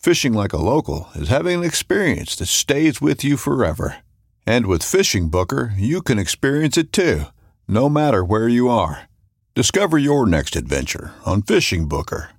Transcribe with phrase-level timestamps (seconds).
[0.00, 3.98] Fishing like a local is having an experience that stays with you forever.
[4.46, 7.24] And with Fishing Booker, you can experience it too,
[7.68, 9.10] no matter where you are.
[9.54, 12.30] Discover your next adventure on Fishing Booker.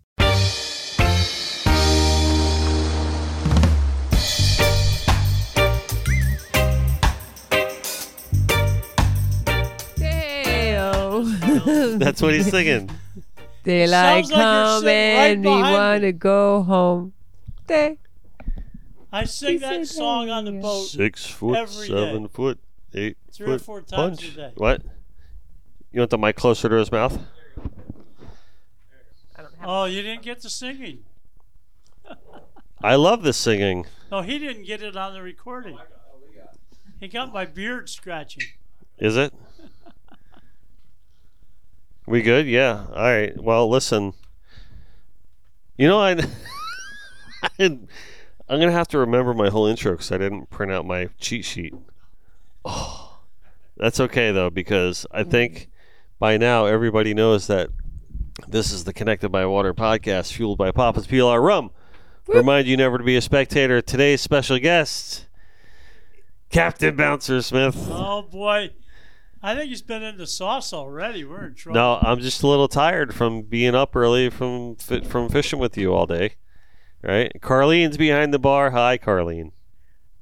[9.97, 11.25] Dale.
[11.99, 12.89] That's what he's singing.
[13.63, 17.13] Daylight Sounds like you're come sitting right and we behind want to go home.
[17.71, 17.97] Day.
[19.13, 20.83] I sing that song on the boat.
[20.87, 22.29] Six foot, every seven day.
[22.33, 22.59] foot,
[22.93, 24.33] eight Three or foot four times punch.
[24.33, 24.51] a day.
[24.55, 24.81] What?
[25.93, 27.17] You want the mic closer to his mouth?
[29.63, 31.03] Oh, you didn't get the singing.
[32.83, 33.85] I love this singing.
[34.11, 35.77] No, he didn't get it on the recording.
[36.99, 38.43] He got my beard scratching.
[38.97, 39.33] Is it?
[42.05, 42.47] we good?
[42.47, 42.85] Yeah.
[42.89, 43.33] All right.
[43.41, 44.13] Well, listen.
[45.77, 46.33] You know, I, I didn't-
[47.59, 47.87] I'm
[48.47, 51.73] gonna have to remember my whole intro because I didn't print out my cheat sheet.
[52.65, 53.19] Oh,
[53.77, 55.69] that's okay though because I think
[56.19, 57.69] by now everybody knows that
[58.47, 61.71] this is the Connected by Water podcast, fueled by Papa's Pilar rum.
[62.27, 63.81] Remind you never to be a spectator.
[63.81, 65.27] Today's special guest,
[66.49, 67.75] Captain Bouncer Smith.
[67.89, 68.71] Oh boy,
[69.41, 71.23] I think he's been in the sauce already.
[71.23, 71.79] We're in trouble.
[71.79, 75.93] No, I'm just a little tired from being up early from from fishing with you
[75.93, 76.35] all day.
[77.03, 77.31] Right?
[77.41, 78.71] Carlene's behind the bar.
[78.71, 79.51] Hi, Carlene.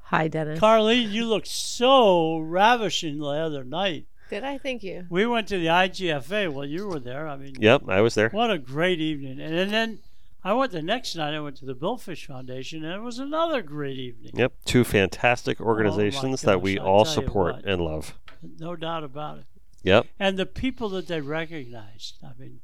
[0.04, 0.60] Hi, Dennis.
[0.60, 4.06] Carlene, you look so ravishing the other night.
[4.30, 5.06] Did I thank you?
[5.10, 6.54] We went to the IGFA.
[6.54, 7.28] Well, you were there.
[7.28, 8.30] I mean, Yep, I was there.
[8.30, 9.40] what a great evening.
[9.40, 10.00] And, and then
[10.44, 11.34] I went the next night.
[11.34, 14.32] I went to the Billfish Foundation, and it was another great evening.
[14.36, 17.66] Yep, two fantastic oh, organizations that we gosh, I all tell you support what.
[17.66, 18.14] and love.
[18.60, 19.46] No doubt about it.
[19.84, 22.18] Yep, And the people that they recognized.
[22.24, 22.60] I mean,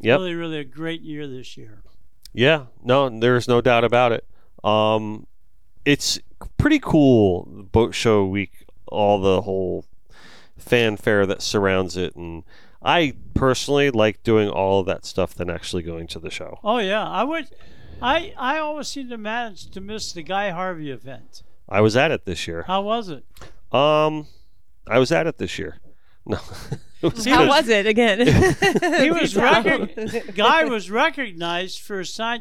[0.00, 1.82] yep, really, really a great year this year.
[2.34, 2.66] Yeah.
[2.82, 4.26] No, there's no doubt about it.
[4.62, 5.26] Um,
[5.84, 6.18] it's
[6.58, 8.66] pretty cool boat show week.
[8.88, 9.86] All the whole
[10.58, 12.44] fanfare that surrounds it, and
[12.82, 16.58] I personally like doing all of that stuff than actually going to the show.
[16.62, 17.48] Oh yeah, I would.
[18.02, 21.42] I I always seem to manage to miss the Guy Harvey event.
[21.68, 22.64] I was at it this year.
[22.66, 23.24] How was it?
[23.72, 24.26] Um,
[24.86, 25.78] I was at it this year.
[26.26, 26.38] No,
[27.14, 27.48] was How good.
[27.48, 28.18] was it again?
[29.02, 29.86] He was Tell.
[30.34, 32.38] Guy was recognized for his Yeah,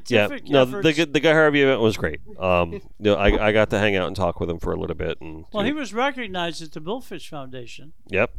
[0.48, 0.98] no, efforts.
[0.98, 2.20] the the Guy Harvey event was great.
[2.40, 4.78] Um, you know, I I got to hang out and talk with him for a
[4.80, 7.94] little bit, and well, he was recognized at the Billfish Foundation.
[8.08, 8.32] yep,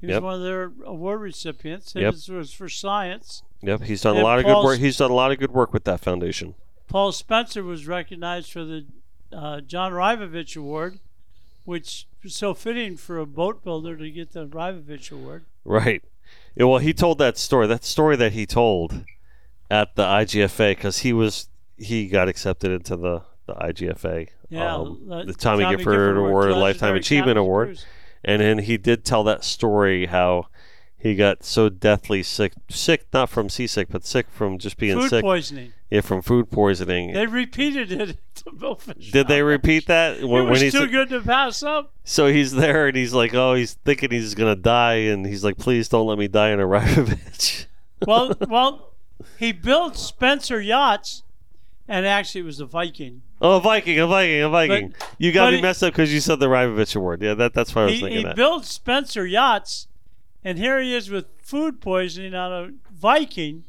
[0.00, 0.22] He was Yep.
[0.22, 1.94] one of their award recipients.
[1.94, 2.14] Yep.
[2.14, 3.42] His was for science.
[3.62, 3.82] yep.
[3.82, 4.78] He's done a And lot of good work.
[4.78, 6.54] He's done a lot of good work with that foundation.
[6.88, 8.86] Paul Spencer was recognized for the
[9.32, 11.00] uh, John Rybovich Award,
[11.64, 15.44] which was so fitting for a boat builder to get the Rybovich Award.
[15.64, 16.02] Right.
[16.54, 17.66] Yeah, well, he told that story.
[17.66, 19.04] That story that he told
[19.70, 25.08] at the IGFA because he was he got accepted into the the IGFA, Yeah, um,
[25.10, 27.68] uh, the Tommy, Gifford, Award, Lifetime Achievement Award.
[27.68, 27.86] Cruise.
[28.22, 30.48] And then he did tell that story how
[30.98, 35.10] he got so deathly sick, sick not from seasick, but sick from just being Food
[35.10, 35.20] sick.
[35.22, 35.72] Food poisoning.
[35.90, 37.12] Yeah, from food poisoning.
[37.12, 38.16] They repeated it the
[38.56, 39.10] Billfish.
[39.12, 41.92] did they repeat that It was when he's too good to pass up.
[42.04, 45.56] so he's there and he's like, oh, he's thinking he's gonna die, and he's like,
[45.58, 47.66] please don't let me die in a Rybovich.
[48.06, 48.92] Well, well,
[49.38, 51.22] he built Spencer yachts,
[51.88, 53.22] and actually it was a Viking.
[53.40, 54.94] Oh, a Viking, a Viking, a Viking.
[55.18, 57.22] you got me he- messed up because you said the Rybovich Award.
[57.22, 58.36] Yeah, that, that's why I was He, thinking he that.
[58.36, 59.86] built Spencer yachts,
[60.44, 63.64] and here he is with food poisoning on a Viking,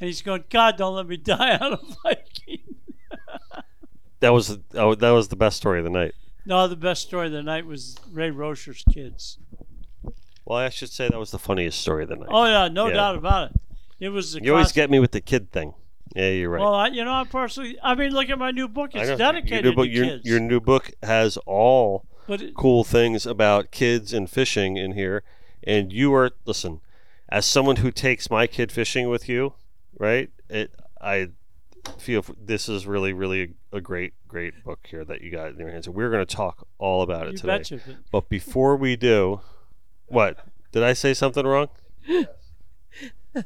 [0.00, 2.58] and he's going, God, don't let me die on a Viking.
[4.22, 6.14] That was oh, that was the best story of the night.
[6.46, 9.38] No, the best story of the night was Ray Rosher's kids.
[10.44, 12.28] Well, I should say that was the funniest story of the night.
[12.30, 12.94] Oh yeah, no Yeah.
[12.94, 13.60] doubt about it.
[13.98, 14.36] It was.
[14.36, 15.74] You always get me with the kid thing.
[16.14, 16.60] Yeah, you're right.
[16.60, 17.76] Well, I, you know, I personally.
[17.82, 18.90] I mean, look at my new book.
[18.94, 20.24] It's dedicated your book, to your, kids.
[20.24, 25.24] your new book has all it, cool things about kids and fishing in here.
[25.64, 26.80] And you are listen,
[27.28, 29.54] as someone who takes my kid fishing with you,
[29.98, 30.30] right?
[30.48, 31.30] It I
[31.98, 35.70] feel this is really, really a great, great book here that you got in your
[35.70, 35.86] hands.
[35.86, 37.58] And we're going to talk all about it you today.
[37.58, 37.80] betcha.
[37.86, 39.40] But But before we do,
[40.06, 40.38] what
[40.72, 41.68] did I say something wrong?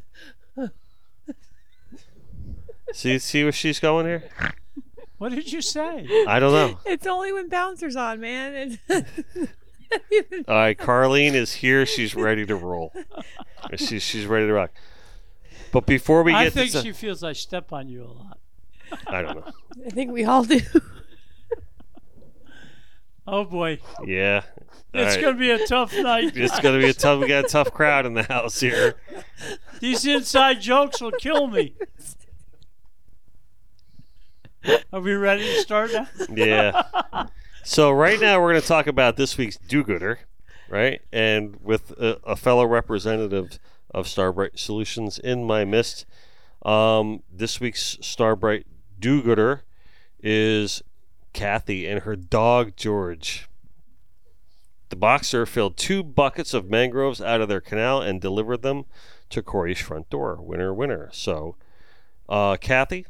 [2.92, 4.24] see, see where she's going here.
[5.18, 6.06] What did you say?
[6.28, 6.78] I don't know.
[6.84, 8.78] It's only when bouncers on, man.
[8.90, 11.86] All right, Carlene is here.
[11.86, 12.92] She's ready to roll.
[13.76, 14.72] She's she's ready to rock.
[15.72, 18.38] But before we get, I think to, she feels I step on you a lot.
[19.06, 19.52] I don't know.
[19.86, 20.60] I think we all do.
[23.28, 24.42] Oh boy, Yeah,
[24.94, 25.20] All it's right.
[25.24, 26.36] gonna be a tough night.
[26.36, 27.18] It's gonna be a tough.
[27.20, 28.94] We got a tough crowd in the house here.
[29.80, 31.74] These inside jokes will kill me.
[34.92, 36.06] Are we ready to start now?
[36.32, 36.82] Yeah.
[37.64, 40.20] So right now we're going to talk about this week's do-gooder,
[40.68, 41.00] right?
[41.12, 43.58] And with a, a fellow representative
[43.90, 46.06] of Starbright Solutions in my midst,
[46.64, 48.66] um, this week's Starbright
[48.98, 49.62] do-gooder
[50.20, 50.82] is
[51.32, 53.48] Kathy and her dog George.
[54.88, 58.84] The boxer filled two buckets of mangroves out of their canal and delivered them
[59.30, 60.36] to Corey's front door.
[60.40, 61.10] Winner, winner.
[61.12, 61.56] So,
[62.28, 63.06] uh, Kathy,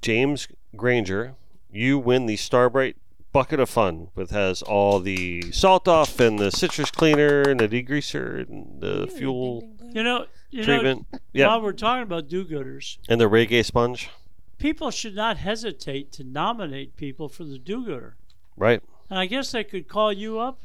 [0.00, 1.34] James Granger,
[1.70, 2.96] you win the Starbright
[3.32, 7.68] bucket of fun, which has all the salt off and the citrus cleaner and the
[7.68, 11.06] degreaser and the fuel You know, you treatment.
[11.10, 11.18] know.
[11.32, 14.10] Yeah, While we're talking about do-gooders, and the reggae sponge.
[14.58, 18.16] people should not hesitate to nominate people for the do-gooder.
[18.58, 18.82] Right.
[19.08, 20.60] And I guess they could call you up,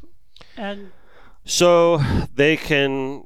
[0.58, 0.92] and
[1.46, 2.02] So
[2.36, 3.26] they can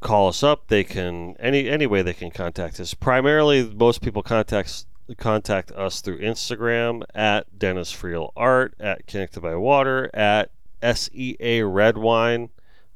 [0.00, 0.68] call us up.
[0.68, 2.92] They can any any way they can contact us.
[2.92, 4.84] Primarily, most people contact
[5.16, 10.50] contact us through Instagram at Dennis Friel Art at Connected by Water at
[10.82, 12.50] SEA Red Wine,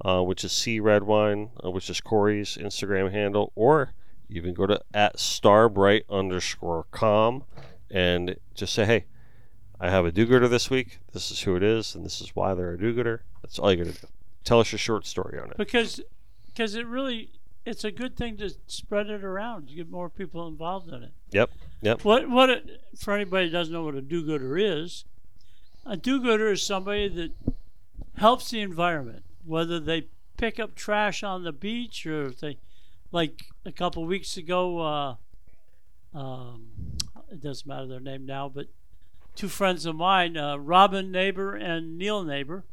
[0.04, 3.92] uh, which is C Red Wine, uh, which is Corey's Instagram handle, or
[4.28, 7.44] even go to at Starbright underscore com
[7.90, 9.04] and just say, hey.
[9.80, 10.98] I have a do-gooder this week.
[11.12, 13.22] This is who it is, and this is why they're a do-gooder.
[13.42, 14.08] That's all you got to do.
[14.42, 15.56] Tell us your short story on it.
[15.56, 16.00] because
[16.48, 17.30] because it really
[17.64, 19.70] it's a good thing to spread it around.
[19.70, 21.12] You get more people involved in it.
[21.30, 22.04] Yep, yep.
[22.04, 25.04] What what it, for anybody who doesn't know what a do-gooder is,
[25.86, 27.30] a do-gooder is somebody that
[28.16, 30.06] helps the environment, whether they
[30.36, 32.58] pick up trash on the beach or if they,
[33.10, 35.14] like a couple weeks ago, uh,
[36.14, 36.66] um,
[37.30, 38.66] it doesn't matter their name now, but
[39.34, 42.64] two friends of mine, uh, Robin Neighbor and Neil Neighbor,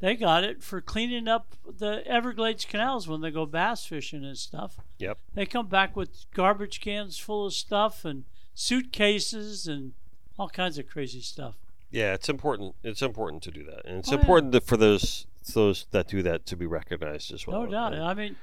[0.00, 4.36] they got it for cleaning up the Everglades canals when they go bass fishing and
[4.36, 4.76] stuff.
[4.98, 5.18] Yep.
[5.34, 9.92] They come back with garbage cans full of stuff and suitcases and
[10.38, 11.56] all kinds of crazy stuff.
[11.90, 12.74] Yeah, it's important.
[12.82, 14.20] It's important to do that, and it's Oh, yeah.
[14.20, 17.62] important to, for those those that do that to be recognized as well.
[17.62, 17.94] No doubt.
[17.94, 18.36] I mean,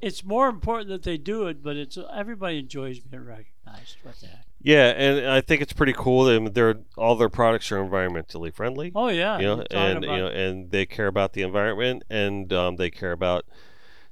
[0.00, 3.96] it's more important that they do it, but it's everybody enjoys being recognized.
[4.02, 4.46] What the heck?
[4.60, 6.28] Yeah, and I think it's pretty cool.
[6.28, 8.90] I mean, they're all their products are environmentally friendly.
[8.94, 12.76] Oh yeah, you know, and you know, and they care about the environment, and um,
[12.76, 13.44] they care about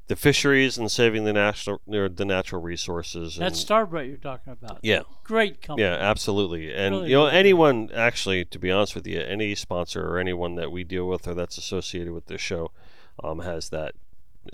[0.07, 3.37] the fisheries and saving the national the natural resources.
[3.37, 4.81] And, that's Starbright you're talking about.
[4.83, 5.87] yeah, Great company.
[5.87, 6.75] Yeah, absolutely.
[6.75, 10.57] And Really you know, anyone actually, to be honest with you, any sponsor or anyone
[10.57, 12.71] that we deal with or that's associated with this show,
[13.23, 13.95] um, has that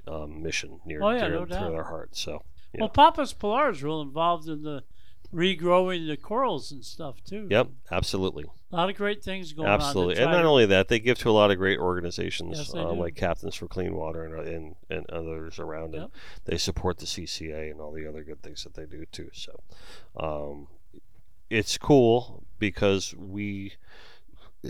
[0.07, 2.11] um, mission near Oh, yeah, dear no their heart.
[2.17, 2.83] So yeah.
[2.83, 4.85] Well, Papa's Pilar is real involved in the
[5.33, 7.47] regrowing the corals and stuff too.
[7.51, 10.15] yep, absolutely, A lot of great things going absolutely.
[10.15, 10.17] on.
[10.17, 12.75] to And not to- only that, they give to a lot of great organizations Yes,
[12.75, 16.11] um, like Captains for Clean Water and and, and others around, and Yep.
[16.47, 19.31] they support the CCA and all the other good things that they do too.
[19.33, 19.61] So
[20.19, 20.67] um,
[21.49, 23.75] it's cool because we,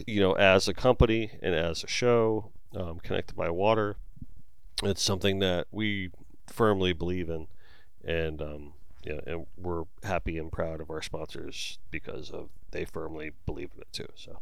[0.06, 3.96] you know, as a company and as a show, um, connected by water,
[4.82, 6.10] it's something that we
[6.46, 7.46] firmly believe in,
[8.04, 8.72] and um,
[9.14, 13.80] yeah, and we're happy and proud of our sponsors because of they firmly believe in
[13.82, 14.08] it too.
[14.14, 14.40] So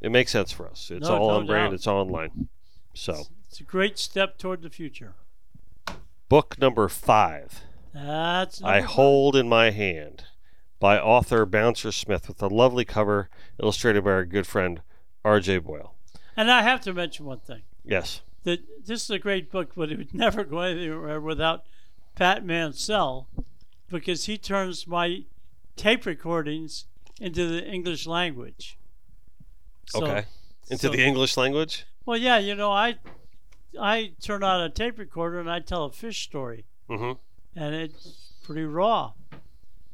[0.00, 0.90] it makes sense for us.
[0.90, 1.70] It's No- all no on brand.
[1.70, 1.74] doubt.
[1.74, 2.48] It's all online.
[2.94, 5.14] So It's a great step toward the future.
[6.28, 7.62] book number five.
[7.92, 10.24] That's I number hold in my hand
[10.80, 13.28] by author Bouncer Smith with a lovely cover
[13.62, 14.82] illustrated by our good friend
[15.24, 15.58] R.J.
[15.58, 15.94] Boyle.
[16.36, 17.62] And I have to mention one thing.
[17.84, 18.20] Yes.
[18.42, 21.64] That this is a great book, but it would never go anywhere without
[22.16, 23.28] Pat Mansell
[23.90, 25.24] because he turns my
[25.76, 26.86] tape recordings
[27.20, 28.76] into the English language.
[29.86, 30.26] So- okay.
[30.70, 31.84] Into so- the English language?
[32.06, 32.96] Well, yeah, you know, I
[33.80, 37.12] I turn on a tape recorder and I tell a fish story, Mm-hmm.
[37.58, 39.12] and it's pretty raw.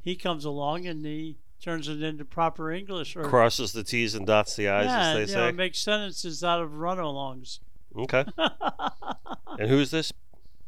[0.03, 4.27] He comes along and he turns it into proper English, or Crosses the T's and
[4.27, 7.61] dots the I's, yeah, as they you know, makes sentences out of run-alongs.
[7.97, 8.25] Okay.
[9.59, 10.13] and who's this?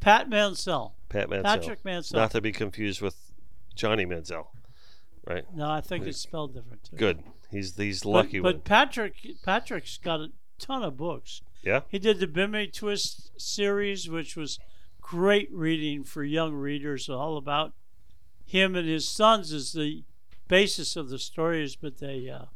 [0.00, 1.58] Pat Mansell, Pat Mansell.
[1.58, 2.18] Patrick Mansell.
[2.20, 3.16] Not to be confused with
[3.74, 4.46] Johnny Manziel.
[5.26, 5.44] Right?
[5.54, 6.96] no, I think it's spelled different too.
[6.96, 7.22] Good.
[7.50, 8.64] He's he's the But, lucky but.
[8.64, 9.14] Patrick
[9.44, 10.28] Patrick's got a
[10.58, 11.42] ton of books.
[11.62, 11.82] Yeah?
[11.88, 14.58] He did the Bimini Twist series, which was
[15.00, 17.72] great reading for young readers, all about
[18.44, 20.02] him and his sons is the
[20.48, 22.46] basis of the stories, but they uh,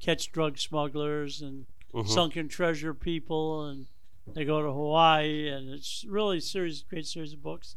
[0.00, 2.08] catch drug smugglers and Mhm.
[2.08, 3.86] sunken treasure people, and
[4.26, 7.76] they go to Hawaii, and it's really a series, great series of books.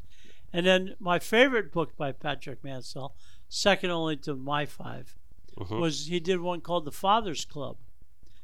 [0.57, 3.13] And then my favorite book by Patrick Mansell,
[3.47, 5.15] second only to my 5
[5.55, 5.79] Mhm.
[5.79, 7.77] was he did one called The Father's Club.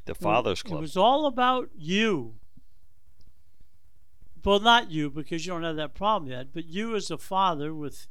[0.05, 0.77] The Father's It Club.
[0.77, 2.35] It was all about you.
[4.45, 7.73] Well, not you because you don't have that problem yet, but you as a father
[7.73, 8.05] with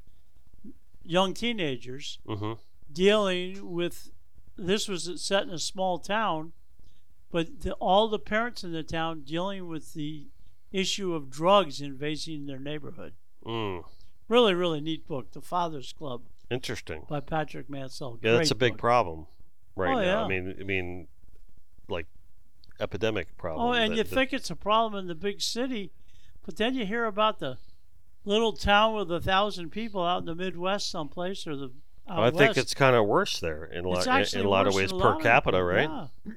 [1.05, 2.55] young teenagers mm-hmm.
[2.93, 4.11] dealing with.
[4.57, 6.55] This was set in a small town,
[7.31, 10.27] but the, all the parents in the town dealing with the
[10.73, 13.15] issue of drugs invading their neighborhood.
[13.45, 13.85] Mm.
[14.29, 17.05] Really, really neat book, The Father's Club Interesting.
[17.09, 18.19] by Patrick Mansell.
[18.23, 18.81] Yeah, that's a big book.
[18.81, 19.27] problem
[19.77, 20.25] right Oh, now.
[20.25, 21.09] I mean, I mean,
[21.89, 22.07] like
[22.81, 23.67] epidemic problem.
[23.69, 25.93] Oh, and that- you that- think it's a problem in the big city,
[26.45, 27.59] but then you hear about the
[28.25, 31.73] little town with a thousand people out in the Midwest, someplace, or the
[32.09, 34.67] out I think it's kind of worse there in a lot in, in a lot
[34.67, 35.89] of ways per capita, right?
[35.89, 36.33] Yeah,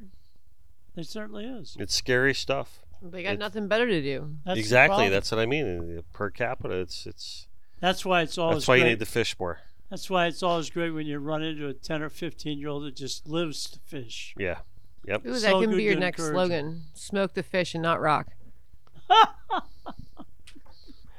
[0.96, 1.76] it certainly is.
[1.80, 2.82] It's scary stuff.
[3.02, 4.36] They got It's- nothing better to do.
[4.46, 5.10] That's exactly.
[5.10, 6.02] That's what I mean.
[6.14, 7.48] Per capita, it's it's.
[7.80, 8.84] that's why it's always That's why great.
[8.84, 9.60] you need to fish more.
[9.90, 12.84] That's why it's always great when you run into a ten or fifteen year old
[12.86, 14.34] that just lives to fish.
[14.38, 14.60] Yeah.
[15.06, 15.26] Yep.
[15.28, 16.82] Ooh, that So can be your next encourage slogan.
[16.96, 18.28] Smoke the fish and not rock.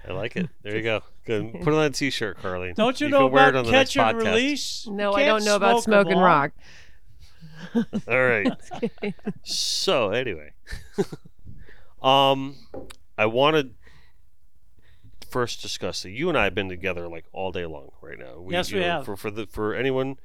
[0.08, 0.48] I like it.
[0.62, 1.02] There you go.
[1.26, 1.52] Good.
[1.62, 2.72] Put it on a T-shirt, Carly.
[2.74, 4.24] Don't you, you know can wear it about on the catch next and podcast.
[4.34, 4.86] release?
[4.88, 6.52] No, I don't know about smoke 'em smoke and rock.
[8.08, 9.14] All right.
[9.42, 10.52] so anyway,
[12.02, 12.56] um,
[13.18, 13.74] I wanted
[15.20, 18.18] to first discuss that you and I have been together like all day long right
[18.18, 18.46] now.
[18.48, 19.04] Yes, we know, have.
[19.04, 20.18] For for the for anyone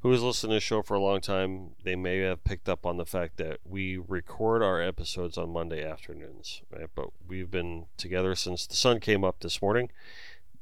[0.00, 2.86] who has listened to the show for a long time, they may have picked up
[2.86, 6.88] on the fact that we record our episodes on Monday afternoons, right?
[6.94, 9.90] But we've been together since the sun came up this morning,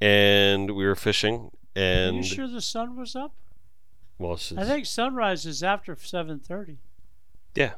[0.01, 1.51] and we were fishing.
[1.75, 3.35] And Are you sure the sun was up?
[4.19, 6.79] well, since, I think sunrise is after seven thirty.
[7.55, 7.73] yeah,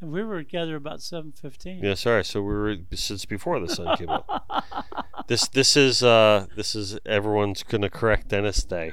[0.00, 1.82] And we were together about seven fifteen.
[1.82, 2.24] Yeah, sorry.
[2.24, 4.44] So we were since before the sun came up.
[5.28, 8.92] This this is uh this is everyone's gonna correct Dennis Day,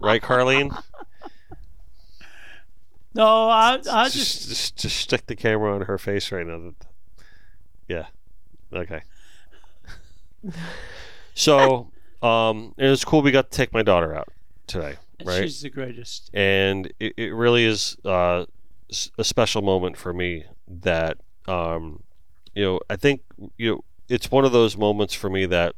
[0.00, 0.80] right, Carlene?
[3.14, 6.72] No, I I just, just just stick the camera on her face right now.
[7.88, 8.06] Yeah.
[8.72, 9.00] Okay.
[11.34, 11.90] So
[12.22, 13.22] um, it was cool.
[13.22, 14.28] We got to take my daughter out
[14.66, 15.42] today, right?
[15.42, 16.30] she's the greatest.
[16.32, 18.46] and it, it really is uh,
[19.18, 22.02] a special moment for me that um,
[22.54, 23.22] you know I think
[23.56, 25.74] you know it's one of those moments for me that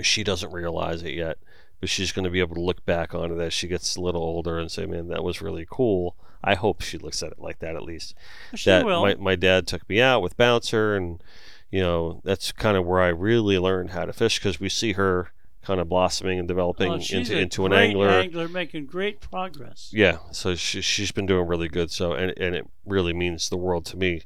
[0.00, 1.38] she doesn't realize it yet,
[1.80, 4.00] but she's going to be able to look back on it as she gets a
[4.00, 7.38] little older and say, "Man, that was really cool." I hope she looks at it
[7.38, 8.14] like that at least.
[8.54, 9.02] She that will.
[9.02, 11.22] my my dad took me out with Bouncer, and
[11.70, 14.92] you know that's kind of where I really learned how to fish because we see
[14.92, 15.32] her
[15.64, 18.08] kind of blossoming and developing Oh, into into an angler.
[18.08, 19.90] angler making great progress.
[19.92, 21.90] Yeah, so she, she's been doing really good.
[21.90, 24.22] So and and it really means the world to me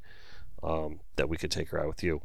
[0.62, 2.21] um, that we could take her out with you.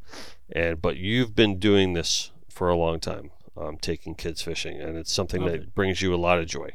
[0.52, 4.98] And but you've been doing this for a long time, um, taking kids fishing, and
[4.98, 5.76] it's something Love that it.
[5.76, 6.72] brings you a lot of joy.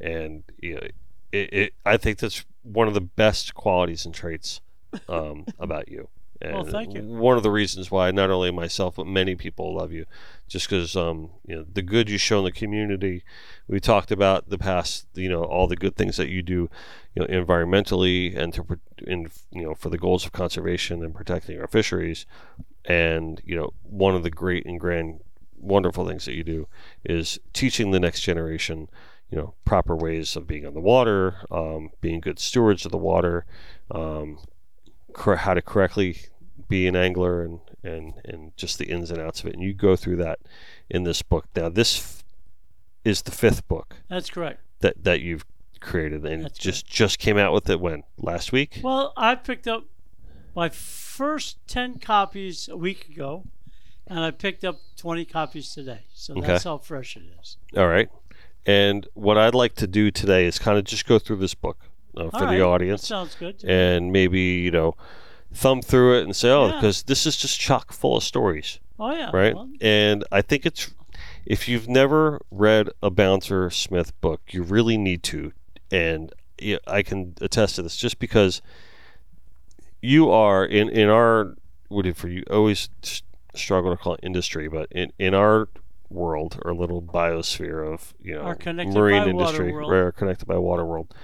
[0.00, 0.86] And you know,
[1.32, 4.60] it, it I think that's one of the best qualities and traits
[5.08, 6.08] um, about you.
[6.40, 7.02] And Well, thank you.
[7.02, 10.04] One of the reasons why not only myself but many people love you,
[10.48, 13.24] just because um, you know the good you show in the community.
[13.68, 16.68] We talked about the past, you know, all the good things that you do,
[17.14, 21.58] you know, environmentally and to, in, you know, for the goals of conservation and protecting
[21.60, 22.26] our fisheries.
[22.84, 25.20] And you know, one of the great and grand,
[25.56, 26.68] wonderful things that you do
[27.04, 28.88] is teaching the next generation,
[29.30, 32.98] you know, proper ways of being on the water, um, being good stewards of the
[32.98, 33.46] water,
[33.90, 34.38] um,
[35.14, 36.18] cor- how to correctly
[36.68, 39.54] be an angler and, and, and just the ins and outs of it.
[39.54, 40.38] And you go through that
[40.90, 41.46] in this book.
[41.56, 42.24] Now, this f-
[43.04, 44.60] is the fifth book, That's correct.
[44.80, 45.44] that that you've
[45.80, 48.80] created and That's just just came out with it when last week.
[48.82, 49.84] Well, I picked up
[50.56, 53.44] my first 10 copies a week ago,
[54.06, 56.04] and I picked up 20 copies today.
[56.14, 56.46] So Okay.
[56.46, 57.56] that's how fresh it is.
[57.76, 58.08] All right.
[58.64, 61.78] And what I'd like to do today is kind of just go through this book
[62.16, 63.62] uh, for right, the audience sounds good.
[63.64, 64.96] and maybe, you know,
[65.52, 66.74] thumb through it and say, oh, Yeah.
[66.74, 69.30] because this is just chock full of stories, oh, yeah.
[69.32, 69.54] right?
[69.54, 70.92] well, And I think it's,
[71.46, 75.52] if you've never read a Bouncer Smith book, you really need to.
[75.90, 76.32] And
[76.86, 78.62] I can attest to this just because
[80.00, 81.54] you are in, in our,
[81.88, 82.88] what if for you always
[83.54, 85.68] struggle to call it industry, but in, in our
[86.10, 88.42] world or little biosphere of, you know,
[88.94, 91.14] marine industry, rare connected by water world.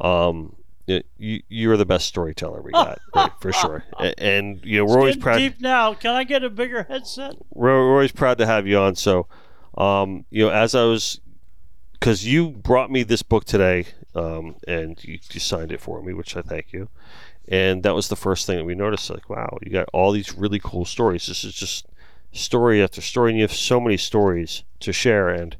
[0.00, 3.84] Um, it, you, you're the best storyteller we got, right, for sure.
[3.98, 5.38] A- And, you know, we're it's always proud.
[5.38, 5.94] deep now.
[5.94, 7.34] Can I get a bigger headset?
[7.50, 8.94] we're, we're always proud to have you on.
[8.94, 9.26] So,
[9.76, 11.20] um, you know, as I was,
[11.94, 16.12] because you brought me this book today, um, and you, you signed it for me,
[16.12, 16.88] which I thank you.
[17.48, 19.10] And that was the first thing that we noticed.
[19.10, 21.26] Like, wow, you got all these really cool stories.
[21.26, 21.86] This is just
[22.32, 25.28] story after story, and you have so many stories to share.
[25.30, 25.56] And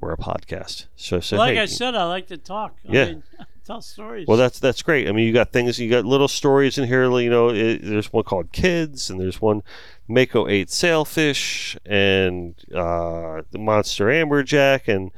[0.00, 2.76] we're a podcast, so I said, like hey, I said, I like to talk.
[2.88, 3.04] I Yeah.
[3.06, 3.22] mean,
[3.64, 4.26] tell stories.
[4.26, 5.08] well, that's that's great.
[5.08, 7.04] I mean, you got things, you got little stories in here.
[7.18, 9.62] You know, it, there's one called Kids, and there's one
[10.08, 15.10] Mako ate sailfish, and uh, the monster amberjack, and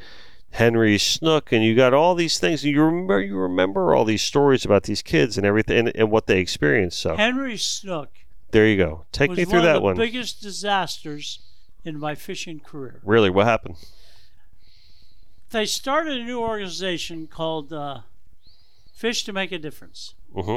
[0.51, 2.65] Henry Snook, and you got all these things.
[2.65, 6.11] And you remember, you remember all these stories about these kids and everything, and, and
[6.11, 6.99] what they experienced.
[6.99, 8.11] So Henry Snook
[8.51, 9.05] there you go.
[9.13, 9.97] Take me through one that of the one.
[9.97, 11.41] biggest disasters
[11.85, 13.01] in my fishing career.
[13.05, 13.77] Really, what happened?
[15.51, 18.01] They started a new organization called uh,
[18.97, 20.15] Fish to Make a Difference.
[20.35, 20.57] hmm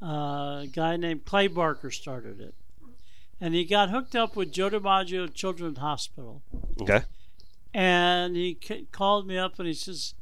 [0.00, 2.54] Uh, a guy named Clay Barker started it.
[3.40, 6.42] And he got hooked up with Joe DiMaggio Children's Hospital.
[6.80, 7.02] Okay.
[7.74, 10.14] And he c- called me up and he says,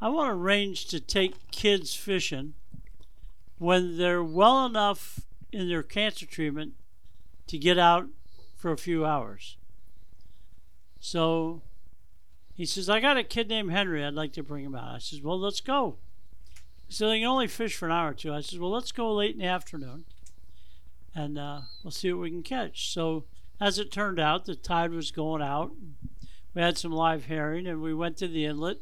[0.00, 2.54] I want to arrange to take kids fishing
[3.58, 5.20] when they're well enough
[5.52, 6.72] in their cancer treatment
[7.46, 8.08] to get out
[8.56, 9.56] for a few hours.
[11.00, 11.62] So
[12.54, 14.04] he says, I got a kid named Henry.
[14.04, 14.96] I'd like to bring him out.
[14.96, 15.96] I says, Well, let's go.
[16.88, 18.32] Said, They can only fish for an hour or two.
[18.32, 20.04] I says, Well, let's go late in the afternoon
[21.18, 22.92] and uh, we'll see what we can catch.
[22.92, 23.24] So
[23.60, 25.72] as it turned out, the tide was going out.
[26.54, 28.78] We had some live herring, and we went to the inlet.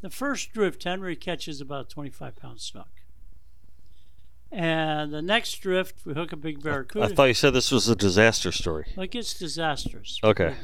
[0.00, 2.88] The first drift, Henry catches about a 25 pound snook.
[4.50, 7.06] And the next drift, we hook a big barracuda.
[7.06, 8.86] I thought you said this was a disaster story.
[8.96, 10.20] like it's disastrous.
[10.22, 10.54] Okay.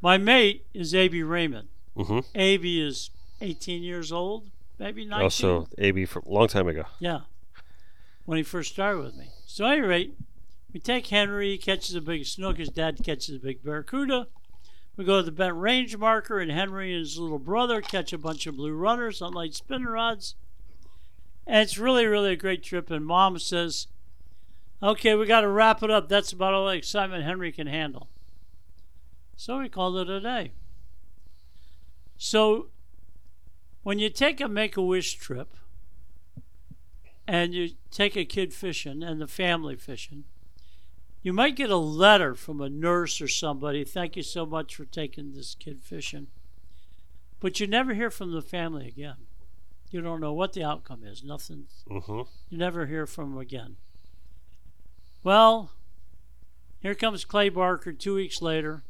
[0.00, 1.22] My mate is A.B.
[1.22, 1.68] Raymond.
[1.96, 2.80] hmm A.B.
[2.80, 5.22] is 18 years old, maybe 19.
[5.22, 6.84] Also, AB from a long time ago.
[6.98, 7.20] Yeah,
[8.24, 9.30] when he first started with me.
[9.46, 10.18] So, at any rate,
[10.72, 14.28] we take Henry, he catches a big snook, his dad catches a big barracuda.
[14.96, 18.18] We go to the bent range marker, and Henry and his little brother catch a
[18.18, 20.36] bunch of blue runners on light spinner rods.
[21.46, 22.90] And it's really, really a great trip.
[22.90, 23.88] And mom says,
[24.82, 26.08] Okay, we got to wrap it up.
[26.08, 28.08] That's about all the excitement Henry can handle.
[29.36, 30.52] So we called it a day.
[32.16, 32.68] So
[33.84, 35.54] when you take a make a wish trip,
[37.28, 40.24] and you take a kid fishing and the family fishing,
[41.22, 43.84] you might get a letter from a nurse or somebody.
[43.84, 46.26] Thank you so much for taking this kid fishing.
[47.40, 49.16] But you never hear from the family again.
[49.90, 51.22] You don't know what the outcome is.
[51.22, 51.66] Nothing.
[51.88, 53.76] hmm You never hear from them again.
[55.22, 55.70] Well,
[56.80, 58.82] here comes Clay Barker two weeks later.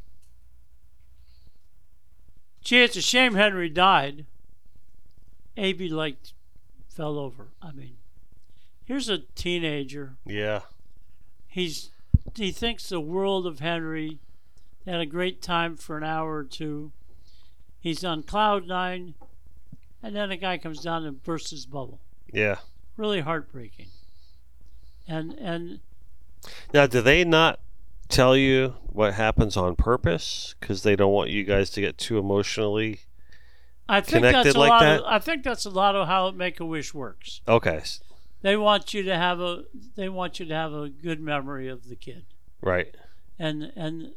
[2.63, 4.27] Gee, it's a shame Henry died.
[5.57, 5.89] A.B.
[5.89, 6.17] like
[6.89, 7.49] fell over.
[7.63, 7.97] I mean,
[8.85, 10.17] here's a teenager.
[10.27, 10.61] Yeah.
[11.47, 11.91] He's
[12.35, 14.19] he thinks the world of Henry.
[14.85, 16.93] They had a great time for an hour or two.
[17.81, 19.15] He's on cloud nine,
[20.03, 22.01] and then a guy comes down and bursts his bubble.
[22.33, 22.57] Yeah.
[22.97, 23.87] Really heartbreaking.
[25.07, 25.81] And and
[26.73, 27.61] Now, do they not
[28.09, 32.19] tell you what happens on purpose because they don't want you guys to get too
[32.19, 33.01] emotionally?
[33.89, 35.01] I think Connected that's a like lot that?
[35.01, 37.41] of I think that's a lot of how Make a Wish works.
[37.47, 37.83] Okay.
[38.43, 39.65] They want you to have a
[39.97, 42.25] they want you to have a good memory of the kid.
[42.61, 42.95] Right.
[43.39, 44.13] and and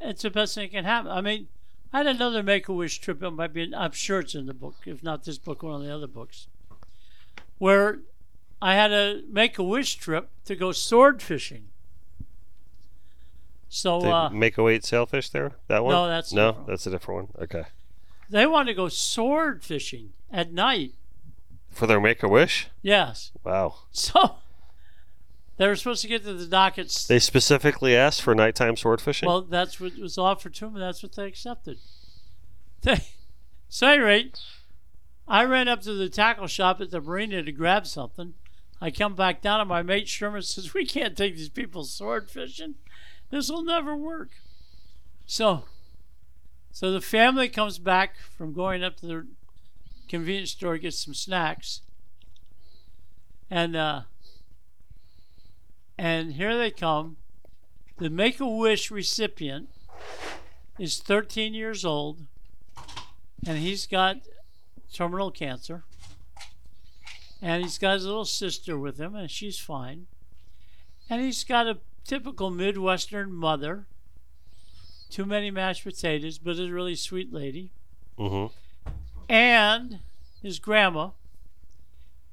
[0.00, 1.10] it's the best thing that can happen.
[1.10, 1.48] I mean,
[1.92, 3.22] I had another Make a Wish trip.
[3.22, 5.76] It might be, in, I'm sure it's in the book, if not this book, one
[5.76, 6.48] of the other books,
[7.58, 8.00] where
[8.60, 11.68] I had a Make a Wish trip to go sword fishing.
[13.68, 15.52] So uh, Mako ate sailfish there.
[15.68, 15.92] That one.
[15.92, 17.42] No, that's no, different that's a different one.
[17.44, 17.64] Okay.
[18.30, 20.94] They want to go sword fishing at night.
[21.70, 22.68] For their make a wish.
[22.82, 23.32] Yes.
[23.44, 23.74] Wow.
[23.90, 24.36] So
[25.56, 27.06] they were supposed to get to the dockets.
[27.06, 29.28] They specifically asked for nighttime sword fishing.
[29.28, 31.78] Well, that's what was offered to them, and that's what they accepted.
[32.82, 32.98] They,
[33.68, 34.40] so, at any rate,
[35.26, 38.34] I ran up to the tackle shop at the marina to grab something.
[38.80, 42.30] I come back down, and my mate Sherman says, "We can't take these people sword
[42.30, 42.74] fishing.
[43.30, 44.30] This will never work."
[45.24, 45.64] So,
[46.74, 49.26] so the family comes back from going up to the
[50.08, 51.82] convenience store to get some snacks,
[53.48, 54.02] and uh,
[55.96, 57.16] and here they come.
[57.98, 59.68] The Make a Wish recipient
[60.76, 62.22] is 13 years old,
[63.46, 64.16] and he's got
[64.92, 65.84] terminal cancer.
[67.40, 70.06] And he's got his little sister with him, and she's fine.
[71.08, 73.86] And he's got a typical Midwestern mother.
[75.14, 77.70] Too many mashed potatoes, but a really sweet lady.
[78.18, 78.52] Mm-hmm.
[79.28, 80.00] And
[80.42, 81.10] his grandma.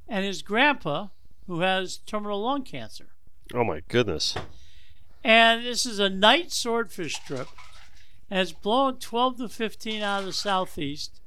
[0.09, 1.09] And his grandpa,
[1.45, 3.09] who has terminal lung cancer.
[3.53, 4.35] Oh my goodness.
[5.23, 7.49] And this is a night swordfish trip.
[8.31, 11.21] And it's blowing 12 to 15 out of the southeast.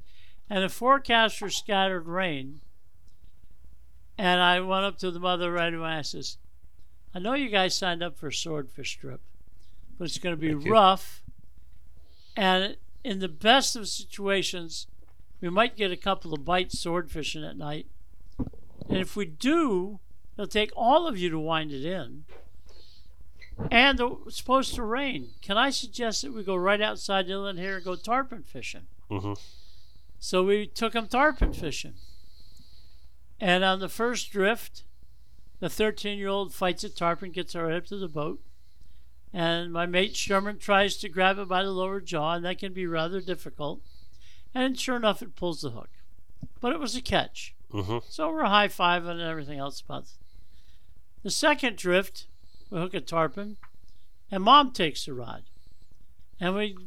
[0.49, 2.59] And the forecast for scattered rain.
[4.17, 5.87] And I went up to the mother right away.
[5.87, 6.35] And I says,
[7.13, 9.21] I know you guys signed up for a swordfish trip,
[9.97, 10.71] but it's going to be Thank you.
[12.35, 14.87] And in the best of situations,
[15.41, 17.87] we might get a couple of bites swordfishing at night.
[18.89, 19.99] And if we do,
[20.37, 22.25] it'll take all of you to wind it in.
[23.71, 25.29] And it's supposed to rain.
[25.41, 28.87] Can I suggest that we go right outside the inlet here and go tarpon fishing?
[29.09, 29.33] Mm-hmm.
[30.19, 31.93] So we took them tarpon fishing.
[33.39, 34.83] And on the first drift,
[35.59, 38.41] the 13 year old fights a tarpon, gets right up to the boat.
[39.35, 42.71] And my mate Sherman tries to grab it by the lower jaw, and that can
[42.71, 43.81] be rather difficult.
[44.53, 45.89] And sure enough, it pulls the hook.
[46.61, 47.53] But it was a catch.
[47.73, 47.97] Mm-hmm.
[48.07, 50.09] So we're high fiving and everything else about it.
[51.23, 52.27] The second drift,
[52.69, 53.57] we hook a tarpon,
[54.31, 55.43] and mom takes the rod.
[56.39, 56.77] And we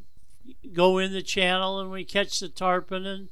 [0.73, 3.29] go in the channel and we catch the tarpon, and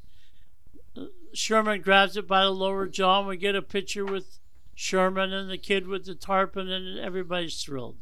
[0.94, 4.40] uh, Sherman grabs it by the lower jaw, and we get a picture with
[4.74, 7.96] Sherman and the kid with the tarpon, and everybody's thrilled.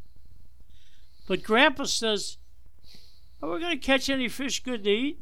[1.26, 2.38] But Grandpa says,
[3.42, 5.20] Are we going to catch any fish good to eat?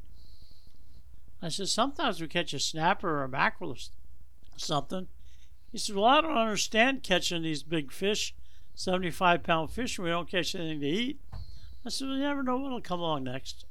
[1.40, 3.76] I said, Sometimes we catch a snapper or a mackerel or
[4.56, 5.08] something.
[5.70, 8.34] He said, Well, I don't understand catching these big fish,
[8.74, 11.20] 75 pound fish, and we don't catch anything to eat.
[11.84, 13.64] I said, We never know what'll come along next.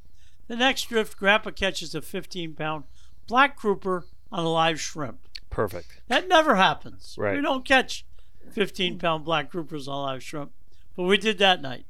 [0.47, 2.83] The next drift, Grandpa catches a 15 pound
[3.27, 5.19] black grouper on a live shrimp.
[5.49, 6.01] Perfect.
[6.07, 7.15] That never happens.
[7.17, 7.35] Right.
[7.35, 8.05] We don't catch
[8.51, 10.51] 15 pound black groupers on live shrimp.
[10.95, 11.85] But we did that night.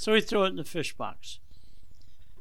[0.00, 1.40] So we threw it in the fish box.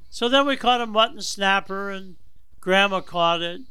[0.10, 2.16] So then we caught a mutton snapper, and
[2.62, 3.64] Grandma caught it.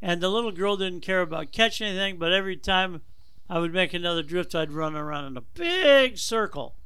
[0.00, 3.02] And the little girl didn't care about catching anything, but every time
[3.50, 6.76] I would make another drift, I'd run around in a big circle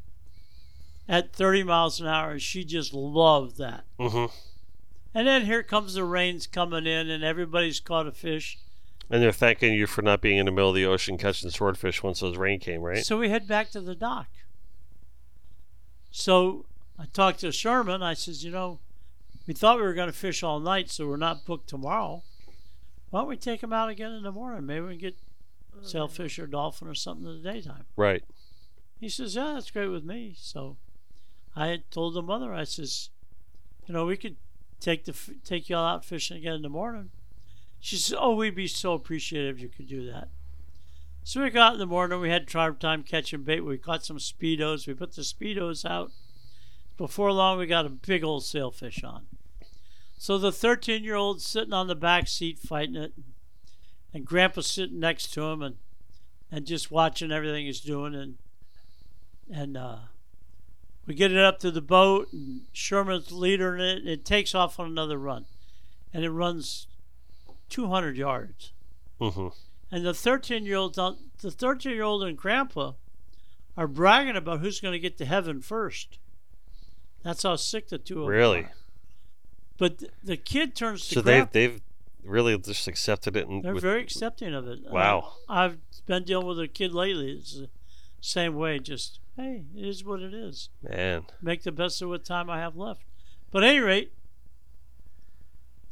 [1.09, 2.37] at 30 miles an hour.
[2.41, 3.85] She just loved that.
[4.01, 4.35] Mm-hmm.
[5.15, 8.59] And then here comes the rains coming in, and everybody's caught a fish.
[9.09, 12.03] And they're thanking you for not being in the middle of the ocean catching swordfish
[12.03, 13.07] once those rain came, right?
[13.07, 14.27] So we head back to the dock.
[16.11, 16.67] So
[16.99, 18.03] I talked to Sherman.
[18.03, 18.81] I says, you know,
[19.47, 22.23] we thought we were going to fish all night, so we're not booked tomorrow.
[23.11, 24.67] Why don't we take them out again in the morning?
[24.67, 25.17] Maybe we can get
[25.83, 27.85] sailfish or dolphin or something in the daytime.
[27.97, 28.23] right.
[29.01, 30.35] He says, yeah, that's great with me.
[30.37, 30.77] So
[31.57, 33.09] I had told the mother, I says,
[33.87, 34.37] you know, we could
[34.79, 37.09] take the take y'all out fishing again in the morning.
[37.81, 40.29] She says, oh, we'd be so appreciative if you could do that.
[41.23, 42.21] So we got in the morning.
[42.21, 43.61] We had tribe time catching bait.
[43.61, 44.87] We caught some speedos.
[44.87, 46.11] We put the speedos out.
[46.97, 49.27] Before long, we got a big old sailfish on.
[50.19, 53.15] So the 13 year old sitting on the back seat fighting it,
[54.13, 55.77] and Grandpa sitting next to him and
[56.51, 58.37] and just watching everything he's doing and
[59.53, 59.99] and uh,
[61.07, 64.79] we get it up to the boat and Sherman's leading it and it takes off
[64.79, 65.47] on another run
[66.13, 66.87] and it runs
[67.69, 68.73] 200 yards
[69.21, 69.49] Mm-hmm.
[69.91, 72.93] And the 13 year old uh, the 13 year old and grandpa
[73.77, 76.19] are bragging about who's going to get to heaven first
[77.23, 78.67] that's how sick the two of them Really?
[79.79, 81.81] but the kid turns to So grandpa they've they've
[82.25, 85.33] really just accepted it and they're with- very accepting of it Wow.
[85.49, 87.69] I, I've been dealing with a kid lately it's the
[88.21, 91.25] same way just hey it is what it is man.
[91.41, 93.03] make the best of what time I have left.
[93.51, 94.13] But at any rate,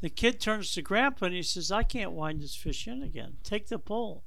[0.00, 3.36] the kid turns to Grandpa and he says, I can't wind this fish in again.
[3.42, 4.22] Take the pole.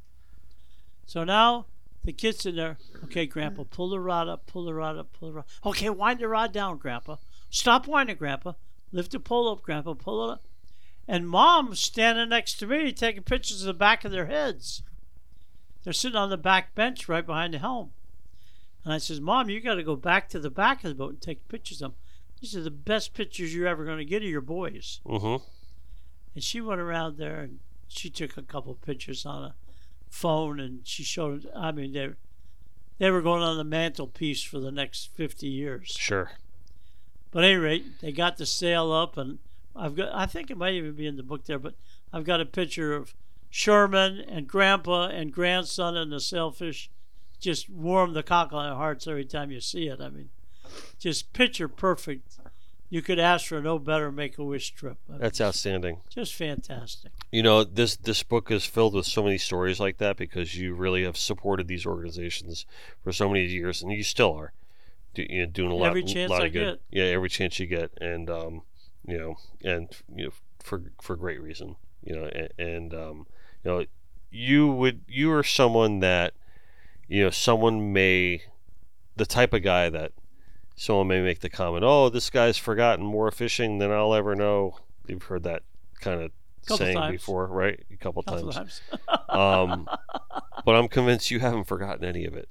[1.05, 1.67] So now
[2.03, 2.77] the kid's in there.
[3.05, 5.45] Okay, Grandpa, pull the rod up, pull the rod up, pull the rod.
[5.65, 7.17] Okay, wind the rod down, Grandpa.
[7.49, 8.53] Stop winding, Grandpa.
[8.91, 9.93] Lift the pole up, Grandpa.
[9.93, 10.47] Pull it up.
[11.07, 14.83] And Mom's standing next to me taking pictures of the back of their heads.
[15.83, 17.91] They're sitting on the back bench right behind the helm.
[18.83, 21.11] And I says, Mom, you got to go back to the back of the boat
[21.11, 21.99] and take pictures of them.
[22.39, 24.99] These are the best pictures you're ever going to get of your boys.
[25.05, 25.43] Mm-hmm.
[26.33, 29.55] And she went around there and she took a couple pictures on a
[30.09, 31.49] phone and she showed.
[31.55, 32.09] I mean, they
[32.99, 35.95] they were going on the mantelpiece for the next fifty years.
[35.97, 36.31] Sure.
[37.31, 39.39] But at any rate, they got the sail up, and
[39.75, 40.13] I've got.
[40.13, 41.75] I think it might even be in the book there, but
[42.13, 43.13] I've got a picture of
[43.49, 46.89] Sherman and Grandpa and grandson and the sailfish.
[47.39, 49.99] Just warm the cockle of hearts every time you see it.
[49.99, 50.29] I mean,
[50.99, 52.37] just picture perfect.
[52.91, 54.97] You could ask for no better Make a Wish trip.
[55.07, 56.01] I mean, That's outstanding.
[56.09, 57.13] just fantastic.
[57.31, 60.73] You know, this this book is filled with so many stories like that because you
[60.75, 62.65] really have supported these organizations
[63.01, 64.51] for so many years, and you still are,
[65.13, 66.79] do, you know, doing a lot, Every chance lot I of good.
[66.91, 68.63] Yeah, every chance you get, and um,
[69.07, 73.27] you know, and you know, for for great reason, you know, and, and um,
[73.63, 73.85] you know,
[74.29, 76.33] you would you are someone that,
[77.07, 78.41] you know, someone may,
[79.15, 80.11] the type of guy that,
[80.75, 84.77] someone may make the comment, oh, this guy's forgotten more fishing than I'll ever know.
[85.07, 85.63] You've heard that
[85.99, 86.31] kind of
[86.65, 87.11] Couple saying times.
[87.13, 87.79] before, right?
[87.91, 88.55] A couple Couple times.
[88.55, 88.81] times.
[89.29, 89.87] Um,
[90.65, 92.49] but I'm convinced you haven't forgotten any of it.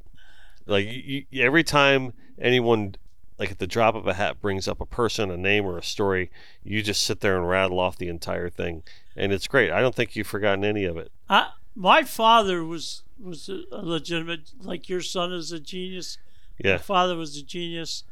[0.66, 2.94] Like you, you, every time anyone,
[3.38, 5.82] like at the drop of a hat, brings up a person, a name, or a
[5.82, 6.30] story,
[6.64, 8.82] you just sit there and rattle off the entire thing,
[9.14, 9.70] and it's great.
[9.70, 11.12] I don't think you've forgotten any of it.
[11.28, 16.16] I, my father was was a legitimate, like your son is a genius.
[16.64, 18.04] My Yeah, father was a genius,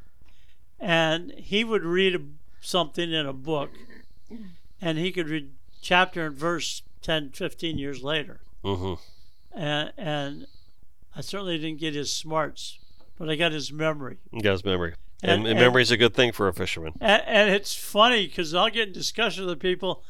[0.81, 2.21] and he would read a,
[2.61, 3.71] something in a book,
[4.81, 8.41] and he could read chapter and verse 10, 15 years later.
[8.64, 8.95] hmm
[9.53, 10.47] And, and
[11.17, 12.79] I certainly didn't get his smarts,
[13.19, 14.19] but I got his memory.
[14.33, 16.93] You got his memory, and, And- and, and- memory's a good thing for a fisherman.
[17.01, 20.03] And, and it's funny because I'll get in discussion with people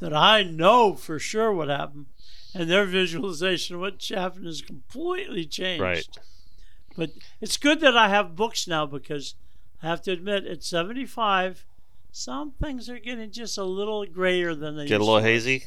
[0.00, 2.06] that I know for sure what happened,
[2.54, 5.82] and their visualization of what happened is completely changed.
[5.82, 6.08] Right.
[6.96, 9.34] But it's good that I have books now because
[9.82, 11.64] I have to admit, at 75,
[12.12, 14.94] some things are getting just a little grayer than they used to.
[14.94, 15.24] Get a little to.
[15.26, 15.64] hazy.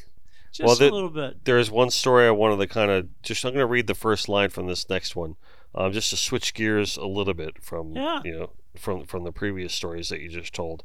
[0.52, 1.44] Just well, the- a little bit.
[1.44, 3.44] There is one story I wanted to kind of just.
[3.44, 5.34] I'm going to read the first line from this next one,
[5.74, 8.20] um, just to switch gears a little bit from Yeah.
[8.24, 10.84] you know from from the previous stories that you just told.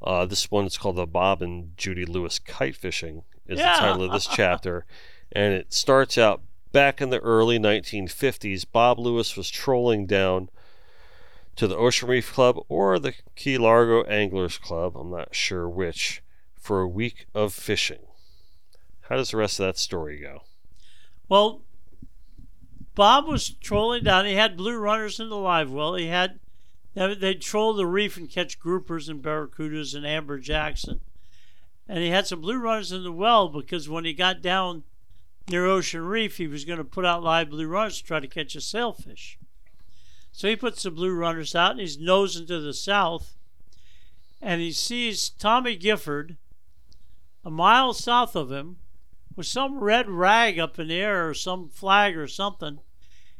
[0.00, 3.74] Uh, this one is called the Bob and Judy Lewis kite fishing is Yeah.
[3.74, 4.86] the title of this chapter,
[5.32, 8.64] and it starts out back in the early 1950s.
[8.70, 10.48] Bob Lewis was trolling down
[11.58, 14.96] to the Ocean Reef Club or the Key Largo Anglers Club.
[14.96, 16.22] I'm not sure which
[16.56, 17.98] for a week of fishing.
[19.08, 20.42] How does the rest of that story go?
[21.28, 21.62] Well,
[22.94, 24.24] Bob was trolling down.
[24.24, 25.96] He had blue runners in the live well.
[25.96, 26.38] He had
[26.94, 31.00] they- they'd troll the reef and catch groupers and barracudas and amber jackson.
[31.88, 34.84] and he had some blue runners in the well because when he got down
[35.48, 38.28] near Ocean Reef, he was going to put out live blue runners to try to
[38.28, 39.38] catch a sailfish.
[40.38, 43.34] So he puts the blue runners out and he's nosing to the south,
[44.40, 46.36] and he sees Tommy Gifford
[47.44, 48.76] a mile south of him
[49.34, 52.78] with some red rag up in the air or some flag or something.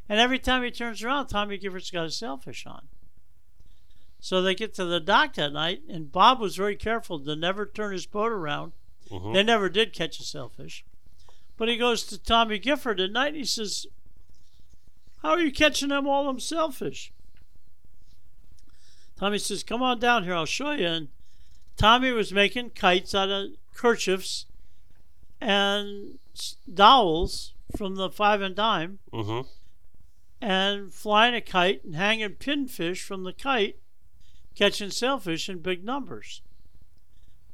[0.09, 2.89] And every time he turns around, Tommy Gifford's got a sailfish on.
[4.19, 7.65] So they get to the dock that night, and Bob was very careful to never
[7.65, 8.73] turn his boat around.
[9.09, 9.35] Mhm.
[9.35, 10.85] They never did catch a sailfish.
[11.57, 13.87] But he goes to Tommy Gifford at night and he says,
[15.23, 17.13] How are you catching them all them sailfish?
[19.19, 20.87] Tommy says, Come on down here, I'll show you.
[20.87, 21.09] And
[21.77, 24.47] Tommy was making kites out of kerchiefs
[25.41, 26.19] and
[26.73, 29.49] dowels from the five and dime Mm-hmm.
[30.41, 33.77] and flying a kite and hanging pinfish from the kite,
[34.55, 36.43] catching sailfish in big numbers.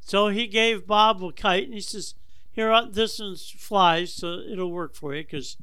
[0.00, 2.14] So he gave Bob a kite and he says,
[2.53, 5.57] Here, uh, this one flies, so it'll work for you because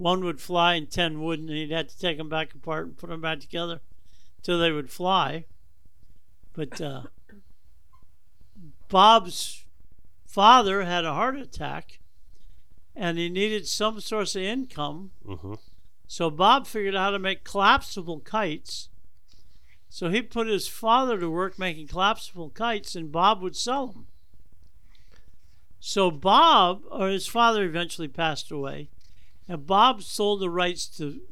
[0.00, 2.96] one would fly and 10 wouldn't, and he'd have to take them back apart and
[2.96, 3.82] put them back together
[4.42, 5.44] till they would fly.
[6.54, 7.02] But uh,
[8.88, 9.66] Bob's
[10.26, 12.00] father had a heart attack
[12.96, 15.10] and he needed some source of income.
[15.26, 15.54] Mm-hmm.
[16.06, 18.88] So Bob figured out how to make collapsible kites.
[19.90, 24.06] So he put his father to work making collapsible kites, and Bob would sell them.
[25.78, 28.88] So Bob, or his father, eventually passed away,
[29.50, 31.22] and Bob sold the rights to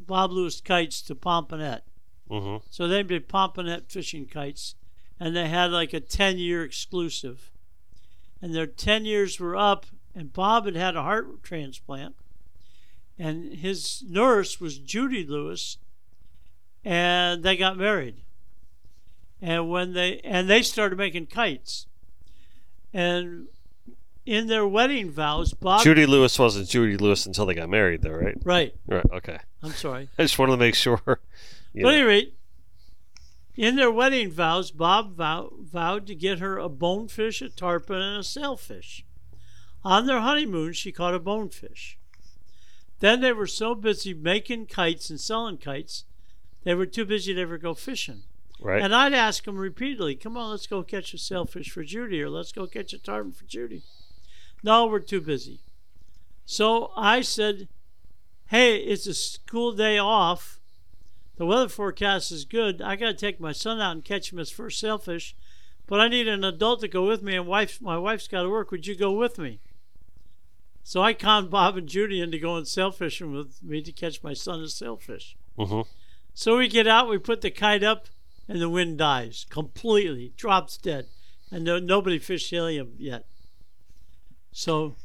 [0.00, 1.82] Bob Lewis kites to Pompanette.
[2.28, 2.66] Mm-hmm.
[2.70, 4.74] So they'd be Pompanette fishing kites,
[5.20, 7.52] and they had like a 10 year exclusive.
[8.42, 12.16] And their 10 years were up, and Bob had had a heart transplant,
[13.16, 15.78] and his nurse was Judy Lewis,
[16.84, 18.22] and they got married.
[19.40, 21.86] And when they and they started making kites,
[22.92, 23.46] and
[24.26, 28.10] in their wedding vows, Bob Judy Lewis wasn't Judy Lewis until they got married, though,
[28.10, 28.36] right?
[28.44, 28.74] right.
[28.86, 29.06] Right.
[29.14, 29.38] Okay.
[29.62, 30.08] I'm sorry.
[30.18, 31.00] I just wanted to make sure.
[31.74, 31.90] But at know.
[31.90, 32.34] any rate,
[33.54, 38.18] in their wedding vows, Bob vow, vowed to get her a bonefish, a tarpon, and
[38.18, 39.04] a sailfish.
[39.84, 41.98] On their honeymoon, she caught a bonefish.
[43.00, 46.04] Then they were so busy making kites and selling kites,
[46.64, 48.22] they were too busy to ever go fishing.
[48.58, 48.82] Right.
[48.82, 52.30] And I'd ask them repeatedly, come on, let's go catch a sailfish for Judy, or
[52.30, 53.82] let's go catch a tarpon for Judy.
[54.62, 55.60] No, we're too busy.
[56.44, 57.68] So I said,
[58.46, 60.60] hey, it's a school day off.
[61.36, 62.80] The weather forecast is good.
[62.80, 65.36] I got to take my son out and catch him his first sailfish,
[65.86, 68.48] but I need an adult to go with me, and wife, my wife's got to
[68.48, 68.70] work.
[68.70, 69.60] Would you go with me?
[70.82, 74.60] So I conned Bob and Judy into going sailfishing with me to catch my son
[74.60, 75.36] a sailfish.
[75.58, 75.82] hmm
[76.32, 78.06] So we get out, we put the kite up,
[78.48, 81.08] and the wind dies completely, drops dead,
[81.50, 83.26] and no, nobody fished helium yet.
[84.56, 84.96] So,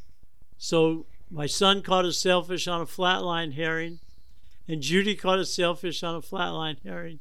[0.58, 4.00] so my son caught a sailfish on a flatline herring,
[4.66, 7.20] and Judy caught a sailfish on a flatline herring,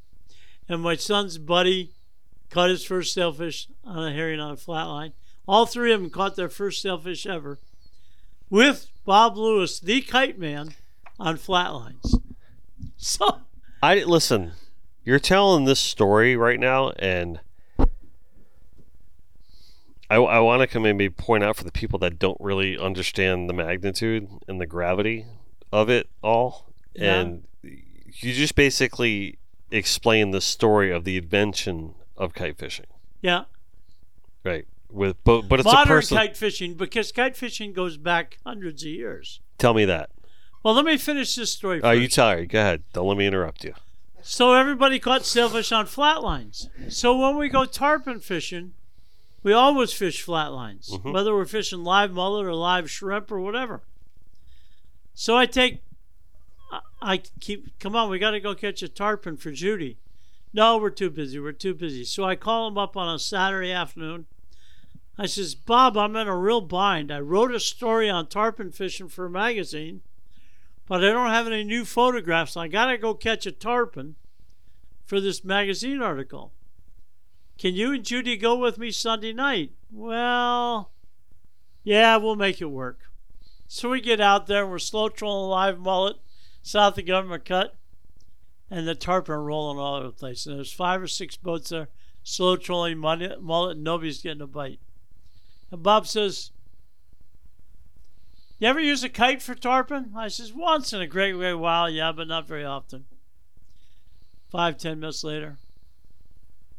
[0.69, 1.91] and my son's buddy
[2.49, 5.13] caught his first sailfish on a herring on a flatline.
[5.49, 7.59] All three of them caught their first sailfish ever,
[8.49, 10.75] with Bob Lewis, the kite man,
[11.19, 12.15] on flatlines.
[12.97, 13.41] So.
[13.83, 14.53] I listen.
[15.05, 17.41] You're telling this story right now, and
[20.11, 23.49] I, I want to come maybe point out for the people that don't really understand
[23.49, 25.25] the magnitude and the gravity
[25.73, 27.21] of it all, Yeah.
[27.21, 29.39] and you just basically
[29.71, 32.87] explain the story of the invention of kite fishing,
[33.23, 33.45] Yeah,
[34.45, 34.67] right?
[34.91, 36.17] With but but it's a modern person.
[36.17, 39.39] kite fishing because kite fishing goes back hundreds of years.
[39.59, 40.11] Tell me that.
[40.65, 41.79] Well, let me finish this story.
[41.79, 42.01] Are first.
[42.03, 42.49] you tired?
[42.49, 42.83] Go ahead.
[42.93, 43.75] Don't let me interrupt you.
[44.21, 46.69] so everybody caught sailfish on flatlines.
[46.93, 48.73] So when we go tarpon fishing,
[49.43, 51.13] we always fish flatlines, Mhm.
[51.13, 53.83] whether we're fishing live mullet or live shrimp or whatever.
[55.15, 55.83] So I take,
[56.71, 59.99] I- I keep, come on, we got to go catch a tarpon for Judy.
[60.53, 61.39] No, we're too busy.
[61.39, 62.05] We're too busy.
[62.05, 64.27] So I call him up on a Saturday afternoon.
[65.17, 67.11] I says, Bob, I'm in a real bind.
[67.13, 70.01] I wrote a story on tarpon fishing for a magazine,
[70.87, 72.57] but I don't have any new photographs.
[72.57, 74.17] I got to go catch a tarpon
[75.05, 76.53] for this magazine article.
[77.61, 79.73] Can you and Judy go with me Sunday night?
[79.93, 80.93] Well,
[81.85, 83.01] yeah, we'll make it work.
[83.69, 86.17] So we get out there, and we're slow trolling live mullet
[86.63, 87.77] south of Government Cut,
[88.71, 90.47] and the tarpon rolling all over the place.
[90.47, 91.91] And there's five or six boats there,
[92.23, 94.81] slow trolling mullet, mullet and nobody's getting a bite.
[95.71, 96.53] And Bob says,
[98.59, 100.15] You ever use a kite for tarpon?
[100.17, 103.05] I says, Once in a great great while, yeah, but not very often.
[104.51, 105.59] Five, ten minutes later,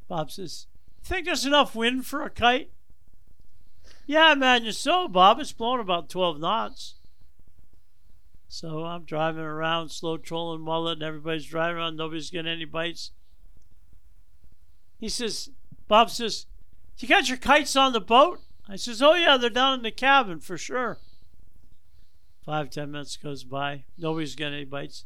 [0.07, 0.65] Bob says,
[1.11, 2.71] Think there's enough wind for a kite?
[4.05, 5.41] Yeah, man, you're so, Bob.
[5.41, 6.95] It's blowing about 12 knots.
[8.47, 11.97] So I'm driving around, slow trolling mullet, and everybody's driving around.
[11.97, 13.11] Nobody's getting any bites.
[15.01, 15.49] He says,
[15.89, 16.45] Bob says,
[16.99, 18.39] You got your kites on the boat?
[18.69, 20.97] I says, Oh, yeah, they're down in the cabin for sure.
[22.45, 23.83] Five, ten minutes goes by.
[23.97, 25.03] Nobody's getting any bites.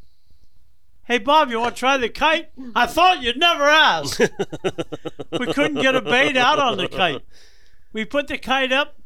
[1.05, 2.49] Hey, Bob, you want to try the kite?
[2.75, 4.19] I thought you'd never ask.
[5.31, 7.21] we couldn't get a bait out on the kite.
[7.93, 8.97] We put the kite up,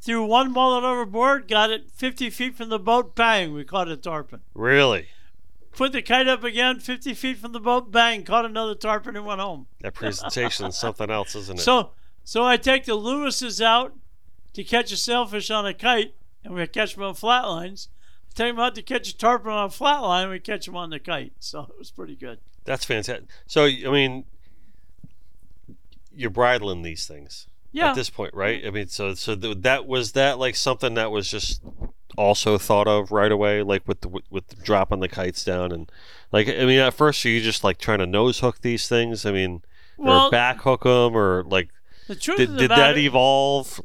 [0.00, 3.96] threw one mullet overboard, got it 50 feet from the boat, bang, we caught a
[3.96, 4.40] tarpon.
[4.54, 5.06] Really?
[5.72, 9.24] Put the kite up again, 50 feet from the boat, bang, caught another tarpon and
[9.24, 9.68] went home.
[9.82, 11.62] That presentation is something else, isn't it?
[11.62, 11.90] So,
[12.24, 13.94] so I take the Lewises out
[14.54, 17.86] to catch a sailfish on a kite, and we catch them on flatlines.
[18.36, 20.98] Them out to catch a tarpon on a flatline, and we catch them on the
[20.98, 21.32] kite.
[21.40, 22.38] So it was pretty good.
[22.64, 23.28] That's fantastic.
[23.46, 24.24] So I mean,
[26.14, 27.90] you're bridling these things Yeah.
[27.90, 28.64] at this point, right?
[28.66, 31.62] I mean, so so th- that was that like something that was just
[32.16, 35.72] also thought of right away, like with the with, with the dropping the kites down
[35.72, 35.90] and
[36.32, 39.24] like I mean, at first are you just like trying to nose hook these things?
[39.26, 39.62] I mean,
[39.96, 41.68] well, or back hook them, or like
[42.08, 43.80] the truth did, of the did matter, that evolve?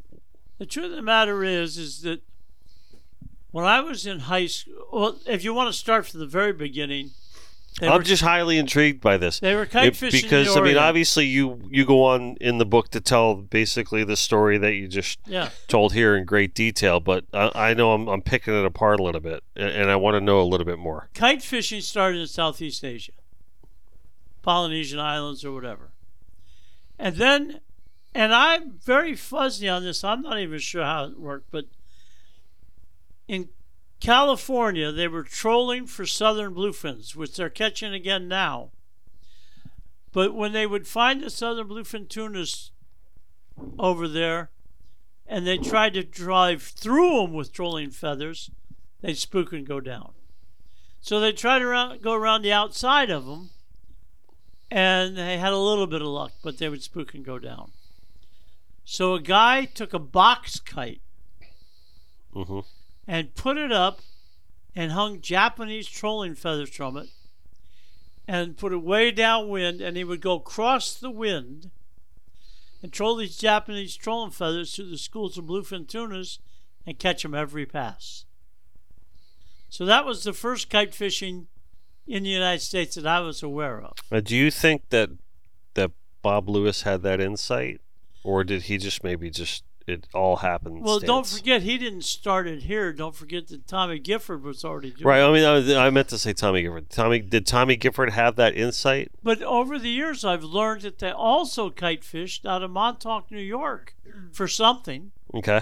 [0.58, 2.22] The truth of the matter is, is that
[3.52, 6.52] when I was in high school, well, if you want to start from the very
[6.52, 7.10] beginning,
[7.80, 9.40] I'm were just highly intrigued by this.
[9.40, 12.58] they were kite It- fishing in because I mean, obviously you you go on in
[12.58, 16.54] the book to tell basically the story that you just yeah, told here in great
[16.54, 19.90] detail, but I, I know I'm, I'm picking it apart a little bit, and, and
[19.90, 21.08] I want to know a little bit more.
[21.14, 23.12] kite fishing started in Southeast Asia,
[24.42, 25.92] Polynesian islands or whatever,
[26.98, 27.60] and then,
[28.14, 30.04] and I'm very fuzzy on this.
[30.04, 31.66] I'm not even sure how it worked, but
[33.28, 33.48] in
[34.00, 38.70] California, they were trolling for southern bluefins, which they're catching again now.
[40.12, 42.72] But when they would find the southern bluefin tunas
[43.78, 44.50] over there,
[45.26, 48.50] and they tried to drive through them with trolling feathers,
[49.00, 50.12] they'd spook and go down.
[51.00, 53.50] So they tried to go around the outside of them,
[54.70, 57.72] and they had a little bit of luck, but they would spook and go down.
[58.84, 61.00] So a guy took a box kite
[62.34, 62.60] Mm-hmm.
[63.06, 64.00] And put it up
[64.74, 67.08] and hung Japanese trolling feathers from it
[68.26, 71.70] and put it way downwind and he would go across the wind
[72.82, 76.38] and troll these Japanese trolling feathers to the schools of bluefin tunas
[76.86, 78.24] and catch them every pass.
[79.68, 81.46] So that was the first kite fishing
[82.06, 83.92] in the United States that I was aware of.
[84.10, 85.10] Now, do you think that
[85.74, 87.80] that Bob Lewis had that insight,
[88.22, 90.82] or did he just maybe just it all happened?
[90.82, 92.92] Well, don't forget he didn't start it here.
[92.92, 95.22] Don't forget that Tommy Gifford was already doing Right.
[95.22, 96.90] I mean, I, was- I meant to say Tommy Gifford.
[96.90, 99.12] Tommy did Tommy Gifford have that insight?
[99.22, 103.38] But over the years, I've learned that they also kite fished out of Montauk, New
[103.38, 103.94] York,
[104.32, 105.60] for something Okay.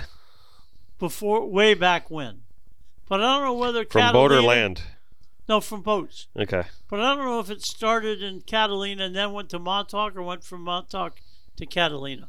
[0.98, 2.42] before way back when.
[3.08, 4.82] But I don't know whether From boat or land?
[5.48, 6.28] No, from boats.
[6.38, 6.62] Okay.
[6.88, 10.22] But I don't know if it started in Catalina and then went to Montauk or
[10.22, 11.16] went from Montauk
[11.56, 12.28] to Catalina.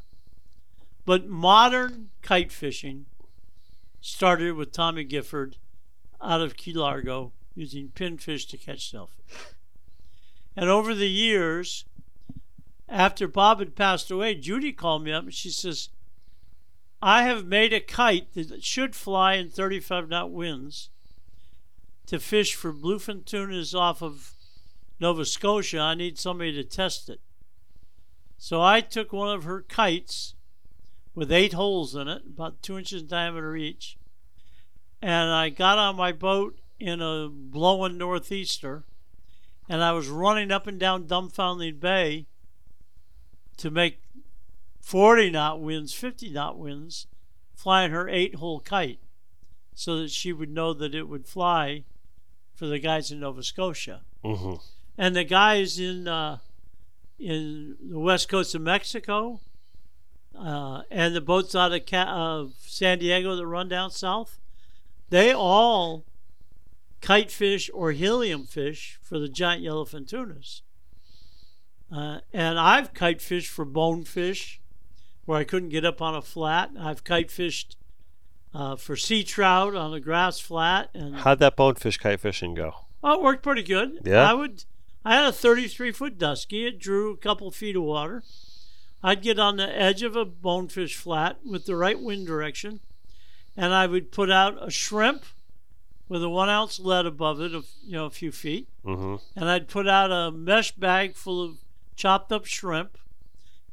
[1.04, 3.06] But modern kite fishing
[4.00, 5.56] started with Tommy Gifford
[6.20, 9.36] out of Key Largo using pinfish to catch sailfish.
[10.56, 11.84] And over the years,
[12.88, 15.88] after Bob had passed away, Judy called me up and she says,
[17.00, 20.90] I have made a kite that should fly in 35 knot winds
[22.06, 24.34] to fish for bluefin tunas off of
[25.00, 25.80] Nova Scotia.
[25.80, 27.20] I need somebody to test it.
[28.38, 30.34] So I took one of her kites
[31.14, 33.96] with eight holes in it, about two inches in diameter each,
[35.00, 38.84] and I got on my boat in a blowing northeaster,
[39.68, 42.26] and I was running up and down Dumbfoundling Bay
[43.58, 44.00] to make
[44.80, 47.06] 40 knot winds, 50 knot winds,
[47.54, 48.98] flying her eight hole kite
[49.74, 51.84] so that she would know that it would fly
[52.54, 54.02] for the guys in Nova Scotia.
[54.24, 54.54] Mm-hmm.
[54.98, 56.38] And the guys in uh,
[57.18, 59.40] in the west coast of Mexico
[60.38, 64.38] uh, and the boats out of, Ca- of San Diego that run down south,
[65.10, 66.04] they all
[67.00, 70.62] kite fish or helium fish for the giant yellowfin tunas.
[71.94, 74.60] Uh, and I've kite fished for bonefish
[75.26, 76.70] where I couldn't get up on a flat.
[76.78, 77.76] I've kite fished
[78.54, 80.90] uh, for sea trout on a grass flat.
[80.94, 82.74] And How'd that bonefish kite fishing go?
[83.04, 84.00] Oh, it worked pretty good.
[84.04, 84.28] Yeah?
[84.30, 84.64] I would.
[85.04, 86.66] I had a 33 foot dusky.
[86.66, 88.22] It drew a couple feet of water.
[89.02, 92.80] I'd get on the edge of a bonefish flat with the right wind direction,
[93.56, 95.24] and I would put out a shrimp
[96.08, 99.16] with a one ounce lead above it, of you know, a few feet, Mm-hmm.
[99.38, 101.56] and I'd put out a mesh bag full of
[101.96, 102.98] chopped up shrimp,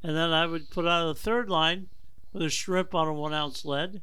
[0.03, 1.87] and then I would put out a third line
[2.31, 4.01] with a shrimp on a one ounce lead,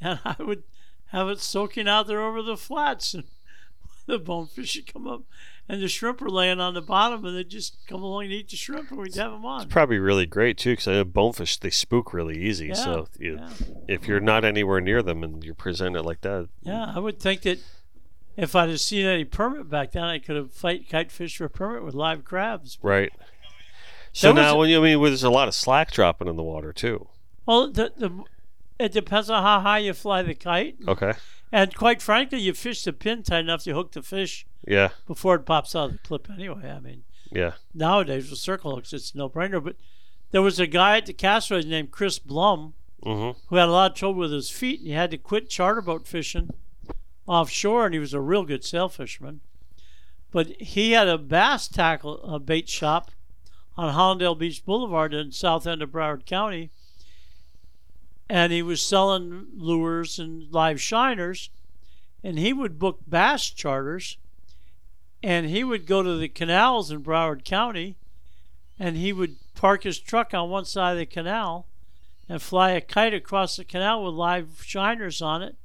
[0.00, 0.64] and I would
[1.06, 3.24] have it soaking out there over the flats, and
[4.06, 5.22] the bonefish would come up,
[5.68, 8.50] and the shrimp are laying on the bottom, and they'd just come along and eat
[8.50, 9.62] the shrimp, and we'd have them on.
[9.62, 12.66] It's probably really great too, because I know bonefish they spook really easy.
[12.68, 13.48] Yeah, so you, yeah.
[13.88, 17.18] if you're not anywhere near them and you present it like that, Yeah, I would
[17.20, 17.58] think that
[18.36, 21.44] if I'd have seen any permit back then, I could have fight kite fish for
[21.44, 22.78] a permit with live crabs.
[22.82, 23.12] right?
[24.12, 26.42] So That now, a- you I mean, there's a lot of slack dropping in the
[26.42, 27.08] water too.
[27.46, 28.22] Well, the, the
[28.78, 31.12] it depends on how high you fly the kite, Okay.
[31.52, 34.90] and quite frankly, you fish the pin tight enough to hook the fish Yeah.
[35.06, 36.28] before it pops out of the clip.
[36.30, 37.52] Anyway, I mean, Yeah.
[37.74, 39.62] nowadays with circle hooks, it's no brainer.
[39.62, 39.76] But
[40.30, 43.38] there was a guy at the Castaways named Chris Blum Mm-hmm.
[43.48, 45.82] who had a lot of trouble with his feet, and he had to quit charter
[45.82, 46.48] boat fishing
[47.26, 49.40] offshore, and he was a real good sail fisherman.
[50.30, 53.10] But he had a bass tackle uh, bait shop
[53.76, 56.70] on Hallandale Beach Boulevard in south end of Broward County,
[58.28, 61.50] and he was selling lures and live shiners,
[62.22, 64.16] and he would book bass charters,
[65.24, 67.96] and he would go to the canals in Broward County,
[68.78, 71.66] and he would park his truck on one side of the canal
[72.28, 75.56] and fly a kite across the canal with live shiners on it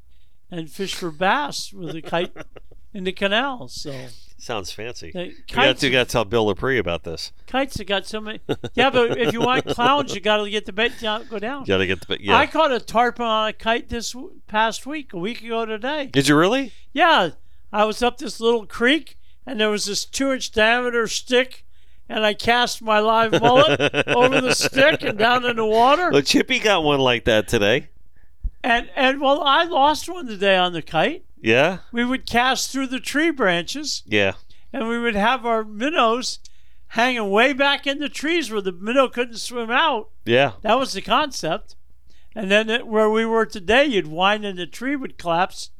[0.49, 2.31] and fish for bass with a kite
[2.93, 3.67] in the canal.
[3.67, 4.07] So
[4.37, 5.11] Sounds fancy.
[5.11, 7.33] the You got kites, to, you got to tell Bill Lepre about this.
[7.45, 8.39] kites have got so many.
[8.75, 11.61] Yeah, but if you want clowns, you got to get the bait down, go down.
[11.61, 12.37] You got to get the yeah.
[12.37, 14.15] I caught a tarpon on a kite this
[14.47, 16.05] past week, a week ago today.
[16.05, 16.71] Did you really?
[16.93, 17.31] Yeah,
[17.73, 19.17] I was up this little creek,
[19.49, 21.65] and there was this two-inch diameter stick,
[22.07, 26.11] and I cast my live mullet over the stick and down in the water.
[26.11, 27.89] Well, Chippy got one like that today.
[28.63, 31.23] And and well, I lost one today on the kite.
[31.41, 31.79] Yeah.
[31.91, 34.33] We would cast through the tree branches, Yeah.
[34.73, 36.39] and we would have our minnows
[36.93, 40.09] hanging way back in the trees where the minnow couldn't swim out.
[40.25, 40.53] Yeah.
[40.61, 41.75] That was the concept.
[42.35, 45.71] And then it, where we were today, you'd wind and the tree would collapse,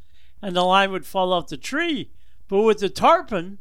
[0.42, 2.10] and the line would fall off the tree.
[2.50, 3.60] But with the tarpon,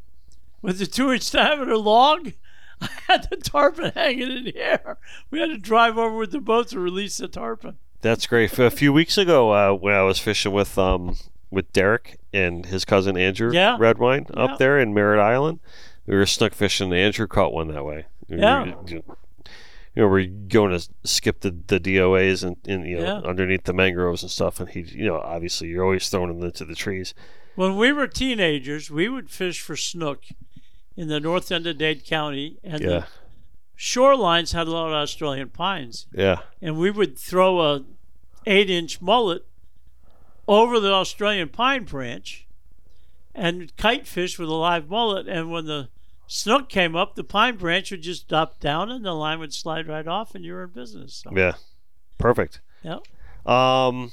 [0.63, 2.33] with the two-inch diameter log,
[2.81, 4.97] I had the tarpon hanging in the air.
[5.31, 7.77] We had to drive over with the boat to release the tarpon.
[8.01, 8.59] That's great.
[8.59, 11.17] A few weeks ago, uh, when I was fishing with um
[11.51, 13.77] with Derek and his cousin Andrew Yeah.
[13.79, 14.43] Redwine Yeah.
[14.45, 15.61] up there in Merritt Island,
[16.07, 16.93] we were snook fishing.
[16.93, 18.05] Andrew caught one that way.
[18.29, 18.67] Yeah.
[18.87, 19.03] you
[19.97, 23.29] know, we're going to skip the, the DOAs and, and you know Yeah.
[23.29, 26.65] underneath the mangroves and stuff, and he, you know, obviously you're always throwing them into
[26.65, 27.15] the trees.
[27.59, 30.27] When we were teenagers, we would fish for snook
[30.97, 33.07] in the north end of Dade County, and Yeah, the
[33.77, 37.85] shorelines had a lot of Australian pines, yeah, and we would throw a
[38.47, 39.45] eight-inch mullet
[40.47, 42.47] over the Australian pine branch
[43.35, 45.27] and kite fish with a live mullet.
[45.27, 45.89] And when the
[46.29, 49.89] snook came up, the pine branch would just drop down, and the line would slide
[49.89, 51.25] right off, and you were in business.
[51.25, 51.55] So, yeah.
[52.19, 52.61] Perfect.
[52.85, 52.99] yeah.
[53.45, 54.13] Um,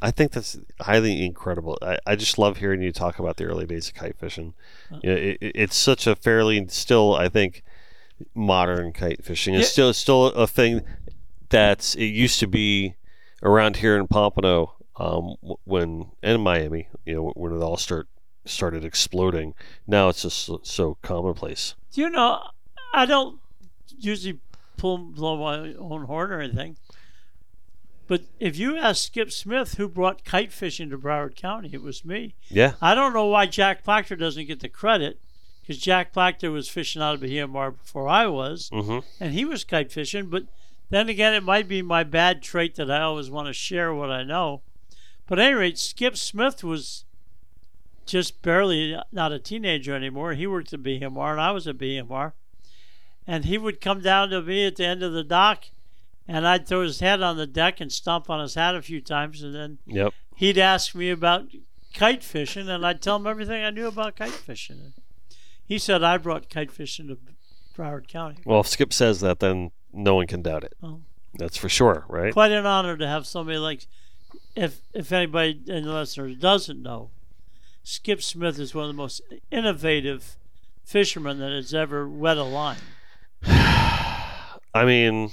[0.00, 1.78] I think that's highly incredible.
[1.82, 4.54] I, I just love hearing you talk about the early days of kite fishing.
[5.02, 7.62] You know, it, it- it's such a fairly still, I think,
[8.34, 9.54] modern kite fishing.
[9.54, 9.72] It's Yeah.
[9.72, 10.82] still still a thing
[11.48, 12.94] that's it used to be
[13.42, 16.88] around here in Pompano um, when and Miami.
[17.04, 18.08] You know when it all start
[18.44, 19.54] started exploding.
[19.86, 21.74] Now it's just so, so commonplace.
[21.92, 22.42] Do you know,
[22.94, 23.38] I don't
[23.98, 24.38] usually
[24.76, 26.76] pull blow my own horn or anything.
[28.08, 32.04] But if you ask Skip Smith who brought kite fishing to Broward County, it was
[32.04, 32.34] me.
[32.48, 35.20] Yeah, I don't know why Jack Proctor doesn't get the credit
[35.60, 39.44] because Jack Proctor was fishing out of Bahia Mar before I was, hmm and he
[39.44, 40.30] was kite fishing.
[40.30, 40.44] But
[40.90, 44.10] then again, it might be my bad trait that I always want to share what
[44.10, 44.62] I know.
[45.26, 47.04] But at any rate, Skip Smith was
[48.06, 50.32] just barely not a teenager anymore.
[50.32, 52.32] He worked at BMR, and I was at BMR.
[53.26, 55.66] And he would come down to me at the end of the dock,
[56.28, 59.00] and I'd throw his head on the deck and stomp on his hat a few
[59.00, 60.12] times, and then yep.
[60.36, 61.48] he'd ask me about
[61.94, 64.92] kite fishing, and I'd tell him everything I knew about kite fishing.
[65.64, 67.18] He said I brought kite fishing to
[67.74, 68.42] Broward County.
[68.44, 70.74] Well, if Skip says that, then no one can doubt it.
[70.82, 71.00] Oh.
[71.34, 72.32] That's for sure, right?
[72.32, 73.86] Quite an honor to have somebody like,
[74.54, 77.10] if if anybody in the listeners doesn't know,
[77.82, 80.36] Skip Smith is one of the most innovative
[80.84, 82.78] fishermen that has ever wet a line.
[83.44, 85.30] I mean,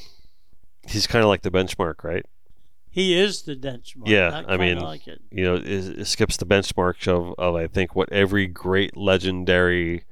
[0.88, 2.26] he's kind of like the benchmark, right?
[2.90, 4.08] He is the benchmark.
[4.08, 5.22] Yeah, I, I mean, like it.
[5.30, 10.06] You know, it, it skips the benchmark of, of I think what every great legendary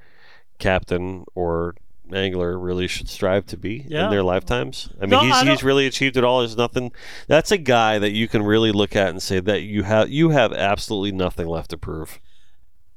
[0.60, 1.76] captain or
[2.12, 4.06] angler really should strive to be Yeah.
[4.06, 4.90] in their lifetimes.
[5.00, 6.40] I mean, No, he's I he's really achieved it all.
[6.40, 6.92] There's nothing.
[7.28, 10.30] That's a guy that you can really look at and say that you have you
[10.30, 12.20] have absolutely nothing left to prove.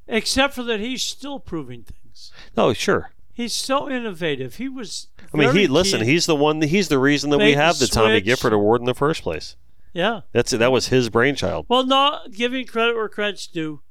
[0.08, 2.32] Except for that, he's still proving things.
[2.56, 3.10] Oh, sure.
[3.36, 4.54] He's so innovative.
[4.54, 5.08] He was.
[5.34, 6.00] I mean, he listen.
[6.00, 6.62] keen- He's the one.
[6.62, 8.22] He's the reason that we have the Tommy.
[8.22, 9.56] Gifford Award in the first place.
[9.92, 10.22] Yeah.
[10.32, 11.66] That's that was his brainchild.
[11.68, 13.82] Well, not giving credit where credit's due,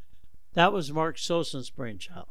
[0.55, 2.25] that was Mark Sosin's brainchild.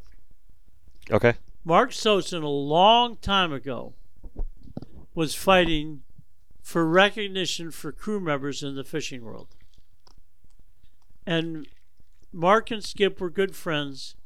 [1.08, 1.34] Okay.
[1.64, 3.94] Mark Sosin, a long time ago,
[5.14, 6.02] was fighting
[6.62, 9.54] for recognition for crew members in the fishing world.
[11.24, 11.68] And
[12.32, 14.16] Mark and Skip were good friends,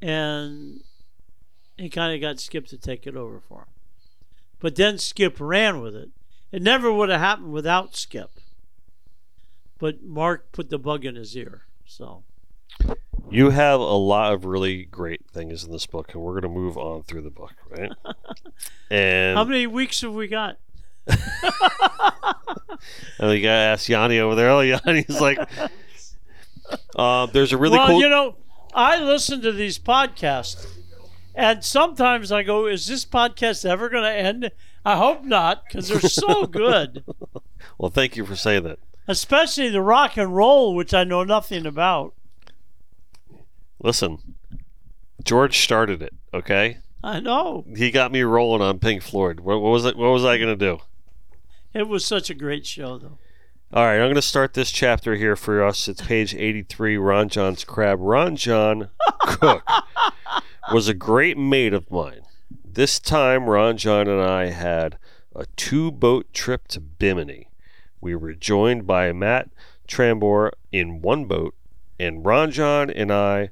[0.00, 0.82] and
[1.82, 3.66] he kind of got Skip to take it over for him.
[4.60, 6.10] But then Skip ran with it.
[6.50, 8.30] It never would have happened without Skip.
[9.78, 11.62] But Mark put the bug in his ear.
[11.84, 12.22] So,
[13.30, 16.48] You have a lot of really great things in this book, and we're going to
[16.48, 17.90] move on through the book, right?
[18.90, 20.58] and how many weeks have we got?
[23.18, 24.50] And the guy asked Yanni over there.
[24.50, 25.38] Oh, Yanni's like,
[26.96, 28.00] uh, there's a really cool well, cool.
[28.00, 28.36] you know,
[28.74, 30.66] I listen to these podcasts,
[31.34, 34.50] and sometimes I go, "Is this podcast ever going to end?"
[34.84, 37.04] I hope not, because they're so good.
[37.78, 38.78] well, thank you for saying that.
[39.06, 42.14] Especially the rock and roll, which I know nothing about.
[43.80, 44.18] Listen,
[45.24, 46.14] George started it.
[46.34, 49.40] Okay, I know he got me rolling on Pink Floyd.
[49.40, 49.96] What, what was it?
[49.96, 50.80] What was I going to do?
[51.74, 53.18] it was such a great show, though.
[53.72, 55.88] All right, I'm going to start this chapter here for us.
[55.88, 57.98] It's page 83, Ron John's Crab.
[58.00, 59.64] Ron John Cook
[60.70, 62.22] was a great mate of mine.
[62.64, 64.98] This time, Ron John and I had
[65.34, 67.48] a two boat trip to Bimini.
[68.00, 69.50] We were joined by Matt
[69.88, 71.54] Trambor in one boat,
[71.98, 73.50] and Ron John and I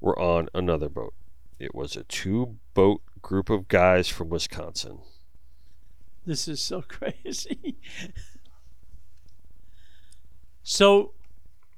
[0.00, 1.14] were on another boat.
[1.58, 5.00] It was a two boat group of guys from Wisconsin.
[6.24, 7.78] This is so crazy.
[10.62, 11.12] so,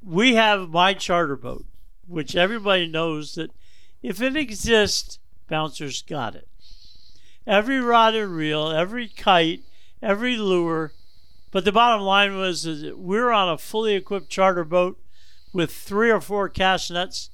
[0.02, 1.66] we have my charter boat,
[2.06, 3.50] which everybody knows that
[4.02, 6.48] if it exists, bouncers got it.
[7.46, 9.62] Every rod and reel, every kite,
[10.02, 10.92] every lure.
[11.50, 14.98] But the bottom line was that we're on a fully equipped charter boat
[15.52, 17.30] with three or four cast nets,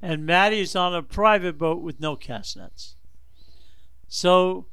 [0.00, 2.94] and Maddie's on a private boat with no cast nets.
[4.06, 4.66] So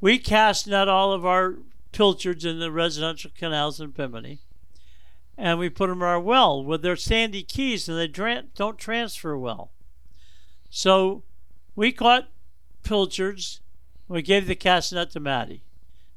[0.00, 1.58] we cast net all of our
[1.92, 4.38] pilchards in the residential canals in Bimini,
[5.36, 8.08] and we put them in our well with their sandy keys, and they
[8.54, 9.70] don't transfer well.
[10.70, 11.22] So
[11.74, 12.28] we caught
[12.82, 13.60] pilchards.
[14.08, 15.64] We gave the cast net to Maddie.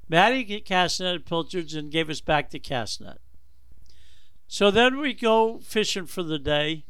[0.07, 3.19] Maddie cast netted pilchards and gave us back the cast net.
[4.47, 6.83] So then we go fishing for the day,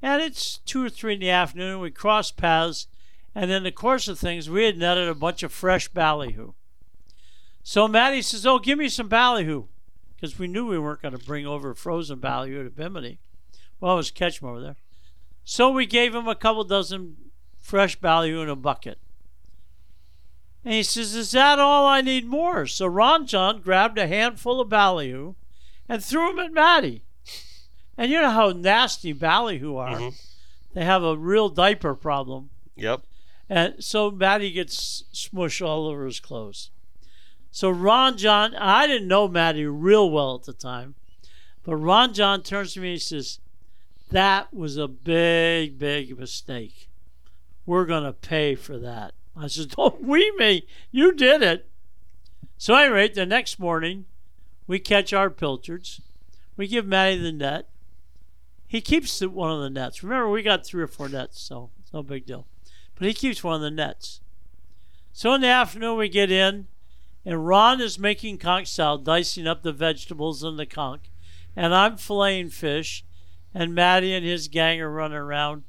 [0.00, 1.80] and it's two or three in the afternoon.
[1.80, 2.86] We cross paths,
[3.34, 6.52] and in the course of things, we had netted a bunch of fresh ballyhoo.
[7.64, 9.66] So Maddie says, "Oh, give me some ballyhoo,"
[10.14, 13.18] because we knew we weren't going to bring over frozen ballyhoo to Bimini.
[13.80, 14.76] Well, it was catch them over there.
[15.44, 17.16] So we gave him a couple dozen
[17.60, 18.98] fresh ballyhoo in a bucket.
[20.64, 22.66] And he says, Is that all I need more?
[22.66, 25.34] So Ron John grabbed a handful of ballyhoo
[25.88, 27.02] and threw them at Maddie.
[27.96, 29.98] And you know how nasty ballyhoo are.
[29.98, 30.14] Mhm.
[30.72, 32.50] They have a real diaper problem.
[32.76, 33.02] Yep.
[33.48, 36.70] And so Maddie gets smushed all over his clothes.
[37.50, 40.96] So Ron John, I didn't know Maddie real well at the time,
[41.62, 43.38] but Ron John turns to me and says,
[44.14, 46.88] That was a big, big mistake.
[47.66, 49.12] We're going to pay for that.
[49.36, 50.66] I said, Don't we, me?
[50.90, 51.68] You did it.
[52.56, 54.06] So, at any rate, the next morning,
[54.66, 56.00] we catch our pilchards.
[56.56, 57.68] We give Maddie the net.
[58.66, 60.02] He keeps one of the nets.
[60.02, 62.46] Remember, we got three or four nets, so it's no big deal
[62.96, 64.20] but he keeps one of the nets.
[65.12, 66.66] So in the afternoon, we get in,
[67.24, 71.10] and Ron is making conch salad, dicing up the vegetables in the conch,
[71.56, 73.04] and I'm filleting fish,
[73.54, 75.62] and Matty and his gang are running around,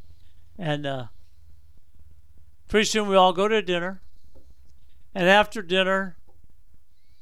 [0.58, 1.06] and uh,
[2.68, 4.02] pretty soon we all go to dinner,
[5.14, 6.18] and after dinner,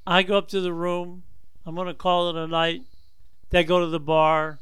[0.08, 1.24] I go up to the room.
[1.66, 2.84] I'm going to call it a night.
[3.52, 4.60] They go to the bar.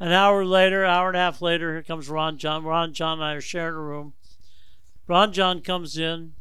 [0.00, 2.64] An hour later, hour and a half later, here comes Ron John.
[2.64, 4.14] Ron John and I are sharing a room.
[5.06, 6.32] Ron John comes in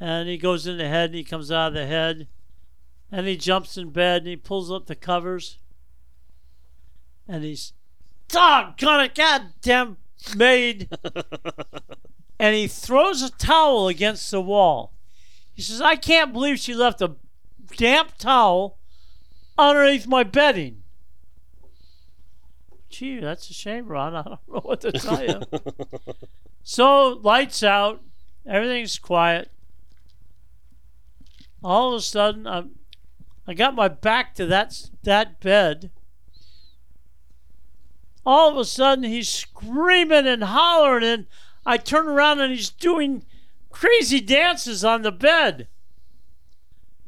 [0.00, 2.26] and he goes in the head and he comes out of the head
[3.12, 5.59] and he jumps in bed and he pulls up the covers
[7.30, 7.72] and he's
[8.28, 9.96] doggone it, goddamn
[10.36, 10.88] maid.
[12.38, 14.92] and he throws a towel against the wall.
[15.54, 17.14] He says, I can't believe she left a
[17.76, 18.78] damp towel
[19.56, 20.82] underneath my bedding.
[22.88, 24.16] Gee, that's a shame, Ron.
[24.16, 25.40] I don't know what to tell you.
[26.62, 28.02] So lights out,
[28.46, 29.50] everything's quiet.
[31.64, 32.72] All of a sudden, I'm,
[33.46, 35.90] I got my back to that that bed.
[38.26, 41.26] All of a sudden, he's screaming and hollering, and
[41.64, 43.24] I turn around and he's doing
[43.70, 45.68] crazy dances on the bed.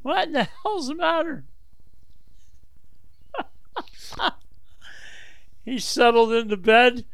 [0.03, 1.45] What in the hell's the matter?
[5.65, 7.05] he settled into bed.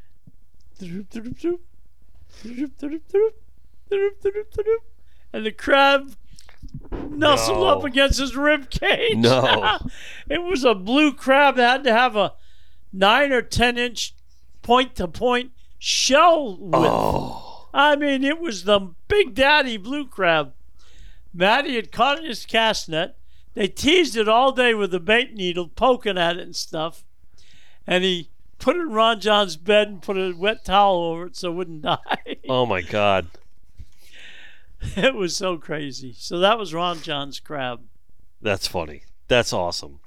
[5.32, 6.14] And the crab
[6.90, 7.66] nestled No.
[7.66, 9.16] up against his rib cage.
[9.16, 9.78] No.
[10.30, 12.34] it was a blue crab that had to have a
[12.92, 14.14] nine or ten inch
[14.62, 16.84] point to point shell width.
[16.86, 17.68] Oh.
[17.72, 20.52] I mean, it was the big daddy blue crab.
[21.34, 23.16] Matty had caught it in his cast net.
[23.54, 27.04] They teased it all day with a bait needle, poking at it and stuff.
[27.86, 31.36] And he put it in Ron John's bed and put a wet towel over it
[31.36, 32.36] so it wouldn't die.
[32.48, 33.28] Oh my God.
[34.96, 36.14] it was so crazy.
[36.16, 37.80] So that was Ron John's crab.
[38.40, 39.02] That's funny.
[39.26, 40.00] That's awesome.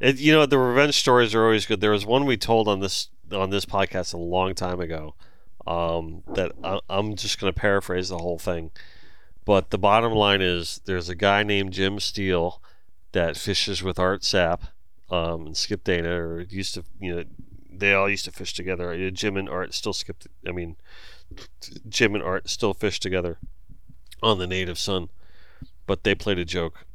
[0.00, 1.80] It, you know, the revenge stories are always good.
[1.80, 5.14] There was one we told on this on this podcast a long time ago.
[5.66, 8.70] Um, that I, I'm just going to paraphrase the whole thing,
[9.44, 12.62] but the bottom line is there's a guy named Jim Steele
[13.12, 14.68] that fishes with Art Sapp
[15.10, 17.24] um, and Skip Dana, or used to, you know,
[17.70, 18.92] they all used to fish together.
[18.92, 20.24] Uh, Jim and Art still skip.
[20.46, 20.76] I mean,
[21.88, 23.38] Jim and Art still fish together
[24.22, 25.10] on the Native Son,
[25.86, 26.86] but they played a joke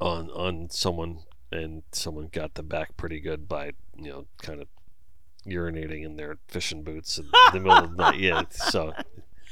[0.00, 1.20] on on someone
[1.52, 4.68] and someone got them back pretty good by you know kind of
[5.46, 8.92] urinating in their fishing boots in the middle of the night yeah so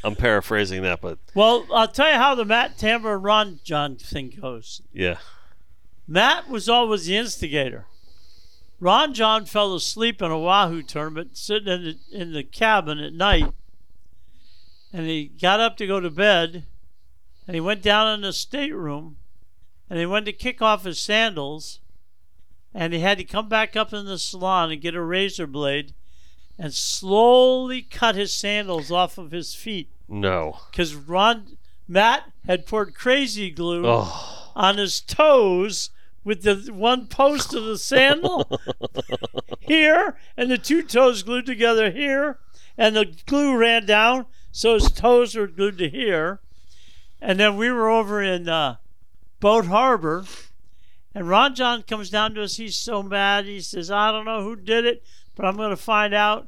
[0.05, 4.39] i'm paraphrasing that but Well, I'll tell you how the Matt Tamber Ron John thing
[4.41, 4.83] goes.
[4.93, 5.17] yeah
[6.07, 7.85] Matt was always the instigator.
[8.81, 13.13] Ron John fell asleep in a Wahoo tournament, sitting in the, in the cabin at
[13.13, 13.53] night,
[14.93, 16.65] and he got up to go to bed,
[17.47, 19.17] and he went down in the stateroom,
[19.91, 21.81] and he went to kick off his sandals,
[22.75, 25.95] and he had to come back up in the salon and get a razor blade,
[26.59, 29.91] and slowly cut his sandals off of his feet.
[30.09, 30.61] No.
[30.71, 35.91] Because Ron Matt had poured crazy glue oh on his toes
[36.25, 38.61] with the one post of the sandal
[39.61, 42.39] here and the two toes glued together here
[42.77, 46.41] and the glue ran down so his toes were glued to here.
[47.21, 48.77] And then we were over in uh,
[49.41, 50.25] Boat Harbor.
[51.19, 52.59] And Ron John comes down to us.
[52.59, 53.45] He's so mad.
[53.45, 55.03] He says, I don't know who did it,
[55.35, 56.47] but I'm going to find out.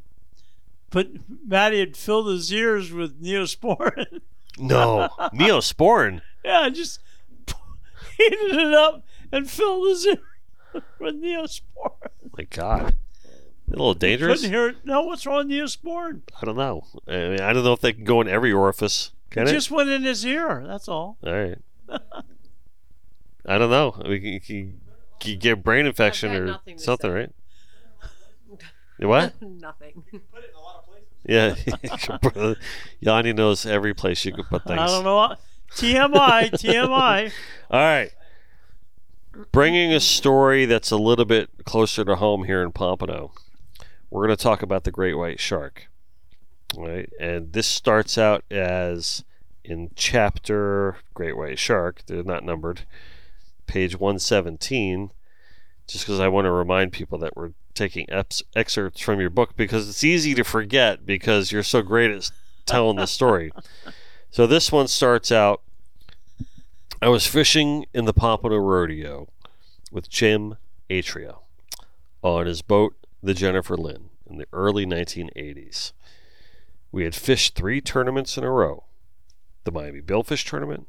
[0.91, 1.09] But
[1.45, 4.21] Matty had filled his ears with Neosporin.
[4.59, 6.21] No, Neosporin.
[6.45, 7.01] yeah, just
[8.19, 10.19] heated it up and filled his ear
[10.99, 11.63] with Neosporin.
[12.05, 12.97] Oh my God,
[13.69, 14.41] a little dangerous.
[14.43, 14.77] Couldn't hear it.
[14.85, 16.23] No, what's wrong with Neosporin?
[16.43, 16.85] I don't know.
[17.09, 19.13] I mean, I don't know if they can go in every orifice.
[19.31, 19.53] Can it it?
[19.53, 20.63] just went in his ear.
[20.67, 21.17] That's all.
[21.25, 21.59] All right.
[23.47, 24.01] I don't know.
[24.07, 24.81] We can, can,
[25.19, 27.15] can get brain infection had or nothing to something, say.
[27.15, 27.31] right?
[28.99, 29.41] What?
[29.41, 30.05] Nothing.
[31.25, 31.55] Yeah.
[33.01, 34.79] Yanni knows every place you can put things.
[34.79, 35.17] I don't know.
[35.17, 35.41] What,
[35.75, 37.33] TMI, TMI.
[37.71, 38.11] All right.
[39.53, 43.33] Bringing a story that's a little bit closer to home here in Pompano.
[44.11, 45.89] We're going to talk about the great white shark.
[46.77, 47.09] All right.
[47.21, 49.25] And this starts out as
[49.65, 52.03] in chapter Great White Shark.
[52.07, 52.83] They're not numbered.
[53.71, 55.13] Page 117.
[55.87, 59.57] Just because I want to remind people that we're taking eps- excerpts from your book
[59.57, 62.31] because it's easy to forget because you're so great at
[62.67, 63.53] telling the story.
[64.33, 65.61] So this one starts out
[67.03, 69.27] I was fishing in the Pompano Rodeo
[69.91, 70.57] with Jim
[70.89, 71.39] Atria
[72.23, 75.91] on his boat, the Jennifer Lynn, in the early 1980s.
[76.93, 78.85] We had fished three tournaments in a row
[79.65, 80.87] the Miami Billfish Tournament,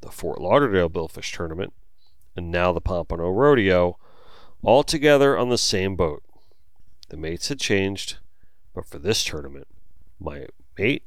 [0.00, 1.74] the Fort Lauderdale Billfish Tournament,
[2.36, 3.98] and now the Pompano Rodeo,
[4.62, 6.22] all together on the same boat.
[7.08, 8.18] The mates had changed,
[8.74, 9.66] but for this tournament,
[10.18, 10.46] my
[10.78, 11.02] mate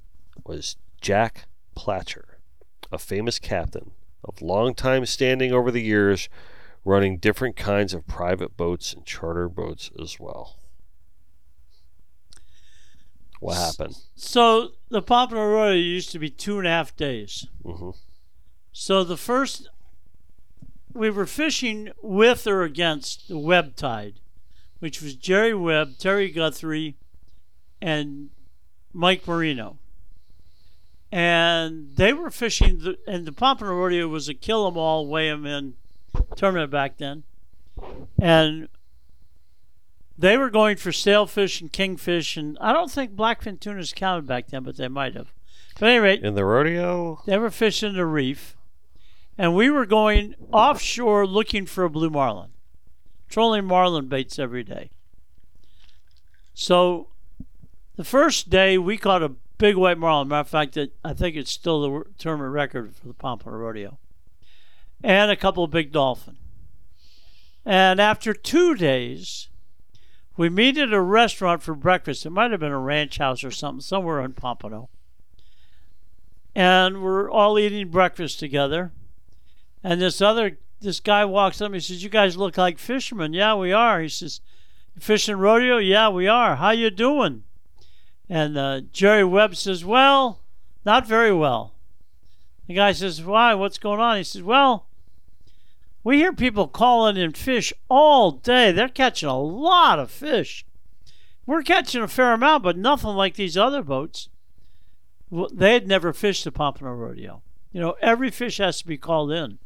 [0.46, 2.38] was Jack Platcher,
[2.92, 3.92] a famous captain
[4.24, 6.30] of long time standing over the years,
[6.84, 10.58] running different kinds of private boats and charter boats as well.
[13.40, 13.98] What happened?
[14.16, 17.48] So the Pompano Rodeo used to be two and a half days.
[17.64, 17.92] hmm
[18.72, 19.70] So the first,
[20.96, 24.22] we were fishing with or against the Webb tide,
[24.80, 26.96] which was Jerry Webb, Terry Guthrie,
[27.82, 28.30] and
[28.94, 29.78] Mike Marino.
[31.12, 35.30] And they were fishing, the, and the Pompano Rodeo was a kill 'em all, weigh
[35.30, 35.76] 'em in
[36.36, 37.24] tournament back then.
[38.20, 38.70] And
[40.18, 44.48] they were going for sailfish and kingfish, and I don't think blackfin tunas counted back
[44.48, 45.34] then, but they might have.
[45.78, 48.56] But at any rate, In the rodeo, they were fishing the reef,
[49.38, 52.52] and we were going offshore looking for a blue marlin,
[53.30, 54.92] trolling marlin baits every day.
[56.54, 57.10] So,
[57.96, 60.28] the first day we caught a big white marlin.
[60.28, 63.98] Matter of fact, it, I think it's still the tournament record for the Pompano Rodeo,
[65.04, 66.38] and a couple of big dolphin.
[67.66, 69.50] And after two days,
[70.38, 72.26] we meet at a restaurant for breakfast.
[72.26, 74.90] It might have been a ranch house or something somewhere in Pompano
[76.56, 78.94] and we're all eating breakfast together.
[79.86, 81.68] And this other this guy walks up.
[81.68, 84.02] And he says, "You guys look like fishermen." Yeah, we are.
[84.02, 84.42] He says,
[84.98, 86.56] "Fishing rodeo?" Yeah, we are.
[86.56, 87.44] How you doing?
[88.28, 90.42] And uh, Jerry Webb says, "Well,
[90.84, 91.76] not very well."
[92.68, 93.54] The guy says, "Why?
[93.54, 94.88] What's going on?" He says, "Well."
[96.04, 98.72] We hear people calling in fish all day.
[98.72, 100.64] They're catching a lot of fish.
[101.48, 104.30] We're catching a fair amount, but nothing like these other boats
[105.32, 107.42] well, they had never fished the Pompano Rodeo.
[107.72, 109.58] You know, every fish has to be called in.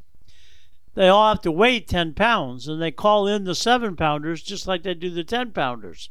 [0.95, 4.67] They all have to weigh 10 pounds, and they call in the 7 pounders just
[4.67, 6.09] like they do the 10 pounders.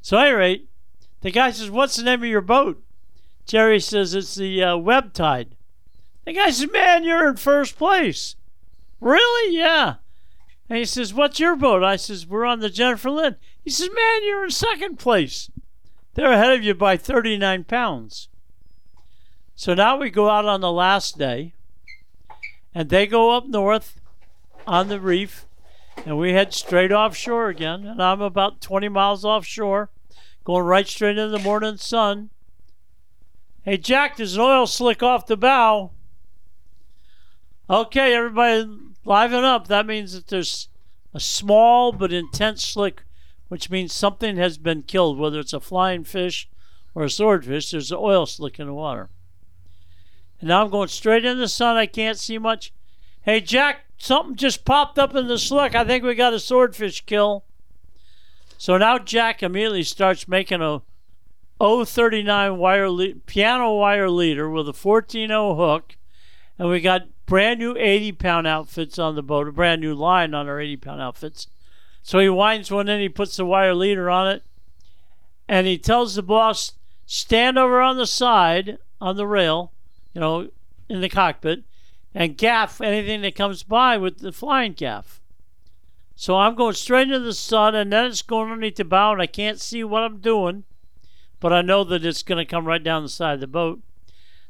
[0.00, 0.68] So, at any rate,
[1.20, 2.82] the guy says, What's the name of your boat?
[3.46, 5.56] Jerry says, It's the uh, Webb Tide.
[6.24, 8.36] The guy says, Man, you're in first place.
[9.00, 9.56] Really?
[9.56, 9.96] Yeah.
[10.68, 11.84] And he says, What's your boat?
[11.84, 13.36] I says, We're on the Jennifer Lynn.
[13.62, 15.50] He says, Man, you're in second place.
[16.14, 18.28] They're ahead of you by 39 pounds.
[19.54, 21.54] So now we go out on the last day,
[22.74, 24.00] and they go up north
[24.66, 25.46] on the reef,
[26.06, 27.84] and we head straight offshore again.
[27.84, 29.90] And I'm about 20 miles offshore,
[30.44, 32.30] going right straight into the morning sun.
[33.62, 35.92] Hey, Jack, there's an oil slick off the bow.
[37.70, 38.68] Okay, everybody,
[39.04, 39.68] liven up.
[39.68, 40.68] That means that there's
[41.14, 43.04] a small but intense slick,
[43.48, 46.48] which means something has been killed, whether it's a flying fish
[46.94, 47.70] or a swordfish.
[47.70, 49.10] There's an oil slick in the water.
[50.42, 51.76] And now I'm going straight in the sun.
[51.76, 52.72] I can't see much.
[53.22, 55.76] Hey, Jack, something just popped up in the slick.
[55.76, 57.44] I think we got a swordfish kill.
[58.58, 60.82] So now Jack immediately starts making a
[61.60, 65.96] 039 wire le- piano wire leader with a 14.0 hook.
[66.58, 70.34] And we got brand new 80 pound outfits on the boat, a brand new line
[70.34, 71.46] on our 80 pound outfits.
[72.02, 74.42] So he winds one in, he puts the wire leader on it,
[75.48, 76.72] and he tells the boss,
[77.06, 79.72] stand over on the side on the rail,
[80.14, 80.48] you know,
[80.88, 81.64] in the cockpit,
[82.14, 85.20] and gaff anything that comes by with the flying gaff.
[86.14, 89.22] So I'm going straight into the sun, and then it's going underneath the bow, and
[89.22, 90.64] I can't see what I'm doing,
[91.40, 93.80] but I know that it's going to come right down the side of the boat.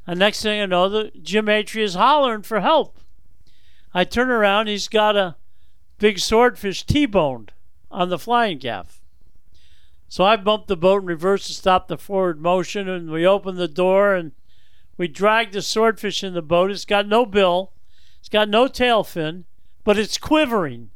[0.05, 2.99] And next thing I know, the Jim Atria is hollering for help.
[3.93, 5.35] I turn around, he's got a
[5.97, 7.53] big swordfish T-boned
[7.89, 9.01] on the flying gaff.
[10.09, 13.57] So I bumped the boat in reverse to stop the forward motion, and we opened
[13.57, 14.33] the door and
[14.97, 16.71] we dragged the swordfish in the boat.
[16.71, 17.71] It's got no bill,
[18.19, 19.45] it's got no tail fin,
[19.83, 20.89] but it's quivering.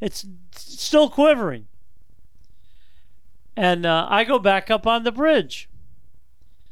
[0.00, 1.66] It's still quivering.
[3.56, 5.68] And uh, I go back up on the bridge.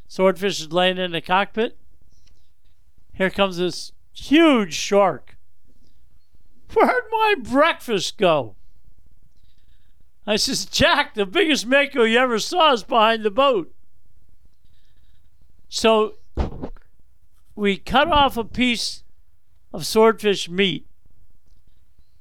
[0.07, 1.76] Swordfish is laying in the cockpit.
[3.12, 5.37] Here comes this huge shark.
[6.72, 8.55] Where'd my breakfast go?
[10.26, 13.72] I says, Jack, the biggest mako you ever saw is behind the boat.
[15.68, 16.14] So
[17.55, 19.03] we cut off a piece
[19.72, 20.87] of swordfish meat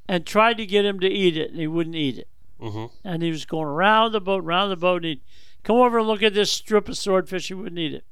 [0.07, 2.27] and tried to get him to eat it, and he wouldn't eat it.
[2.61, 2.85] Mm-hmm.
[3.03, 5.21] And he was going around the boat, around the boat, and he'd
[5.63, 7.47] come over and look at this strip of swordfish.
[7.47, 8.05] He wouldn't eat it.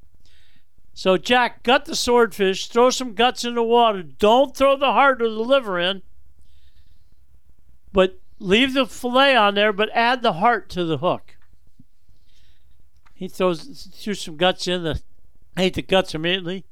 [0.94, 4.04] So Jack, gut the swordfish, throw some guts in the water.
[4.04, 6.04] Don't throw the heart or the liver in,
[7.92, 11.38] but leave the fillet on there, but add the heart to the hook.
[13.14, 15.02] He throws threw some guts in the
[15.58, 16.66] ate the guts immediately.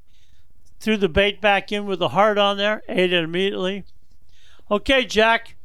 [0.80, 3.84] Threw the bait back in with the heart on there, ate it immediately.
[4.70, 5.56] Okay, Jack.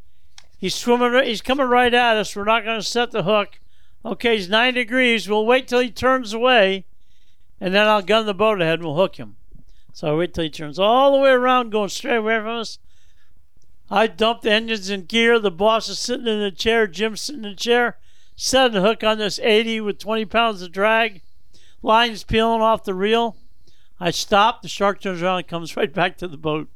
[0.58, 1.24] He's swimming.
[1.24, 2.34] He's coming right at us.
[2.34, 3.60] We're not going to set the hook.
[4.04, 5.28] Okay, he's nine degrees.
[5.28, 6.86] We'll wait till he turns away,
[7.60, 9.36] and then I'll gun the boat ahead and we'll hook him.
[9.92, 12.78] So I wait till he turns all the way around, going straight away from us.
[13.90, 15.38] I dump the engines in gear.
[15.38, 16.86] The boss is sitting in the chair.
[16.86, 17.98] Jim's sitting in the chair.
[18.34, 21.22] Setting the hook on this 80 with 20 pounds of drag.
[21.86, 23.36] Lines peeling off the reel.
[24.00, 24.60] I stop.
[24.60, 26.68] The shark turns around and comes right back to the boat.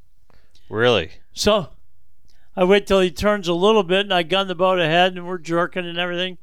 [0.68, 1.10] Really?
[1.32, 1.70] So
[2.56, 5.26] I wait till he turns a little bit and I gun the boat ahead and
[5.26, 6.38] we're jerking and everything.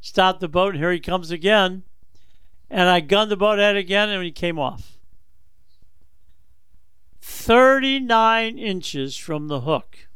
[0.00, 1.84] Stop the boat and here he comes again.
[2.68, 4.98] And I gunned the boat ahead again and he came off.
[7.20, 10.08] 39 inches from the hook.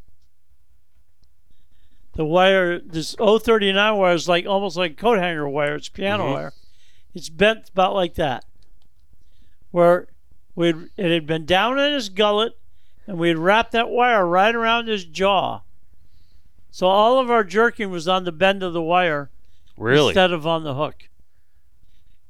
[2.14, 5.76] The wire, this 039 wire is like almost like coat hanger wire.
[5.76, 6.32] It's piano Mhm.
[6.32, 6.52] wire.
[7.14, 8.44] It's bent about like that.
[9.70, 10.08] Where
[10.54, 12.58] we'd, it had been down in his gullet
[13.06, 15.60] and we'd wrapped that wire right around his jaw.
[16.70, 19.30] So all of our jerking was on the bend of the wire
[19.76, 20.08] Really?
[20.08, 21.08] instead of on the hook.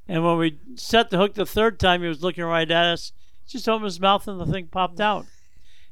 [0.07, 3.13] And when we set the hook the third time, he was looking right at us.
[3.47, 5.25] Just opened his mouth and the thing popped out.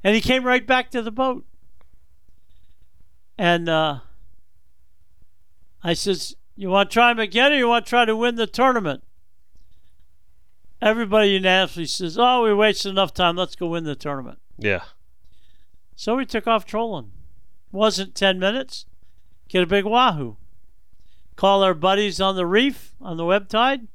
[0.03, 1.45] And he came right back to the boat.
[3.37, 3.99] And uh,
[5.83, 8.35] I says, You want to try him again or you want to try to win
[8.35, 9.03] the tournament?
[10.79, 13.35] Everybody unanimously says, Oh, we wasted enough time.
[13.35, 14.37] Let's go win the tournament.
[14.59, 14.83] yeah.
[15.95, 17.13] So we took off trolling.
[17.71, 18.85] Wasn't 10 minutes.
[19.49, 20.37] Get a big wahoo.
[21.35, 23.87] Call our buddies on the reef, on the Webb tide.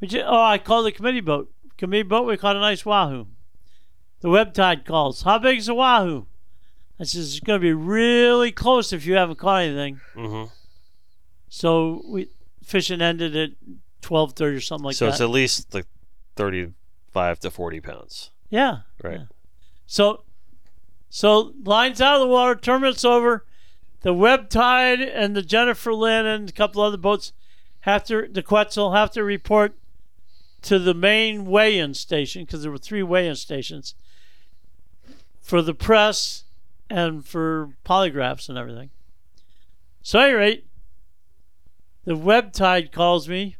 [0.00, 1.52] We ju- oh, I called the committee boat.
[1.76, 3.26] Committee boat, we caught a nice wahoo.
[4.20, 5.22] The Webb tide calls.
[5.24, 6.24] How big's the wahoo?
[6.98, 10.00] I says, it's going to be really close if you haven't caught anything.
[10.16, 10.52] Mm-hmm.
[11.54, 12.30] So we
[12.64, 13.50] fishing ended at
[14.02, 15.12] 12.30 or something like so that.
[15.12, 15.86] So it's at least like
[16.34, 18.78] thirty-five to forty pounds, yeah.
[19.04, 19.20] right?
[19.20, 19.24] Yeah.
[19.86, 20.24] So,
[21.08, 23.46] so lines out of the water, tournament's over.
[24.00, 27.32] The Webb Tide and the Jennifer Lynn and a couple other boats
[27.82, 29.78] have to, the Quetzal have to report
[30.62, 33.94] to the main weigh-in station because there were three weigh-in stations
[35.40, 36.42] for the press
[36.90, 38.90] and for polygraphs and everything.
[40.02, 40.66] So, at any rate,
[42.04, 43.56] the Webb Tide calls me.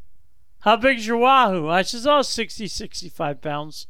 [0.59, 1.67] How big's your wahoo?
[1.69, 3.87] I says, oh, 60, 65 pounds.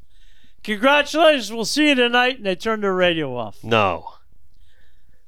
[0.64, 2.38] Congratulations, we'll see you tonight.
[2.38, 3.64] And they turned their radio off.
[3.64, 4.14] No,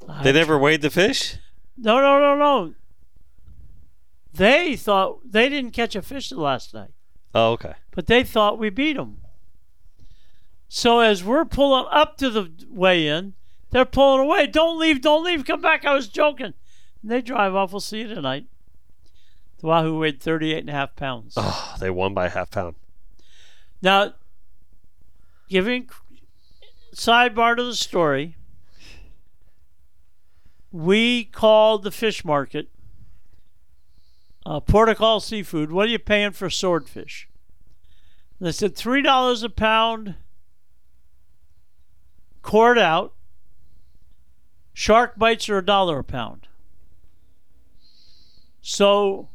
[0.10, 1.38] I- they never weighed the fish.
[1.78, 2.74] No, no, no, no.
[4.34, 6.92] They thought they didn't catch a fish the last night,
[7.34, 7.74] Oh, okay.
[7.92, 9.22] but they thought we beat them.
[10.68, 13.34] So as we're pulling up to the weigh-in,
[13.72, 14.48] they're pulling away.
[14.48, 15.86] Don't leave, don't leave, come back.
[15.86, 16.54] I was joking.
[17.02, 17.72] And they drive off.
[17.72, 18.46] We'll see you tonight.
[19.60, 21.34] The Wahoo weighed 38 and a half pounds.
[21.36, 22.76] Oh, they won by a half pound.
[23.82, 24.14] Now,
[25.50, 25.90] giving
[26.94, 28.36] sidebar to the story,
[30.72, 32.70] we called the fish market
[34.46, 35.72] uh, Portugal Seafood.
[35.72, 37.28] What are you paying for swordfish?
[38.40, 40.16] They said three dollars a pound,
[42.44, 43.14] cord out.
[44.74, 46.48] Shark bites are a dollar a pound.
[48.62, 49.30] So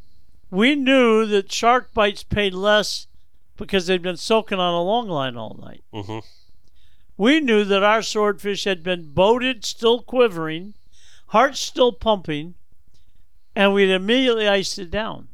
[0.52, 3.06] we knew that shark bites paid less
[3.56, 5.82] because they'd been soaking on a long line all night.
[5.94, 6.18] Mm-hmm.
[7.16, 10.74] we knew that our swordfish had been boated, still quivering,
[11.28, 12.54] heart still pumping,
[13.56, 15.28] and we'd immediately iced it down.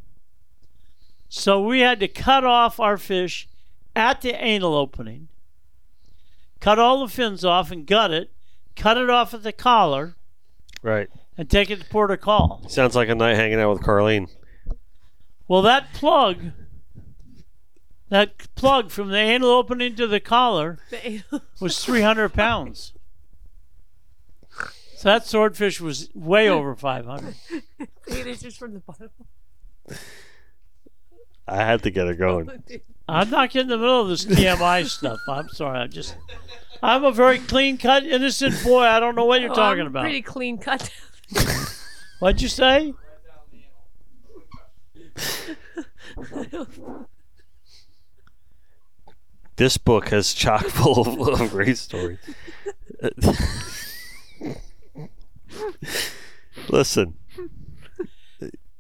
[1.29, 3.49] So we had to cut off our fish
[3.97, 5.29] at the anal opening,
[6.61, 8.31] cut all the fins off and gut it,
[8.77, 10.15] cut it off at the collar,
[10.83, 11.09] Right.
[11.37, 12.65] and take it to port of call.
[12.69, 14.29] Sounds like a night hanging out with Carlene.
[15.49, 16.53] Well, that plug,
[18.11, 20.79] that plug from the anal opening to the collar
[21.61, 22.93] was 300 pounds.
[24.97, 27.35] So that swordfish was way over 500.
[28.11, 29.11] Eight inches from the bottom.
[31.47, 32.51] I had to get it going.
[33.11, 35.19] Oh, I'm not getting in the middle of this TMI stuff.
[35.31, 35.79] I'm sorry.
[35.79, 36.15] I'm just,
[36.83, 38.83] I'm a very clean cut, innocent boy.
[38.83, 40.03] I don't know what you're Oh, talking I'm about.
[40.03, 40.91] Pretty clean cut.
[42.19, 42.93] What'd you say?
[49.57, 52.19] This book has chock full of, of great stories.
[56.69, 57.15] Listen,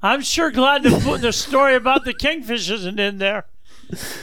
[0.00, 3.46] I'm sure glad put the story about the kingfish isn't in there.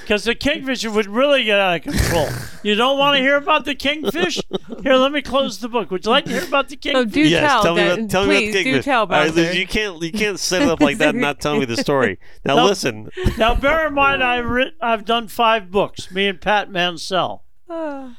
[0.02, 2.28] Because the kingfisher would really get out of control.
[2.64, 4.40] You don't want to hear about the kingfish?
[4.84, 5.90] Here, let me close the book.
[5.92, 6.96] Would you like to hear about the kingfish?
[7.00, 7.14] Oh, kingfish?
[7.24, 7.64] do yes, tell.
[7.64, 9.58] tell me that, about tell please me about the do tell about right, it.
[9.58, 12.20] you can't you can't set it up like that and not tell me the story.
[12.46, 12.66] Now No.
[12.66, 17.44] listen, Now, bear in mind, I've, writ- I've done five books, me and Pat Mansell.
[17.70, 18.16] Ah.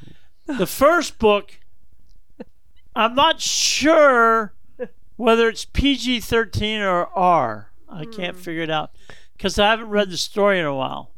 [0.47, 1.61] The first book,
[2.95, 4.55] I'm not sure
[5.17, 7.71] whether it's PG 13 or R.
[7.89, 8.91] I can't figure it out
[9.37, 11.11] because I haven't read the story in a while.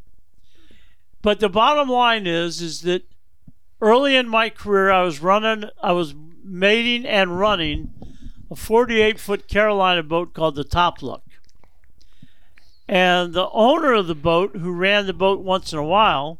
[1.29, 3.03] But the bottom line is, is that
[3.83, 7.93] early in my career, I was running, I was mating and running
[8.51, 11.25] a 48 foot Carolina boat called the Top Look.
[12.89, 16.39] And the owner of the boat, who ran the boat once in a while,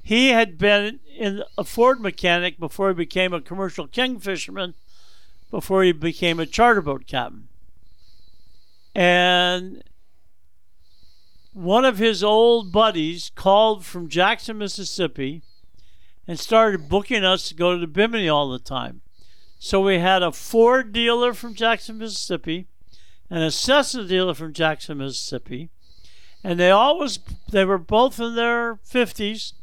[0.00, 4.76] he had been in a Ford mechanic before he became a commercial king fisherman,
[5.50, 7.48] before he became a charter boat captain.
[8.94, 9.82] And
[11.52, 15.42] one of his old buddies called from Jackson, Mississippi,
[16.26, 19.00] and started booking us to go to the Bimini all the time.
[19.58, 22.66] So we had a Ford dealer from Jackson, Mississippi,
[23.30, 25.70] and a Cessna dealer from Jackson, Mississippi,
[26.44, 27.18] and they always
[27.50, 29.54] they were both in their fifties,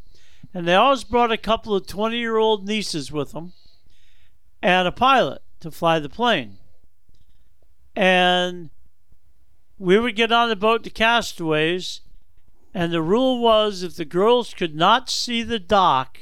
[0.54, 3.54] and they always brought a couple of twenty-year-old nieces with them,
[4.62, 6.58] and a pilot to fly the plane.
[7.96, 8.70] And
[9.80, 12.02] we would get on the boat to Castaways,
[12.74, 16.20] and the rule was if the girls could not see the dock,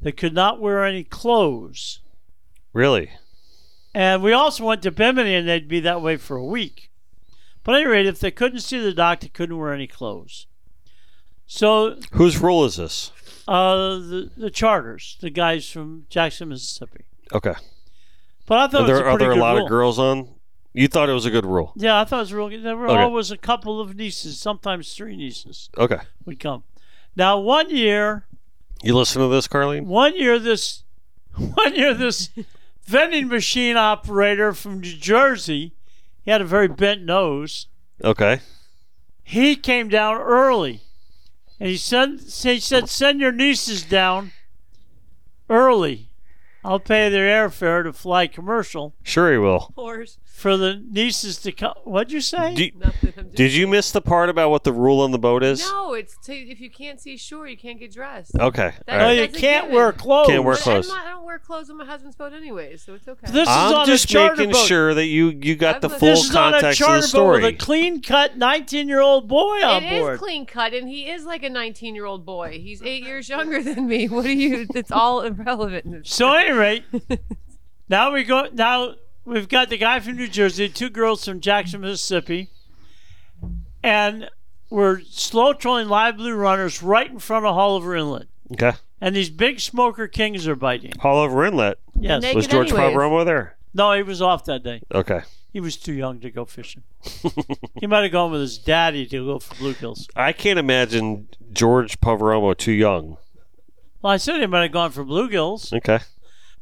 [0.00, 2.00] they could not wear any clothes.
[2.72, 3.10] really,
[3.94, 6.90] And we also went to Bimini, and they'd be that way for a week.
[7.64, 10.46] But at any rate, if they couldn't see the dock, they couldn't wear any clothes.
[11.46, 13.10] So whose rule is this?
[13.48, 17.04] uh, the the charters, the guys from Jackson, Mississippi.
[17.32, 17.54] Okay,
[18.46, 19.64] But I thought are it was a there are there a lot rule.
[19.64, 20.28] of girls on?
[20.76, 21.72] You thought it was a good rule.
[21.74, 22.56] Yeah, I thought it was real good.
[22.56, 22.64] Rule.
[22.64, 23.02] There were Okay.
[23.02, 26.64] always a couple of nieces, sometimes three nieces Okay, would come.
[27.16, 28.26] Now, one year,
[28.82, 29.84] you listen to this, Carlene.
[29.86, 30.84] one year this,
[31.34, 32.28] one year this
[32.84, 35.72] vending machine operator from New Jersey,
[36.20, 37.68] he had a very bent nose.
[38.04, 38.40] Okay,
[39.24, 40.82] he came down early
[41.58, 44.30] and he said he said send your nieces down
[45.48, 46.10] early
[46.62, 49.72] i'll pay their airfare to fly commercial sure he will.
[49.74, 50.18] Horse.
[50.36, 53.30] For the nieces to come what'd you say Do- Nothing.
[53.34, 55.60] Did you miss the part about what the rule on the boat is?
[55.60, 58.32] No, it's to, if you can't see shore, you can't get dressed.
[58.38, 60.90] Okay, That- all oh you can't wear clothes Can't wear But clothes.
[60.90, 63.26] I'm not, I don't wear clothes on my husband's boat anyway, so it's okay.
[63.32, 65.80] this is I'm on just a charter making boat sure that you you got I'm
[65.80, 66.00] the listening.
[66.00, 67.42] full this is on a context of charter the boat story.
[67.42, 70.86] with a clean cut 19 year old boy on It is board clean cut, and
[70.86, 72.60] he is like a 19 year old boy.
[72.62, 74.06] He's eight years younger than me.
[74.08, 74.66] What are you?
[74.74, 76.06] It's all irrelevant.
[76.06, 76.84] so at any rate
[77.88, 78.94] now we go now
[79.26, 82.48] we've got the guy from new jersey two girls from jackson mississippi
[83.82, 84.30] and
[84.70, 88.26] we're slow trolling live blue runners right in front of Haulover Inlet.
[88.52, 90.92] okay, And these big smoker kings are biting.
[91.04, 91.78] all over inlet.
[91.94, 92.22] Yes.
[92.22, 92.94] Naked Was George anyways.
[92.96, 93.56] Pavaromo there?
[93.74, 94.80] No, he was off that day.
[94.92, 95.20] Okay,
[95.52, 96.82] He was too young to go fishing.
[97.80, 100.08] he might have gone with his daddy to go for bluegills.
[100.16, 103.18] I can't imagine George Pavaromo too young.
[104.02, 105.72] Well, I said he might have gone for bluegills.
[105.72, 106.00] Okay,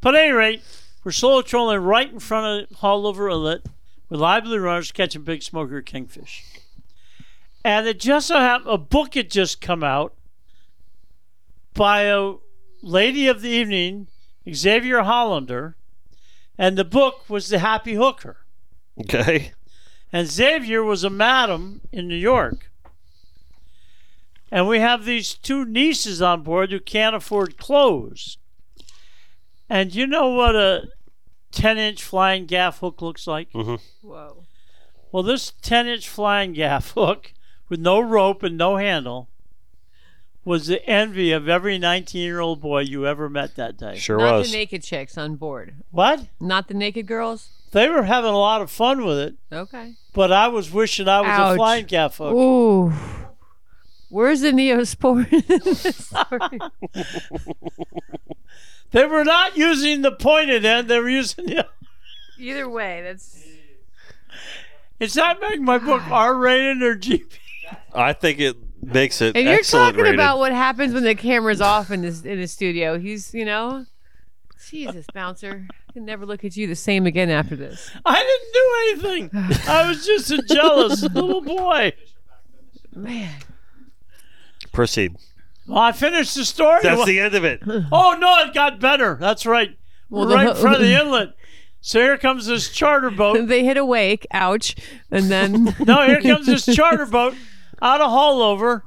[0.02, 0.62] But at any rate,
[1.04, 3.66] we're slow trolling right in front of Haulover Inlet
[4.08, 6.44] with live blue runners catching big smoker kingfish.
[7.64, 10.14] And it just so happened a book had just come out
[11.74, 12.34] by a
[12.82, 14.08] lady of the evening,
[14.52, 15.76] Xavier Hollander,
[16.56, 18.38] and the book was The Happy Hooker.
[19.00, 19.52] okay,
[20.12, 22.70] And Xavier was a madam in New York.
[24.50, 28.38] And we have these two nieces on board who can't afford clothes.
[29.74, 30.84] And you know what a
[31.50, 33.50] 10 inch flying gaff hook looks like?
[33.50, 33.74] Mm-hmm.
[34.06, 34.44] Whoa.
[35.10, 37.32] Well, this 10 inch flying gaff hook
[37.68, 39.28] with no rope and no handle
[40.44, 43.96] was the envy of every 19 year old boy you ever met that day.
[43.96, 44.52] Sure Not was.
[44.52, 45.74] the naked chicks on board.
[45.90, 46.28] What?
[46.38, 47.48] Not the naked girls.
[47.72, 49.94] They were having a lot of fun with it, Okay.
[50.12, 51.54] but I was wishing I was Ouch.
[51.54, 52.32] a flying gaff hook.
[52.32, 52.92] Ooh.
[54.08, 56.60] Where's the Neosport in this story?
[58.94, 61.66] They were not using the pointed end, they were using the.
[62.38, 63.44] Either way, that's
[65.00, 67.24] It's not making my book R rated or GP.
[67.92, 70.14] I think it makes it And you're talking rated.
[70.14, 72.96] about what happens when the camera's off in this in the studio.
[72.96, 73.84] He's, you know,
[74.68, 75.66] Jesus, bouncer.
[75.88, 77.90] I can never look at you the same again after this.
[78.06, 78.22] I
[78.94, 79.60] didn't do anything.
[79.68, 81.92] I was just a jealous little boy.
[82.94, 83.34] Man,
[84.72, 85.16] Proceed.
[85.66, 86.80] Well, I finished the story.
[86.82, 87.62] That's the end of it.
[87.92, 89.16] Oh no, it got better.
[89.20, 89.76] That's right.
[90.10, 91.34] Well, right ho- in front of the inlet.
[91.80, 93.46] So here comes this charter boat.
[93.48, 94.26] they hit a wake.
[94.30, 94.74] Ouch.
[95.10, 97.34] And then No, here comes this charter boat
[97.82, 98.82] out of Haulover,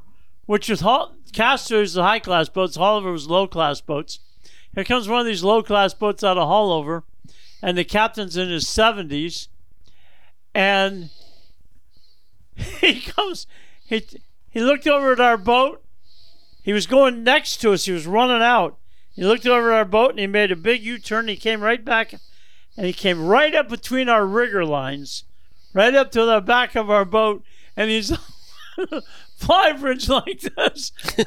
[0.46, 2.78] which was Hall- Castor is the high class boats.
[2.78, 4.20] Haulover was low class boats.
[4.74, 7.04] Here comes one of these low class boats out of Haulover,
[7.62, 9.50] and the captain's in his seventies,
[10.54, 11.10] and
[12.56, 13.48] he comes.
[13.86, 14.06] He
[14.50, 15.84] he looked over at our boat.
[16.68, 17.86] He was going next to us.
[17.86, 18.78] He was running out.
[19.14, 21.30] He looked over at our boat and he made a big U turn.
[21.30, 22.12] He came right back,
[22.76, 25.24] and he came right up between our rigger lines
[25.74, 27.42] right up to the back of our boat,
[27.78, 28.12] and he's
[29.38, 30.92] fly bridge like this,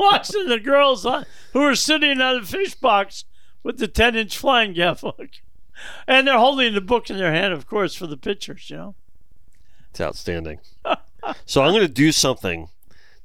[0.00, 3.24] watching the girls uh, who were sitting on the fish box
[3.62, 5.30] with the 10 inch flying gaff hook.
[6.08, 8.94] And they're holding the book in their hand, of course, for the pictures, you know.
[9.90, 10.58] It's outstanding.
[11.46, 12.68] so I'm going to do something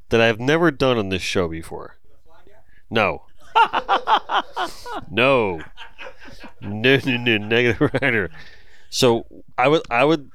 [0.09, 1.97] that I've never done on this show before.
[2.89, 3.23] No.
[5.11, 5.61] no.
[6.61, 8.29] No, no, no, negative rider.
[8.89, 9.25] So
[9.57, 10.29] I would, I would,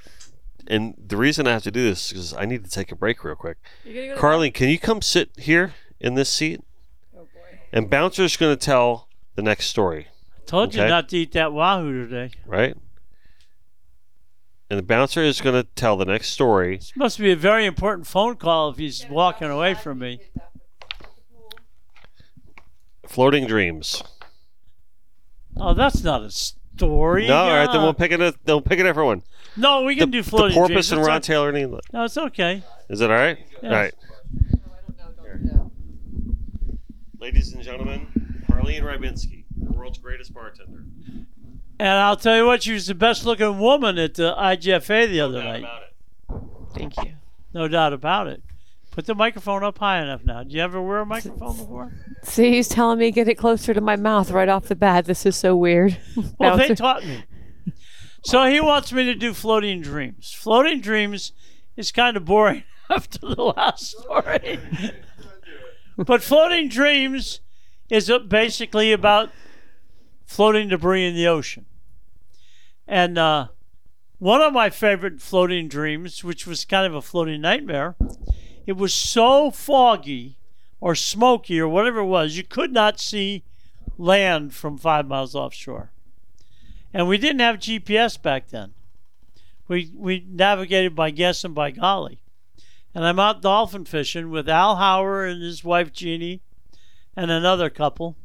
[0.66, 3.22] and the reason I have to do this is I need to take a break
[3.24, 3.58] real quick.
[4.16, 6.60] Carly, can you come sit here in this seat?
[7.72, 10.08] And Bouncer's going to tell the next story,
[10.46, 12.30] Told you not to eat that wahoo today.
[12.46, 12.76] right?
[14.70, 16.76] And the bouncer is going to tell the next story.
[16.76, 20.20] This must be a very important phone call if he's walking away from me.
[23.06, 24.02] Floating dreams.
[25.56, 27.26] Oh, that's not a story.
[27.26, 28.20] No, all right, then we'll pick it.
[28.20, 29.22] A, then we'll pick a different one.
[29.56, 30.92] No, we The, can do the floating porpoise dreams.
[30.92, 31.82] and It's Ron o- Taylor and England.
[31.92, 32.62] No, it's okay.
[32.90, 33.38] Is it all right?
[33.62, 33.64] Yes.
[33.64, 33.94] All right.
[37.18, 38.06] Ladies and gentlemen,
[38.48, 40.84] Harleen Rybinski, the world's greatest bartender.
[41.80, 45.20] And I'll tell you what, she was the best looking woman at the IGFA the
[45.20, 45.58] other No doubt night.
[45.60, 46.42] about it.
[46.74, 47.12] Thank you.
[47.54, 48.42] No doubt about it.
[48.90, 50.42] Put the microphone up high enough now.
[50.42, 51.92] Did you ever wear a microphone before?
[52.24, 55.04] See, he's telling me get it closer to my mouth right off the bat.
[55.04, 55.96] This is so weird.
[56.38, 57.24] Well, they taught me.
[58.24, 60.32] So he wants me to do floating dreams.
[60.36, 61.32] Floating dreams
[61.76, 64.58] is kind of boring after the last story.
[65.96, 67.40] but floating dreams
[67.88, 69.30] is uh, basically about
[70.26, 71.64] floating debris in the ocean.
[72.88, 73.48] And uh,
[74.18, 77.96] one of my favorite floating dreams, which was kind of a floating nightmare,
[78.66, 80.38] it was so foggy
[80.80, 83.44] or smoky or whatever it was, you could not see
[83.98, 85.92] land from five miles offshore.
[86.94, 88.72] And we didn't have GPS back then.
[89.66, 92.22] We we navigated by guess and by golly.
[92.94, 96.40] And I'm out dolphin fishing with Al Hauer and his wife Jeannie
[97.14, 98.16] and another couple.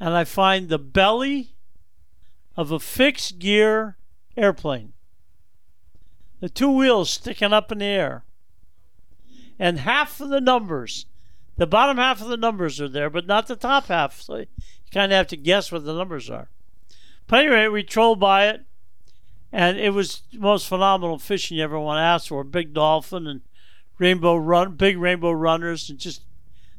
[0.00, 1.53] And I find the belly
[2.56, 3.96] of a fixed gear
[4.36, 4.92] airplane.
[6.40, 8.24] The two wheels sticking up in the air.
[9.58, 11.06] And half of the numbers,
[11.56, 14.20] the bottom half of the numbers are there, but not the top half.
[14.20, 14.46] So you
[14.92, 16.50] kind of have to guess what the numbers are.
[17.26, 18.64] But anyway, we trolled by it,
[19.52, 22.44] and it was the most phenomenal fishing you ever want to ask for.
[22.44, 23.40] Big dolphin and
[23.98, 26.24] rainbow run, big rainbow runners, and just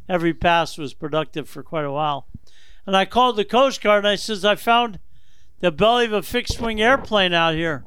[0.08, 2.28] every pass was productive for quite a while.
[2.86, 5.00] And I called the Coast Guard and I says, I found
[5.60, 7.86] the belly of a fixed wing airplane out here.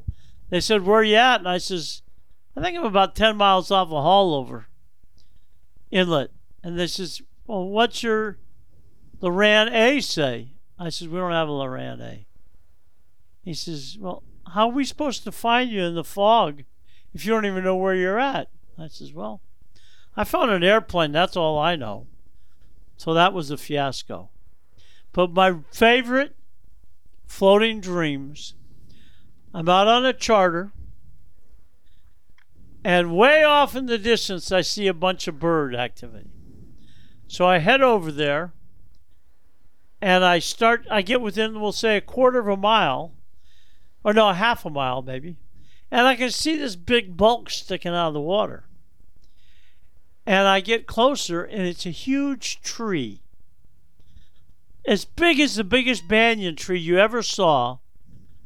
[0.49, 1.39] They said, Where you at?
[1.39, 2.01] And I says,
[2.55, 4.65] I think I'm about 10 miles off of Haulover
[5.91, 6.31] Inlet.
[6.63, 8.37] And they says, Well, what's your
[9.21, 10.53] Loran A say?
[10.77, 12.25] I says, We don't have a Loran A.
[13.43, 14.23] He says, Well,
[14.53, 16.63] how are we supposed to find you in the fog
[17.13, 18.49] if you don't even know where you're at?
[18.77, 19.41] I says, Well,
[20.17, 22.07] I found an airplane, that's all I know.
[22.97, 24.29] So that was a fiasco.
[25.13, 26.35] But my favorite
[27.29, 28.55] floating dreams
[29.53, 30.71] I'm out on a charter,
[32.83, 36.29] and way off in the distance, I see a bunch of bird activity.
[37.27, 38.53] So I head over there,
[40.01, 40.85] and I start.
[40.89, 43.13] I get within, we'll say, a quarter of a mile,
[44.03, 45.37] or no, a half a mile maybe,
[45.89, 48.65] and I can see this big bulk sticking out of the water.
[50.25, 53.23] And I get closer, and it's a huge tree,
[54.89, 57.77] as big as the biggest banyan tree you ever saw,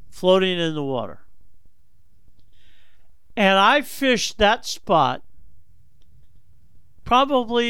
[0.09, 1.21] floating in the water.
[3.37, 5.23] And I fished that spot
[7.05, 7.63] probably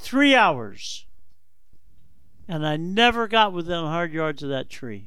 [0.00, 1.06] three hours.
[2.48, 5.06] And I never got within 100 yards of that tree.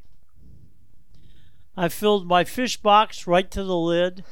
[1.76, 4.24] I filled my fish box right to the lid.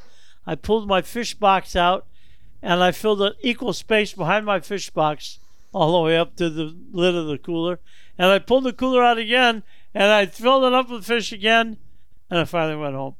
[0.46, 2.06] I pulled my fish box out
[2.62, 5.38] and I filled an equal space behind my fish box
[5.74, 7.80] all the way up to the lid of the cooler.
[8.16, 11.78] And I pulled the cooler out again and I filled it up with fish again
[12.30, 13.16] and I finally went home.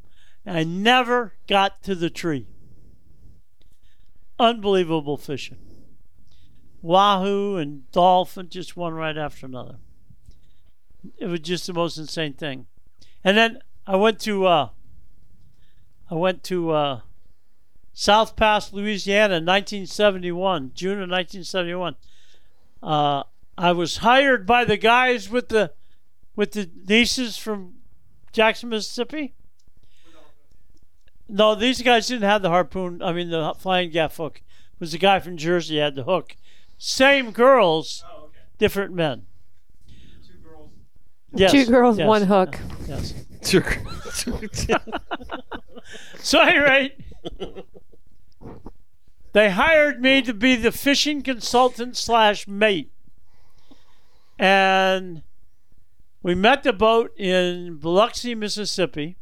[0.47, 2.47] And I never got to the tree.
[4.39, 5.59] Unbelievable fishing.
[6.81, 9.78] Wahoo and dolphin, just one right after another.
[11.18, 12.66] It was just the most insane thing.
[13.24, 14.68] And then I went to uh,
[16.10, 17.01] I went to uh,
[17.93, 21.97] South Pass, Louisiana, in 1971, June of 1971.
[22.85, 23.23] Uh,
[23.56, 25.73] I was hired by the guys with the
[26.36, 27.77] with the nieces from
[28.32, 29.35] Jackson, Mississippi.
[31.28, 33.01] No, these guys didn't have the harpoon.
[33.01, 34.43] I mean, the flying gaff hook.
[34.74, 36.36] It was the guy from Jersey had the hook.
[36.77, 38.05] Same girls,
[38.59, 39.27] different men.
[39.86, 39.94] two
[41.39, 42.59] Yes, Two girls, yes, one hook.
[42.86, 43.15] Yes.
[43.43, 43.62] Two.
[46.20, 46.94] So anyway,
[49.35, 52.93] they hired me to be the fishing consultant slash mate,
[54.39, 55.23] and
[56.23, 59.16] we met the boat in Biloxi, Mississippi,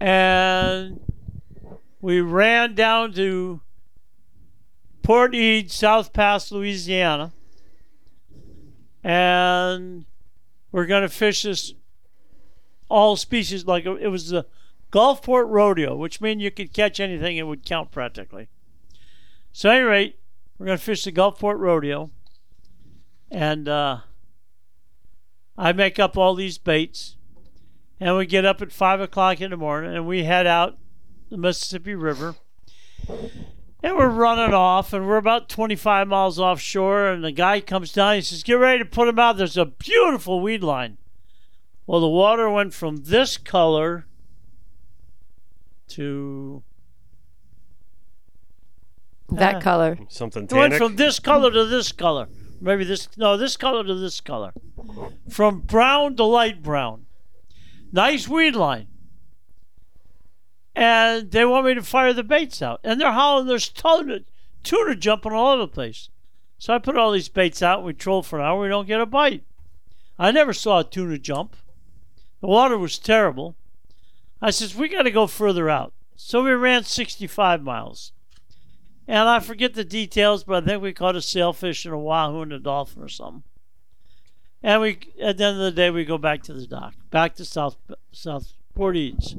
[0.00, 0.98] and
[2.00, 3.60] we ran down to
[5.02, 7.34] Port Eads, South Pass, Louisiana,
[9.04, 10.06] and
[10.72, 11.74] we're going to fish this
[12.88, 14.46] all species like it was the
[14.96, 18.48] Gulfport Rodeo, which means you could catch anything; it would count practically.
[19.52, 20.18] So, at any rate,
[20.56, 22.10] we're going to fish the Gulfport Rodeo,
[23.30, 23.98] and uh,
[25.58, 27.18] I make up all these baits,
[28.00, 30.78] and we get up at five o'clock in the morning, and we head out
[31.28, 32.36] the Mississippi River.
[33.82, 37.08] And we're running off, and we're about 25 miles offshore.
[37.08, 38.14] And the guy comes down.
[38.14, 39.36] He says, "Get ready to put him out.
[39.36, 40.96] There's a beautiful weed line."
[41.86, 44.06] Well, the water went from this color
[45.88, 46.62] to
[49.30, 49.60] That Ah.
[49.60, 49.98] color.
[50.08, 52.28] Something it went from this color to this color.
[52.60, 54.52] Maybe this no, this color to this color.
[55.28, 57.06] From brown to light brown.
[57.92, 58.88] Nice weed line.
[60.74, 62.80] And they want me to fire the baits out.
[62.84, 64.20] And they're howling, there's tuna,
[64.62, 66.08] tuna jumping all over the place.
[66.58, 69.00] So I put all these baits out, we troll for an hour, we don't get
[69.00, 69.44] a bite.
[70.18, 71.56] I never saw a tuna jump.
[72.40, 73.56] The water was terrible.
[74.40, 75.92] I says, we got to go further out.
[76.16, 78.12] So we ran 65 miles.
[79.08, 82.42] And I forget the details, but I think we caught a sailfish and a wahoo
[82.42, 83.44] and a dolphin or something.
[84.62, 87.36] And we, at the end of the day, we go back to the dock, back
[87.36, 87.76] to South
[88.10, 89.36] South Port Eads.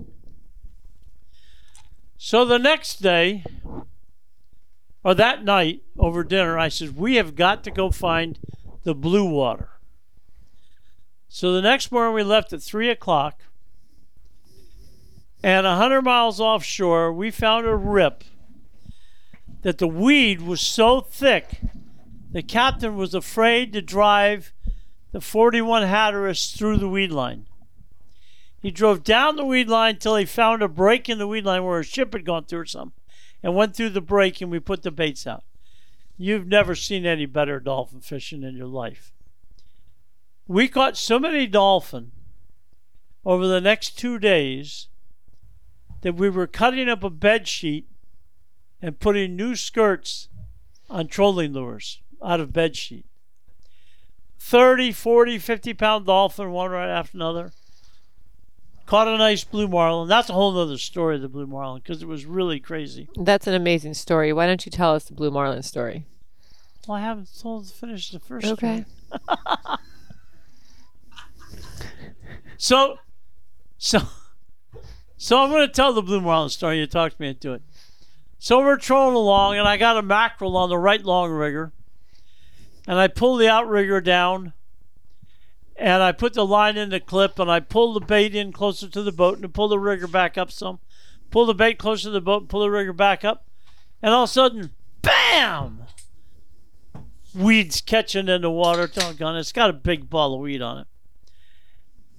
[2.17, 3.43] So the next day,
[5.03, 8.39] or that night over dinner, I said, we have got to go find
[8.83, 9.69] the blue water.
[11.27, 13.41] So the next morning we left at three o'clock,
[15.43, 18.23] and a hundred miles offshore, we found a rip
[19.61, 21.61] that the weed was so thick,
[22.31, 24.53] the captain was afraid to drive
[25.11, 27.45] the 41 Hatteras through the weed line.
[28.59, 31.63] He drove down the weed line till he found a break in the weed line
[31.63, 32.99] where a ship had gone through or something,
[33.43, 35.43] and went through the break, and we put the baits out.
[36.17, 39.13] You've never seen any better dolphin fishing in your life.
[40.47, 42.11] We caught so many dolphin
[43.23, 44.87] over the next two days
[46.01, 47.87] that we were cutting up a bed sheet
[48.81, 50.29] and putting new skirts
[50.89, 53.05] on trolling lures out of bed sheet.
[54.39, 57.51] 30, 40, 50 pound dolphin, one right after another.
[58.85, 60.07] Caught a nice blue marlin.
[60.07, 63.09] That's a whole other story, the blue marlin, because it was really crazy.
[63.17, 64.31] That's an amazing story.
[64.31, 66.05] Why don't you tell us the Blue Marlin story?
[66.87, 68.85] Well, I haven't told finished the first Okay.
[72.57, 72.97] So,
[73.77, 73.99] so,
[75.17, 76.79] so I'm going to tell the blue marlin story.
[76.79, 77.61] You talked me into it.
[78.39, 81.71] So we're trolling along, and I got a mackerel on the right long rigger,
[82.87, 84.53] and I pull the outrigger down,
[85.75, 88.87] and I put the line in the clip, and I pull the bait in closer
[88.87, 90.79] to the boat, and pull the rigger back up some,
[91.31, 93.47] pull the bait closer to the boat, and pull the rigger back up,
[94.03, 94.71] and all of a sudden,
[95.01, 95.87] bam!
[97.37, 98.87] weeds catching in the water.
[98.87, 99.39] Doggone it.
[99.39, 100.87] It's got a big ball of weed on it.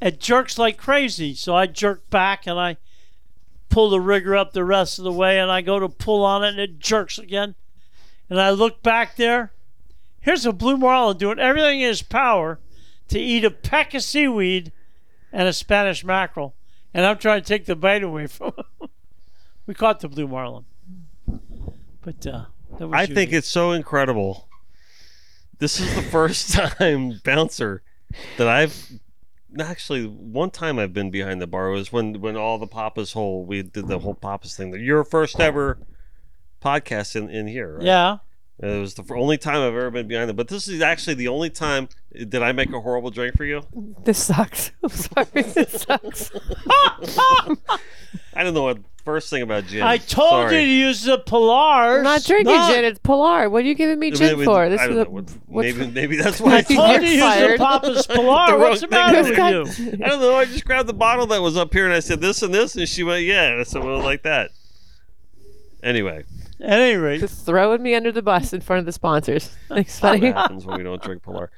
[0.00, 1.34] It jerks like crazy.
[1.34, 2.76] So I jerk back and I
[3.69, 6.45] pull the rigger up the rest of the way and I go to pull on
[6.45, 7.55] it and it jerks again.
[8.31, 9.53] And I look back there.
[10.20, 12.59] Here's a blue marlin doing everything in his power
[13.09, 14.73] to eat a peck of seaweed
[15.32, 16.55] and a Spanish mackerel.
[16.93, 18.89] And I'm trying to take the bite away from him.
[19.66, 20.65] we caught the blue marlin.
[22.03, 22.47] But uh,
[22.78, 24.49] that was I think it's so incredible.
[25.59, 27.82] This is the first time bouncer
[28.36, 28.90] that I've
[29.58, 33.44] actually one time I've been behind the bar was when when all the Papa's whole
[33.44, 34.72] we did the whole Papa's thing.
[34.74, 35.78] Your first ever
[36.62, 37.84] podcast in, in here, right?
[37.84, 38.18] Yeah.
[38.60, 40.36] It was the only time I've ever been behind it.
[40.36, 43.44] But this is actually the only time eh, did I make a horrible drink for
[43.44, 43.62] you?
[44.05, 44.72] This sucks.
[44.82, 45.43] I'm sorry.
[45.43, 46.30] This sucks.
[48.35, 49.82] I don't know what first thing about gin.
[49.82, 50.60] I told Sorry.
[50.60, 51.98] you to use the Pilar.
[51.98, 52.85] I'm not drinking gin.
[52.85, 53.48] It's Pilar.
[53.48, 54.68] What are you giving me I mean, gin it for?
[54.68, 55.10] This I is don't a, know.
[55.10, 57.59] What- what's- maybe maybe that's why I told you to use the fired.
[57.59, 58.52] Papa's Pilar.
[58.52, 59.62] The What's the wrong matter thing.
[59.62, 60.05] with you?
[60.05, 60.35] I don't know.
[60.36, 62.74] I just grabbed the bottle that was up here and I said this and this,
[62.76, 64.51] and she went, "Yeah." So it was like that.
[65.82, 66.24] Anyway,
[66.60, 69.48] At any rate, Just throwing me under the bus in front of the sponsors.
[69.68, 70.32] Thanks, what buddy.
[70.32, 71.51] happens when we don't drink Pilar?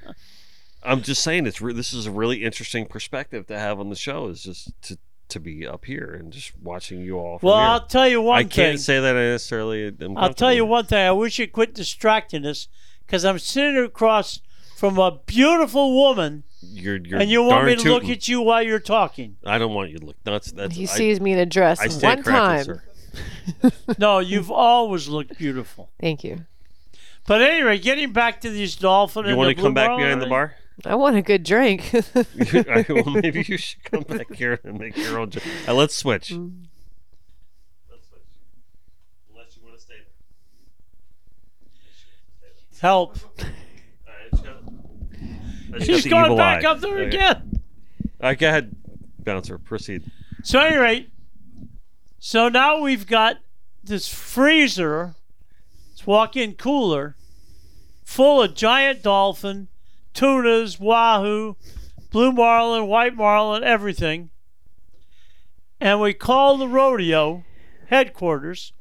[0.83, 3.97] I'm just saying, it's re- this is a really interesting perspective to have on the
[3.97, 4.29] show.
[4.29, 4.99] Is just to
[5.29, 7.39] to be up here and just watching you all.
[7.39, 7.67] From well, here.
[7.67, 8.51] I'll tell you one I thing.
[8.51, 9.87] can't say that I necessarily.
[10.01, 10.99] am I'll tell you one thing.
[11.07, 12.69] I wish you'd quit distracting us
[13.07, 14.41] because I'm sitting across
[14.77, 18.17] from a beautiful woman, You're, you're and you want me to darn look tootin'.
[18.17, 19.37] at you while you're talking.
[19.45, 20.51] I don't want you to look nuts.
[20.53, 22.65] That's He I, sees me in a dress I stand one corrected, time.
[22.65, 22.83] sir.
[23.99, 25.91] No, you've always looked beautiful.
[26.01, 26.47] Thank you.
[27.27, 30.55] But anyway, getting back to these dolphin You want to come back behind the bar?
[30.85, 31.91] I want a good drink.
[32.89, 35.29] Well, maybe you should come back here and make your own.
[35.29, 35.47] Drink.
[35.69, 36.31] Uh, let's switch.
[36.31, 36.65] Mm.
[37.91, 38.21] Let's switch.
[39.31, 39.95] Unless you want to stay
[42.41, 42.81] there.
[42.81, 43.19] Help.
[43.39, 43.53] All right,
[44.09, 44.63] I just got-
[45.75, 46.69] I just got She's going back eye.
[46.71, 47.07] up there Okay.
[47.09, 47.61] again.
[48.23, 48.75] All right, go ahead,
[49.19, 49.59] bouncer.
[49.59, 50.03] Proceed.
[50.43, 51.09] So anyway,
[52.23, 53.39] so now we've got
[53.83, 55.15] this freezer,
[55.93, 57.17] this walk-in cooler,
[58.05, 59.69] full of giant dolphin,
[60.13, 61.57] tunas, wahoo,
[62.11, 64.29] blue marlin, white marlin, everything.
[65.81, 67.43] And we called the rodeo
[67.87, 68.75] headquarters,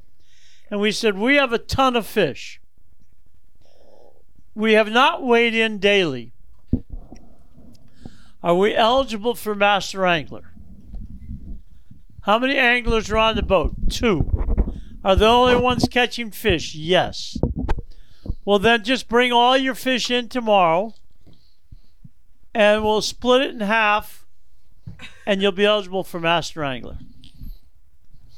[0.69, 2.59] and we said we have a ton of fish.
[4.53, 6.33] We have not weighed in daily.
[8.43, 10.51] Are we eligible for master angler?
[12.23, 13.75] How many anglers are on the boat?
[13.89, 14.29] Two.
[15.03, 16.75] Are the only ones catching fish?
[16.75, 17.37] Yes.
[18.43, 20.93] Well, then just bring all your fish in tomorrow
[22.53, 24.25] and we'll split it in half
[25.25, 26.97] and you'll be eligible for master angler.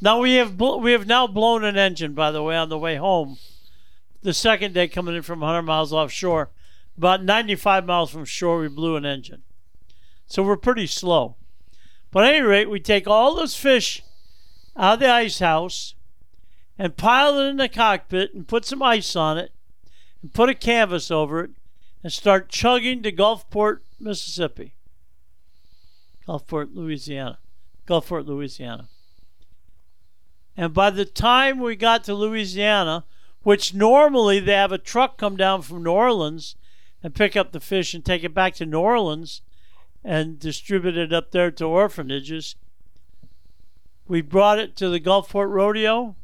[0.02, 2.78] Now we have bl- we have now blown an engine by the way on the
[2.78, 3.38] way home.
[4.22, 6.52] The second day coming in from 100 miles offshore,
[6.98, 9.42] about 95 miles from shore we blew an engine.
[10.28, 11.38] So we're pretty slow.
[12.12, 14.04] But at any rate, we take all those fish
[14.76, 15.96] out of the ice house
[16.78, 19.52] and pile it in the cockpit and put some ice on it
[20.22, 21.52] and put a canvas over it
[22.04, 24.74] and start chugging to Gulfport, Mississippi.
[26.28, 27.40] Gulfport, Louisiana.
[27.88, 28.90] Gulfport, Louisiana.
[30.58, 33.06] And by the time we got to Louisiana,
[33.44, 36.56] which normally they have a truck come down from New Orleans
[37.02, 39.42] and pick up the fish and take it back to New Orleans
[40.04, 42.56] and distributed up there to orphanages.
[44.08, 46.16] We brought it to the Gulfport Rodeo,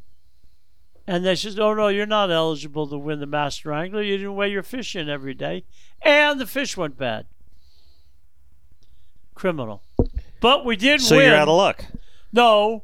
[1.05, 4.01] and they said, "Oh no, you're not eligible to win the Master Angler.
[4.01, 5.63] You didn't weigh your fish in every day,
[6.01, 7.27] and the fish went bad.
[9.35, 9.83] Criminal."
[10.41, 11.25] But we did So win.
[11.25, 11.85] So you're out of luck.
[12.33, 12.83] No,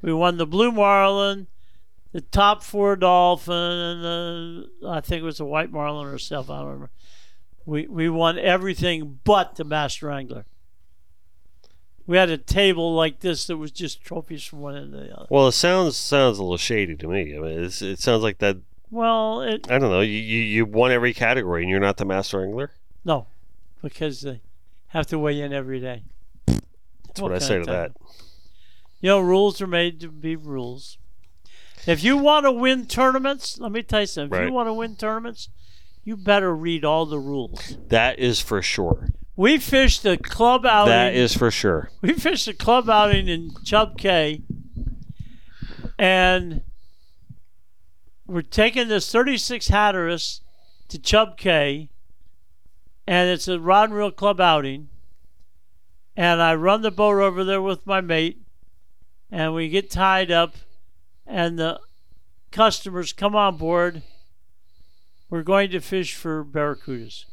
[0.00, 1.46] we won the blue marlin,
[2.12, 6.48] the top four dolphin, and the I think it was the white marlin or herself.
[6.48, 6.90] I don't remember.
[7.68, 10.46] We we won everything but the master angler.
[12.06, 15.14] We had a table like this that was just trophies from one end to the
[15.14, 15.26] other.
[15.28, 17.36] Well, it sounds sounds a little shady to me.
[17.36, 18.56] I mean, it's, it sounds like that.
[18.90, 20.00] Well, it I don't know.
[20.00, 22.70] You, you you won every category, and you're not the master angler.
[23.04, 23.26] no,
[23.82, 24.40] because they
[24.88, 26.04] have to weigh in every day.
[26.46, 27.92] That's what, I say to that.
[29.02, 30.96] You know, rules are made to be rules.
[31.86, 34.34] If you want to win tournaments, let me tell you something.
[34.34, 34.46] If Right.
[34.48, 35.50] you want to win tournaments,
[36.08, 37.76] you better read all the rules.
[37.88, 39.10] That is for sure.
[39.36, 40.90] We fished a club outing.
[40.90, 41.90] That is for sure.
[42.00, 44.40] we fished a club outing in Chub Cay,
[45.98, 46.62] and
[48.26, 50.40] we're taking this 36 Hatteras
[50.88, 51.90] to Chub Cay,
[53.06, 54.88] and it's a rod and reel club outing.
[56.16, 58.40] And I run the boat over there with my mate,
[59.30, 60.54] and we get tied up,
[61.26, 61.78] and the
[62.50, 64.02] customers come on board,
[65.30, 67.24] we're going to fish for barracudas.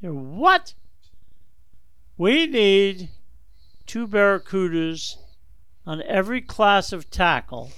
[0.00, 0.74] What?
[2.16, 3.10] We need
[3.86, 5.16] two barracudas
[5.86, 7.72] on every class of tackle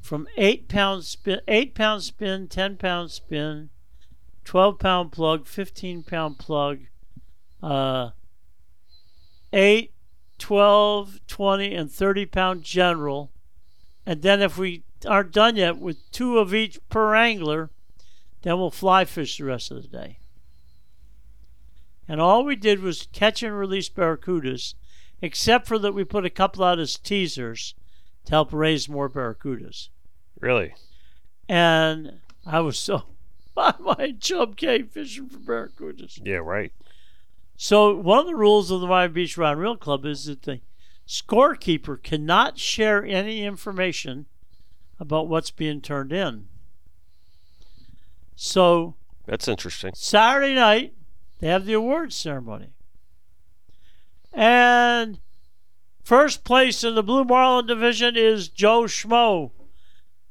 [0.00, 3.68] from eight pound spin, eight pound spin, ten pound spin,
[4.44, 6.80] twelve pound plug, fifteen pound plug,
[7.62, 8.10] uh,
[9.52, 9.92] eight,
[10.38, 13.32] 12, 20, and 30 pound general.
[14.06, 17.70] And then if we aren't done yet with two of each per angler,
[18.42, 20.18] then we'll fly fish the rest of the day.
[22.06, 24.74] And all we did was catch and release barracudas,
[25.20, 27.74] except for that we put a couple out as teasers
[28.24, 29.88] to help raise more barracudas.
[30.40, 30.74] Really?
[31.48, 33.04] And I was so
[33.58, 36.20] by my Chub Cay fishing for barracudas.
[36.24, 36.72] Yeah, right.
[37.56, 40.42] So one of the rules of the Miami Beach Rod and Reel Club is that
[40.42, 40.60] the
[41.06, 44.26] scorekeeper cannot share any information
[45.00, 46.46] about what's being turned in.
[48.40, 48.94] So
[49.26, 49.90] That's interesting.
[49.96, 50.94] Saturday night,
[51.40, 52.68] they have the awards ceremony.
[54.32, 55.18] And
[56.04, 59.50] first place in the Blue Marlin division is Joe Schmo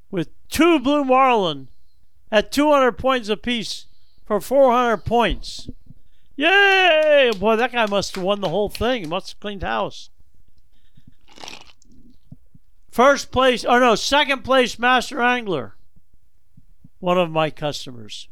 [0.09, 1.67] with two Blue Marlin
[2.31, 3.87] at 200 points apiece
[4.25, 5.69] for 400 points.
[6.37, 7.31] Yay!
[7.37, 9.01] Boy, that guy must have won the whole thing.
[9.01, 10.09] He must have cleaned house.
[12.89, 15.76] First place, or no, second place master angler.
[16.99, 18.27] One of my customers.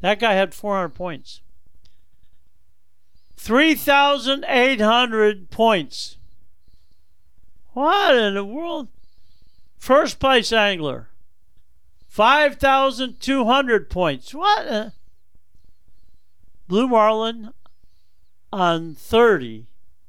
[0.00, 1.40] That guy had 400 points.
[3.36, 6.16] 3,800 points.
[7.72, 8.88] What in the world?
[9.78, 11.08] First place angler.
[12.08, 14.34] 5,200 points.
[14.34, 14.92] What?
[16.68, 17.50] Blue Marlin
[18.52, 19.66] on 30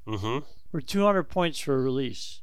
[0.07, 0.39] Mm-hmm.
[0.71, 2.41] were 200 points for a release.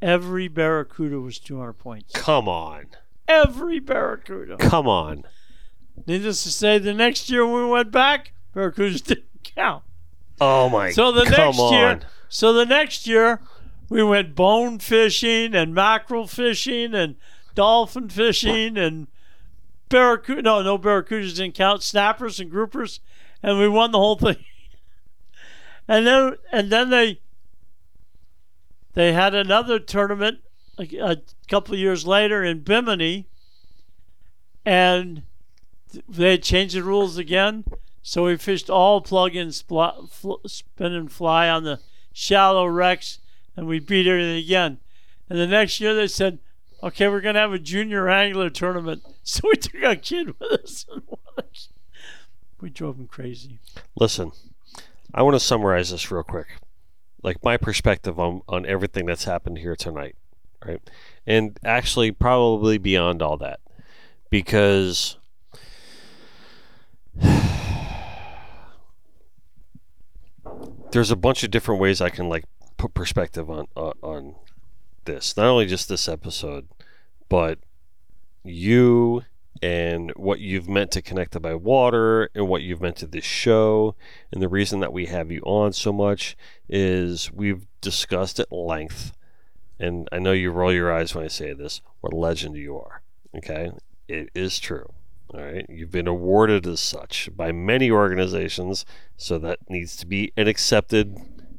[0.00, 2.12] Every Barracuda was 200 points.
[2.14, 2.86] Come on.
[3.32, 4.56] Every Barracuda.
[4.58, 5.24] Come on.
[6.06, 9.84] Needless to say, the next year when we went back, Barracudas didn't count.
[10.40, 11.72] Oh my So the come next on.
[11.72, 13.40] year, so the next year,
[13.88, 17.16] we went bone fishing and mackerel fishing and
[17.54, 19.06] dolphin fishing and
[19.88, 20.42] barracuda.
[20.42, 21.82] No, no barracudas didn't count.
[21.82, 23.00] Snappers and groupers,
[23.42, 24.36] and we won the whole thing.
[25.88, 27.20] and then and then they
[28.94, 30.40] they had another tournament
[30.78, 31.16] a, a
[31.48, 33.26] couple years later in Bimini,
[34.64, 35.22] and
[36.08, 37.64] they had changed the rules again.
[38.02, 41.80] So we fished all plug-in spl- fl- spin and fly on the
[42.12, 43.18] shallow wrecks,
[43.56, 44.78] and we beat everything again.
[45.30, 46.38] And the next year they said,
[46.82, 50.84] "Okay, we're gonna have a junior angler tournament." So we took a kid with us.
[50.92, 51.04] And
[52.60, 53.60] we drove him crazy.
[53.96, 54.32] Listen,
[55.14, 56.46] I want to summarize this real quick.
[57.22, 60.16] Like my perspective on, on everything that's happened here tonight,
[60.66, 60.80] right?
[61.26, 63.60] And actually, probably beyond all that.
[64.30, 65.16] Because
[70.92, 72.44] there's a bunch of different ways I can like
[72.76, 74.34] put perspective on, on, on
[75.04, 75.36] this.
[75.36, 76.68] Not only just this episode,
[77.28, 77.58] but
[78.44, 79.22] you
[79.62, 83.94] and what you've meant to Connected by Water and what you've meant to this show.
[84.32, 86.36] And the reason that we have you on so much
[86.68, 89.12] is we've discussed at length,
[89.82, 92.78] and I know you roll your eyes when I say this, what a legend you
[92.78, 93.02] are.
[93.36, 93.72] Okay?
[94.06, 94.92] It is true.
[95.34, 95.66] All right.
[95.68, 98.84] You've been awarded as such by many organizations,
[99.16, 101.18] so that needs to be an accepted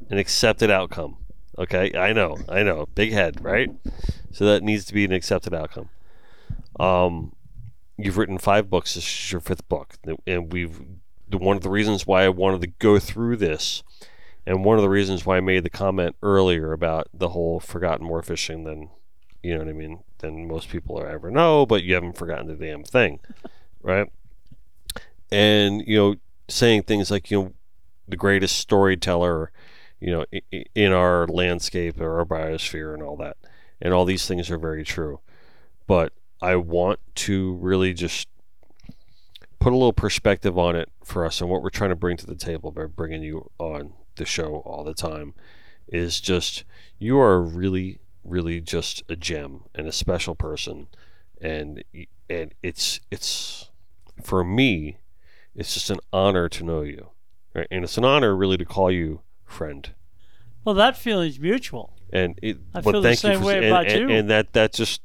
[0.10, 1.18] an accepted outcome.
[1.58, 3.70] Okay, I know, I know, big head, right?
[4.32, 5.90] So that needs to be an accepted outcome.
[6.80, 7.36] Um,
[7.98, 8.96] you've written five books.
[8.96, 9.96] This is your fifth book,
[10.26, 10.80] and we've
[11.32, 13.84] one of the reasons why I wanted to go through this,
[14.46, 18.06] and one of the reasons why I made the comment earlier about the whole forgotten
[18.06, 18.90] more fishing than
[19.42, 22.56] you know what I mean than most people ever know, but you haven't forgotten the
[22.56, 23.20] damn thing,
[23.82, 24.10] right?
[25.32, 26.16] And you know,
[26.48, 27.54] saying things like you know,
[28.08, 29.52] the greatest storyteller,
[30.00, 30.26] you know,
[30.74, 33.38] in our landscape or our biosphere and all that,
[33.82, 35.20] and all these things are very true,
[35.88, 38.28] but I want to really just
[39.60, 42.26] put a little perspective on it for us and what we're trying to bring to
[42.26, 45.34] the table by bringing you on the show all the time
[45.88, 46.64] is just
[47.00, 50.88] you are really really just a gem and a special person
[51.42, 51.84] and
[52.30, 53.70] and it's it's
[54.24, 54.98] for me
[55.56, 57.10] it's just an honor to know you
[57.54, 57.68] right?
[57.70, 59.94] and it's an honor really to call you friend
[60.64, 61.94] Well, that feeling's mutual.
[62.12, 64.16] and it I feel the same you for way and, about and, you.
[64.16, 65.02] and that that just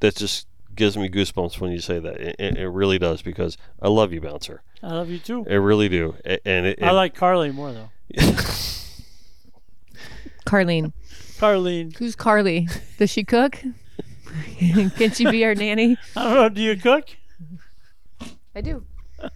[0.00, 3.58] that just gives me goosebumps when you say that it, it, it really does because
[3.82, 5.44] I love you bouncer I love you too.
[5.48, 7.90] I really do and it, I like Carly more though.
[10.46, 10.92] Carlene.
[11.38, 11.96] Carlene.
[11.96, 12.68] Who's Carly?
[12.98, 13.58] Does she cook?
[14.58, 15.96] Can she be our nanny?
[16.16, 16.48] I don't know.
[16.48, 17.16] Do you cook?
[18.54, 18.84] I do.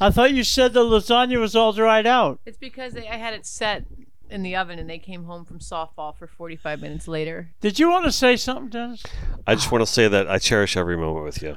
[0.00, 2.40] I thought you said the lasagna was all dried out.
[2.46, 3.84] It's because they, I had it set
[4.30, 7.50] in the oven and they came home from softball for 45 minutes later.
[7.60, 9.02] Did you want to say something, Dennis?
[9.46, 11.56] I just want to say that I cherish every moment with you.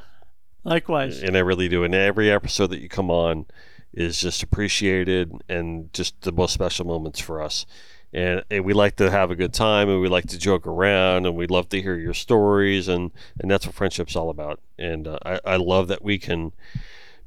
[0.63, 1.21] Likewise.
[1.21, 1.83] and I really do.
[1.83, 3.45] And every episode that you come on
[3.93, 7.65] is just appreciated and just the most special moments for us.
[8.13, 11.26] And, and we like to have a good time and we like to joke around
[11.26, 14.59] and we love to hear your stories and, and that's what friendship's all about.
[14.77, 16.51] And uh, I, I love that we can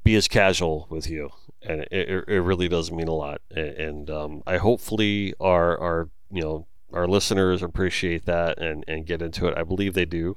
[0.02, 1.30] be as casual with you.
[1.62, 3.40] And it, it, really does mean a lot.
[3.50, 9.06] And, and um, I hopefully our, our, you know, our listeners appreciate that and, and
[9.06, 9.56] get into it.
[9.56, 10.36] I believe they do.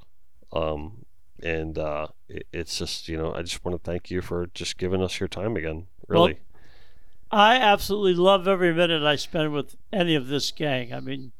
[0.54, 1.06] Um,
[1.44, 4.78] and uh, it, it's just you know I just want to thank you for just
[4.78, 5.88] giving us your time again.
[6.08, 6.40] Really,
[7.32, 10.94] I absolutely love every minute I spend with any of this gang.
[10.94, 11.32] I mean,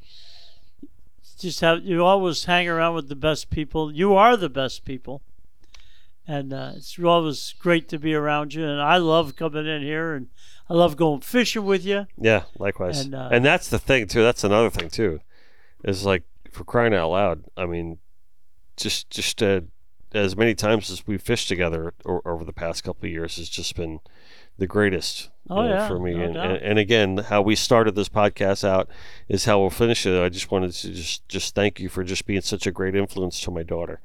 [1.40, 3.92] just have you always hang around with the best people.
[3.92, 5.22] You are the best people,
[6.28, 8.66] and uh, it's always great to be around you.
[8.66, 10.28] And I love coming in here, and
[10.70, 12.08] I love going fishing with you.
[12.18, 13.02] yeah, likewise.
[13.02, 14.22] And, And, uh, that's the thing too.
[14.24, 15.22] That's another thing too,
[15.84, 17.44] is like for crying out loud.
[17.56, 18.00] I mean,
[18.76, 19.62] just just uh,
[20.14, 23.48] as many times as we've fished together o- over the past couple of years has
[23.50, 24.00] just been
[24.58, 26.14] the greatest you Oh, know, yeah, for me.
[26.14, 28.90] no and, and, and again, how we started this podcast out
[29.30, 30.22] is how we'll finish it.
[30.22, 33.40] I just wanted to just just thank you for just being such a great influence
[33.42, 34.02] to my daughter,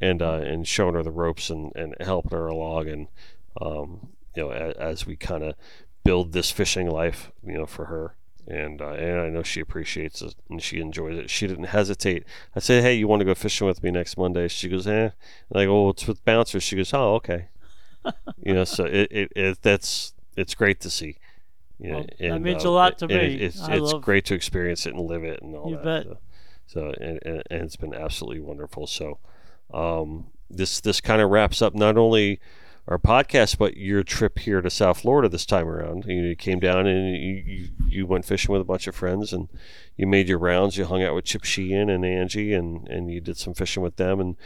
[0.00, 3.08] and uh, and showing her the ropes and, and helping her along, and
[3.60, 5.54] um, you know as, as we kind of
[6.04, 8.14] build this fishing life, you know, for her.
[8.48, 11.30] And uh, and I know she appreciates it and she enjoys it.
[11.30, 12.24] She didn't hesitate.
[12.56, 15.10] I said, "Hey, you want to go fishing with me next Monday?" She goes, "Eh."
[15.50, 17.48] And I go, "Well, it's with bouncers." She goes, "Oh, okay."
[18.42, 21.16] you know, so it, it, it that's it's great to see.
[21.78, 23.34] You know, Well, that means uh, a lot to and me.
[23.34, 25.76] It, it's I it's love- great to experience it and live it and all You
[25.76, 25.84] that.
[25.84, 26.06] bet.
[26.06, 26.18] So,
[26.66, 28.86] so and, and, and it's been absolutely wonderful.
[28.86, 29.18] So
[29.72, 32.40] um, this this kind of wraps up not only
[32.88, 36.04] our podcast, about your trip here to South Florida this time around.
[36.06, 39.32] You, you came down and you, you, you went fishing with a bunch of friends
[39.32, 39.48] and
[39.96, 40.76] you made your rounds.
[40.76, 43.96] You hung out with Chip Sheehan and Angie and, and you did some fishing with
[43.96, 44.18] them.
[44.20, 44.36] And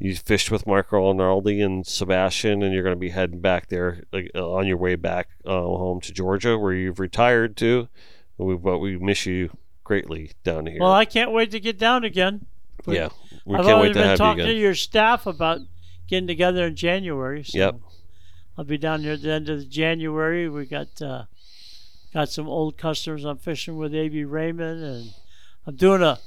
[0.00, 2.64] you fished with Marco Arnaldi and Sebastian.
[2.64, 5.50] And you're going to be heading back there like, uh, on your way back uh,
[5.52, 7.88] home to Georgia where you've retired to.
[8.38, 10.80] We, but we miss you greatly down here.
[10.80, 12.46] Well, I can't wait to get down again.
[12.84, 13.08] but yeah.
[13.44, 14.54] We I've can't already wait to been have you talking again.
[14.54, 15.60] to your staff about
[16.08, 17.42] getting together in January.
[17.44, 17.76] So Yep.
[18.56, 20.48] I'll be down here at the end of January.
[20.48, 21.24] We got uh,
[22.12, 24.24] got some old customers I'm fishing with A.B.
[24.24, 25.14] Raymond, and
[25.66, 26.18] I'm doing a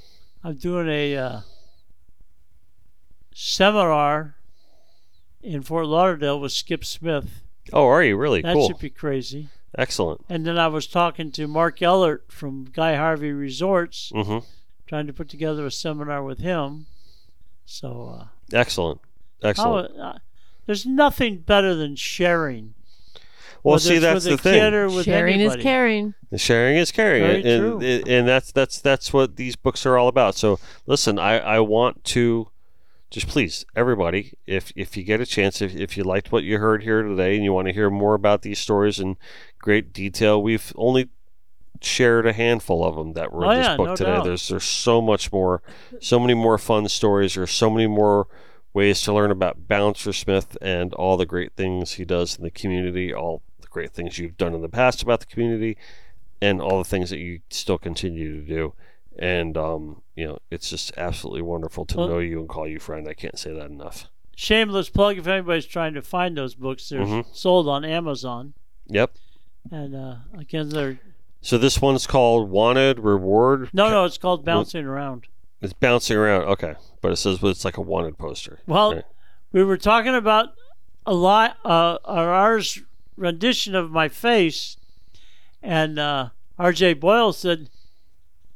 [0.44, 1.40] I'm doing a uh,
[3.34, 4.36] seminar
[5.42, 7.42] in Fort Lauderdale with Skip Smith.
[7.74, 8.68] Oh, are you really That cool?
[8.68, 9.50] should be crazy.
[9.78, 10.22] Excellent.
[10.30, 14.40] And then I was talking to Mark Ellert from Guy Harvey Resorts, hmm
[14.88, 16.86] trying to put together a seminar with him.
[17.66, 18.18] So.
[18.22, 19.02] Uh, Excellent.
[19.44, 20.00] How, Excellent.
[20.00, 20.14] uh,
[20.66, 22.74] there's nothing better than sharing.
[23.64, 24.74] well, whether see, that's with the a kid thing.
[24.74, 25.60] or with Sharing anybody.
[25.60, 26.14] is caring.
[26.32, 27.80] The sharing is caring, Very and, true.
[27.82, 30.36] and and that's that's that's what these books are all about.
[30.36, 32.50] So, listen, I I want to
[33.10, 36.58] just please everybody, if if you get a chance, if if you liked what you
[36.58, 39.16] heard here today, and you want to hear more about these stories in
[39.60, 41.10] great detail, we've only
[41.80, 44.12] shared a handful of them that were Oh, in this yeah, book no today.
[44.12, 44.26] doubt.
[44.26, 45.62] There's there's so much more,
[46.02, 47.36] so many more fun stories.
[47.36, 48.28] There's so many more
[48.78, 52.52] ways to learn about Bouncer Smith and all the great things he does in the
[52.52, 55.76] community, all the great things you've done in the past about the community,
[56.42, 58.74] and all the things that you still continue to do.
[59.18, 62.80] And um, you know, it's just absolutely wonderful to Well- know you and call you
[62.80, 63.08] friend.
[63.10, 64.06] I can't say that enough.
[64.36, 67.26] Shameless plug if anybody's trying to find those books, they're Mhm.
[67.36, 68.54] sold on Amazon.
[68.86, 69.12] Yep.
[69.72, 71.00] And uh, again, they're
[71.42, 73.72] So this one's called Wanted Reward.
[73.74, 75.26] no, no, it's called Bouncing Around.
[75.62, 76.44] It's bouncing around.
[76.44, 78.60] Okay, but it says it's like a wanted poster.
[78.68, 79.04] Well, Right.
[79.52, 80.50] we were talking about
[81.06, 82.80] a lot, uh, ours
[83.16, 84.78] rendition of my face,
[85.64, 86.30] and uh,
[86.60, 86.94] R.J.
[86.96, 87.70] Boyle said,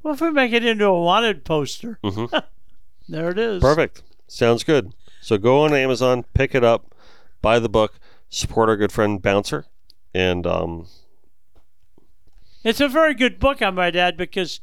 [0.01, 2.43] "What if we make it into a wanted poster?" Mhm.
[3.09, 3.61] there it is.
[3.61, 4.03] Perfect.
[4.27, 4.93] Sounds good.
[5.21, 6.93] So go on Amazon, pick it up,
[7.41, 7.99] buy the book,
[8.29, 9.65] support our good friend Bouncer,
[10.13, 10.87] and um,
[12.63, 14.59] It's a very good book, I might add, because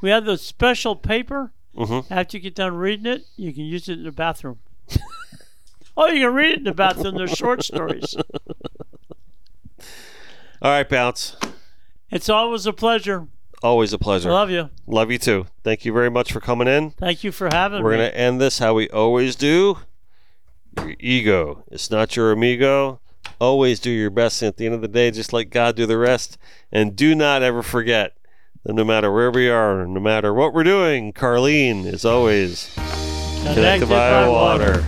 [0.00, 1.52] we have the special paper.
[1.76, 2.06] Mhm.
[2.10, 4.58] After you get done reading it, you can use it in the bathroom.
[5.96, 7.16] oh, you can read it in the bathroom.
[7.16, 8.14] They're short stories.
[10.60, 11.36] all right, Bounce.
[12.10, 13.26] It's always a pleasure.
[13.62, 14.30] Always a pleasure.
[14.30, 14.70] love you.
[14.86, 15.46] Love you too.
[15.62, 16.90] Thank you very much for coming in.
[16.90, 17.84] Thank you for having me.
[17.84, 19.78] We're gonna end this how we always do.
[20.78, 21.64] Your ego.
[21.70, 23.00] It's not your amigo.
[23.40, 24.42] Always do your best.
[24.42, 26.38] And at the end of the day, just let God do the rest.
[26.72, 28.16] And do not ever forget
[28.64, 32.72] that no matter where we are, no matter what we're doing, Carlene is always
[33.44, 34.84] connected by water.